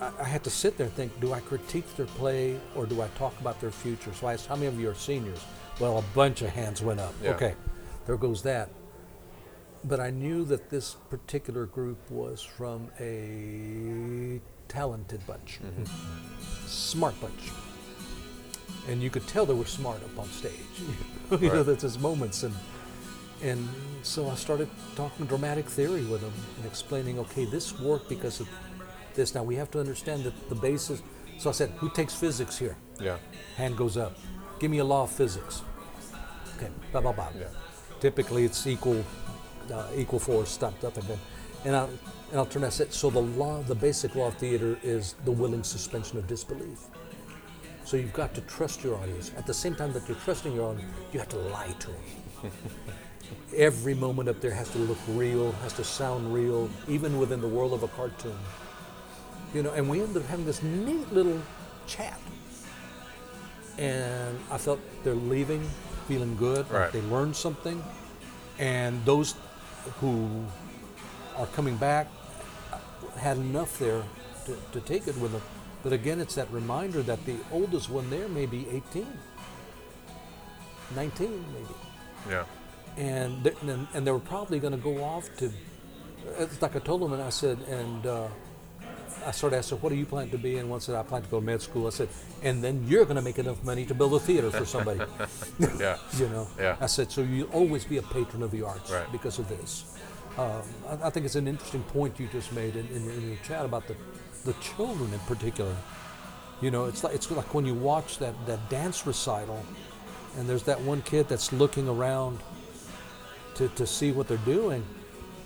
I, 0.00 0.10
I 0.20 0.24
had 0.24 0.42
to 0.44 0.50
sit 0.50 0.76
there 0.76 0.86
and 0.86 0.94
think, 0.96 1.18
do 1.20 1.32
I 1.32 1.40
critique 1.40 1.86
their 1.96 2.06
play 2.06 2.58
or 2.74 2.86
do 2.86 3.00
I 3.02 3.08
talk 3.18 3.38
about 3.40 3.60
their 3.60 3.70
future? 3.70 4.12
So 4.14 4.26
I 4.26 4.34
asked, 4.34 4.46
how 4.46 4.56
many 4.56 4.66
of 4.66 4.78
you 4.80 4.90
are 4.90 4.94
seniors? 4.94 5.40
Well, 5.80 5.98
a 5.98 6.02
bunch 6.14 6.42
of 6.42 6.50
hands 6.50 6.82
went 6.82 7.00
up. 7.00 7.14
Yeah. 7.22 7.30
Okay, 7.30 7.54
there 8.06 8.16
goes 8.16 8.42
that. 8.42 8.70
But 9.82 10.00
I 10.00 10.10
knew 10.10 10.44
that 10.46 10.70
this 10.70 10.96
particular 11.10 11.66
group 11.66 11.98
was 12.10 12.42
from 12.42 12.90
a 12.98 14.40
talented 14.68 15.26
bunch, 15.26 15.60
mm-hmm. 15.62 15.84
smart 16.66 17.20
bunch. 17.20 17.50
And 18.88 19.02
you 19.02 19.10
could 19.10 19.26
tell 19.26 19.44
they 19.46 19.54
were 19.54 19.64
smart 19.66 20.02
up 20.02 20.18
on 20.18 20.28
stage. 20.28 20.52
you 21.30 21.38
know, 21.48 21.56
Right. 21.56 21.66
that's 21.66 21.82
his 21.82 21.98
moments. 21.98 22.42
And 22.44 22.54
and 23.42 23.68
so 24.02 24.30
I 24.30 24.36
started 24.36 24.68
talking 24.96 25.26
dramatic 25.26 25.66
theory 25.68 26.04
with 26.04 26.20
them 26.22 26.32
and 26.56 26.66
explaining, 26.66 27.18
okay, 27.18 27.44
this 27.44 27.78
worked 27.78 28.08
because 28.08 28.40
of 28.40 28.48
this. 29.14 29.34
Now 29.34 29.42
we 29.42 29.54
have 29.56 29.70
to 29.72 29.80
understand 29.80 30.24
that 30.24 30.48
the 30.48 30.54
basis. 30.54 31.02
So 31.38 31.50
I 31.50 31.52
said, 31.52 31.70
who 31.78 31.90
takes 31.90 32.14
physics 32.14 32.56
here? 32.58 32.76
yeah, 33.00 33.16
Hand 33.56 33.76
goes 33.76 33.96
up. 33.96 34.16
Give 34.58 34.70
me 34.70 34.78
a 34.78 34.84
law 34.84 35.02
of 35.04 35.10
physics. 35.10 35.62
Okay, 36.56 36.70
blah 36.92 37.00
blah 37.00 37.12
blah. 37.12 37.28
Yeah. 37.38 37.46
Typically, 38.00 38.44
it's 38.44 38.66
equal, 38.66 39.04
uh, 39.72 39.86
equal 39.96 40.18
force, 40.18 40.50
stop, 40.50 40.82
up 40.84 40.96
and 40.96 41.06
then, 41.06 41.18
and 41.64 41.90
I'll 42.34 42.46
turn. 42.46 42.64
I 42.64 42.68
said, 42.68 42.92
so 42.92 43.10
the 43.10 43.22
law, 43.22 43.62
the 43.62 43.74
basic 43.74 44.14
law 44.14 44.28
of 44.28 44.36
theater 44.36 44.78
is 44.82 45.14
the 45.24 45.32
willing 45.32 45.62
suspension 45.62 46.18
of 46.18 46.26
disbelief. 46.26 46.80
So 47.84 47.96
you've 47.96 48.12
got 48.12 48.34
to 48.34 48.40
trust 48.42 48.82
your 48.82 48.96
audience. 48.96 49.32
At 49.36 49.46
the 49.46 49.54
same 49.54 49.74
time 49.74 49.92
that 49.92 50.08
you're 50.08 50.18
trusting 50.18 50.54
your 50.54 50.70
audience, 50.70 50.92
you 51.12 51.18
have 51.18 51.28
to 51.30 51.38
lie 51.38 51.74
to 51.78 51.86
them. 51.86 52.52
Every 53.56 53.94
moment 53.94 54.28
up 54.28 54.40
there 54.40 54.52
has 54.52 54.70
to 54.70 54.78
look 54.78 54.98
real, 55.08 55.52
has 55.52 55.72
to 55.74 55.84
sound 55.84 56.32
real, 56.32 56.68
even 56.88 57.18
within 57.18 57.40
the 57.40 57.48
world 57.48 57.72
of 57.72 57.82
a 57.82 57.88
cartoon. 57.88 58.36
You 59.52 59.62
know, 59.62 59.72
and 59.72 59.88
we 59.88 60.02
end 60.02 60.16
up 60.16 60.24
having 60.26 60.44
this 60.44 60.62
neat 60.62 61.12
little 61.12 61.40
chat. 61.86 62.18
And 63.78 64.38
I 64.50 64.58
felt 64.58 64.80
they're 65.04 65.14
leaving 65.14 65.62
feeling 66.08 66.36
good, 66.36 66.70
like 66.70 66.92
they 66.92 67.00
learned 67.02 67.34
something, 67.34 67.82
and 68.58 69.02
those 69.04 69.34
who 70.00 70.44
are 71.36 71.46
coming 71.48 71.76
back 71.76 72.06
had 73.16 73.36
enough 73.38 73.78
there 73.78 74.02
to, 74.46 74.56
to 74.72 74.80
take 74.80 75.08
it 75.08 75.16
with 75.18 75.32
them. 75.32 75.42
But 75.82 75.92
again, 75.92 76.20
it's 76.20 76.34
that 76.36 76.50
reminder 76.50 77.02
that 77.02 77.24
the 77.26 77.36
oldest 77.52 77.88
one 77.90 78.08
there 78.10 78.28
may 78.28 78.46
be 78.46 78.66
18, 78.70 79.06
19 80.94 81.44
maybe 81.52 81.66
Yeah. 82.30 82.44
and 82.96 83.46
and, 83.46 83.86
and 83.94 84.06
they 84.06 84.10
were 84.12 84.18
probably 84.20 84.58
going 84.60 84.72
to 84.72 84.78
go 84.82 85.02
off 85.02 85.28
to. 85.38 85.50
It's 86.38 86.60
like 86.62 86.74
I 86.76 86.78
told 86.78 87.02
them, 87.02 87.12
and 87.12 87.22
I 87.22 87.30
said, 87.30 87.58
and 87.68 88.06
uh, 88.06 88.28
I 89.26 89.30
started 89.32 89.56
asking, 89.56 89.78
"What 89.78 89.90
do 89.90 89.96
you 89.96 90.06
plan 90.06 90.30
to 90.30 90.38
be?" 90.38 90.58
And 90.58 90.68
one 90.70 90.80
said, 90.80 90.94
"I 90.94 91.02
plan 91.02 91.22
to 91.22 91.28
go 91.28 91.40
to 91.40 91.44
med 91.46 91.62
school." 91.62 91.86
I 91.86 91.90
said, 91.90 92.08
"And 92.42 92.62
then 92.62 92.84
you're 92.86 93.04
going 93.04 93.16
to 93.16 93.22
make 93.22 93.38
enough 93.38 93.62
money 93.64 93.84
to 93.86 93.94
build 93.94 94.14
a 94.14 94.18
theater 94.20 94.50
for 94.50 94.64
somebody." 94.64 95.00
Yeah. 95.78 95.96
you 96.18 96.28
know. 96.28 96.46
Yeah. 96.58 96.76
I 96.80 96.86
said, 96.86 97.10
"So 97.10 97.22
you'll 97.22 97.50
always 97.50 97.84
be 97.84 97.98
a 97.98 98.02
patron 98.02 98.42
of 98.42 98.50
the 98.50 98.62
arts 98.62 98.90
Right. 98.90 99.10
because 99.12 99.38
of 99.38 99.48
this." 99.48 99.84
Um, 100.36 100.62
I, 100.88 101.06
I 101.06 101.10
think 101.10 101.26
it's 101.26 101.36
an 101.36 101.46
interesting 101.48 101.82
point 101.84 102.18
you 102.18 102.26
just 102.32 102.52
made 102.52 102.74
in, 102.76 102.86
in, 102.88 103.04
your, 103.04 103.12
in 103.14 103.28
your 103.28 103.38
chat 103.44 103.64
about 103.64 103.86
the 103.86 103.96
the 104.44 104.52
children 104.54 105.12
in 105.12 105.20
particular. 105.20 105.74
You 106.60 106.70
know, 106.70 106.84
it's 106.86 107.02
like 107.04 107.14
it's 107.14 107.30
like 107.30 107.54
when 107.54 107.66
you 107.66 107.74
watch 107.74 108.18
that 108.18 108.34
that 108.46 108.68
dance 108.68 109.06
recital, 109.06 109.60
and 110.36 110.48
there's 110.48 110.64
that 110.64 110.80
one 110.80 111.02
kid 111.02 111.28
that's 111.28 111.52
looking 111.52 111.88
around 111.88 112.38
to, 113.56 113.68
to 113.68 113.86
see 113.86 114.12
what 114.12 114.26
they're 114.28 114.46
doing. 114.58 114.84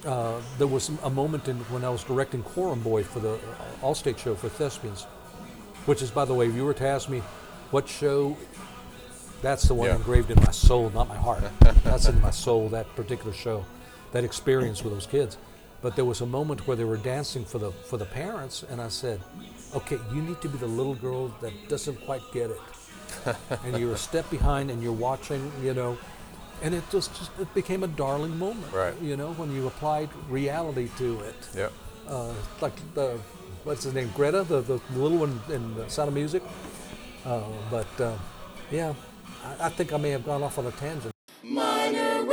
Uh, 0.04 0.40
there 0.58 0.66
was 0.66 0.90
a 1.02 1.10
moment 1.10 1.48
in 1.48 1.56
when 1.70 1.84
I 1.84 1.90
was 1.90 2.04
directing 2.04 2.42
Quorum 2.42 2.80
Boy 2.82 3.02
for 3.02 3.18
the 3.18 3.38
Allstate 3.82 4.18
show 4.18 4.34
for 4.34 4.48
Thespians, 4.48 5.04
which 5.86 6.02
is, 6.02 6.10
by 6.10 6.24
the 6.24 6.34
way, 6.34 6.46
if 6.46 6.54
you 6.54 6.64
were 6.64 6.74
to 6.74 6.86
ask 6.86 7.08
me 7.08 7.20
what 7.72 7.88
show, 7.88 8.36
that's 9.42 9.64
the 9.64 9.74
one 9.74 9.88
Yeah. 9.88 9.96
engraved 9.96 10.30
in 10.30 10.38
my 10.40 10.52
soul, 10.52 10.90
not 10.90 11.08
my 11.08 11.16
heart. 11.16 11.42
that's 11.84 12.08
in 12.08 12.20
my 12.20 12.30
soul, 12.30 12.68
that 12.68 12.94
particular 12.94 13.32
show, 13.32 13.64
that 14.12 14.22
experience 14.24 14.84
with 14.84 14.92
those 14.92 15.06
kids. 15.06 15.36
But 15.82 15.96
there 15.96 16.04
was 16.04 16.20
a 16.20 16.26
moment 16.26 16.66
where 16.66 16.76
they 16.76 16.84
were 16.84 16.96
dancing 16.96 17.44
for 17.44 17.58
the 17.58 17.70
for 17.70 17.98
the 17.98 18.04
parents, 18.04 18.64
and 18.68 18.80
I 18.80 18.88
said, 18.88 19.20
"Okay, 19.74 19.98
you 20.12 20.22
need 20.22 20.40
to 20.40 20.48
be 20.48 20.58
the 20.58 20.66
little 20.66 20.96
girl 20.96 21.28
that 21.40 21.52
doesn't 21.68 22.04
quite 22.04 22.22
get 22.32 22.50
it." 22.50 22.60
and 23.64 23.78
you're 23.78 23.92
a 23.94 23.96
step 23.98 24.28
behind 24.30 24.70
and 24.70 24.82
you're 24.82 24.92
watching, 24.92 25.52
you 25.62 25.74
know, 25.74 25.96
and 26.62 26.74
it 26.74 26.82
just, 26.90 27.14
just 27.18 27.30
it 27.40 27.52
became 27.54 27.82
a 27.84 27.88
darling 27.88 28.38
moment, 28.38 28.72
Right. 28.72 28.94
You 29.02 29.16
know, 29.16 29.32
when 29.34 29.54
you 29.54 29.66
applied 29.66 30.08
reality 30.28 30.88
to 30.98 31.20
it, 31.20 31.48
Yep. 31.54 31.72
uh, 32.08 32.32
like 32.60 32.76
the 32.94 33.18
what's 33.64 33.84
his 33.84 33.94
name, 33.94 34.10
Greta, 34.14 34.42
the, 34.44 34.60
the 34.62 34.80
little 34.96 35.18
one 35.18 35.40
in 35.52 35.74
the 35.74 35.88
Sound 35.88 36.08
of 36.08 36.14
Music. 36.14 36.42
Uh, 37.24 37.42
but 37.70 38.00
uh, 38.00 38.12
yeah, 38.70 38.94
I, 39.44 39.66
I 39.66 39.68
think 39.68 39.92
I 39.92 39.96
may 39.98 40.10
have 40.10 40.24
gone 40.24 40.42
off 40.42 40.58
on 40.58 40.66
a 40.66 40.70
tangent. 40.72 41.12
Minor 41.42 42.24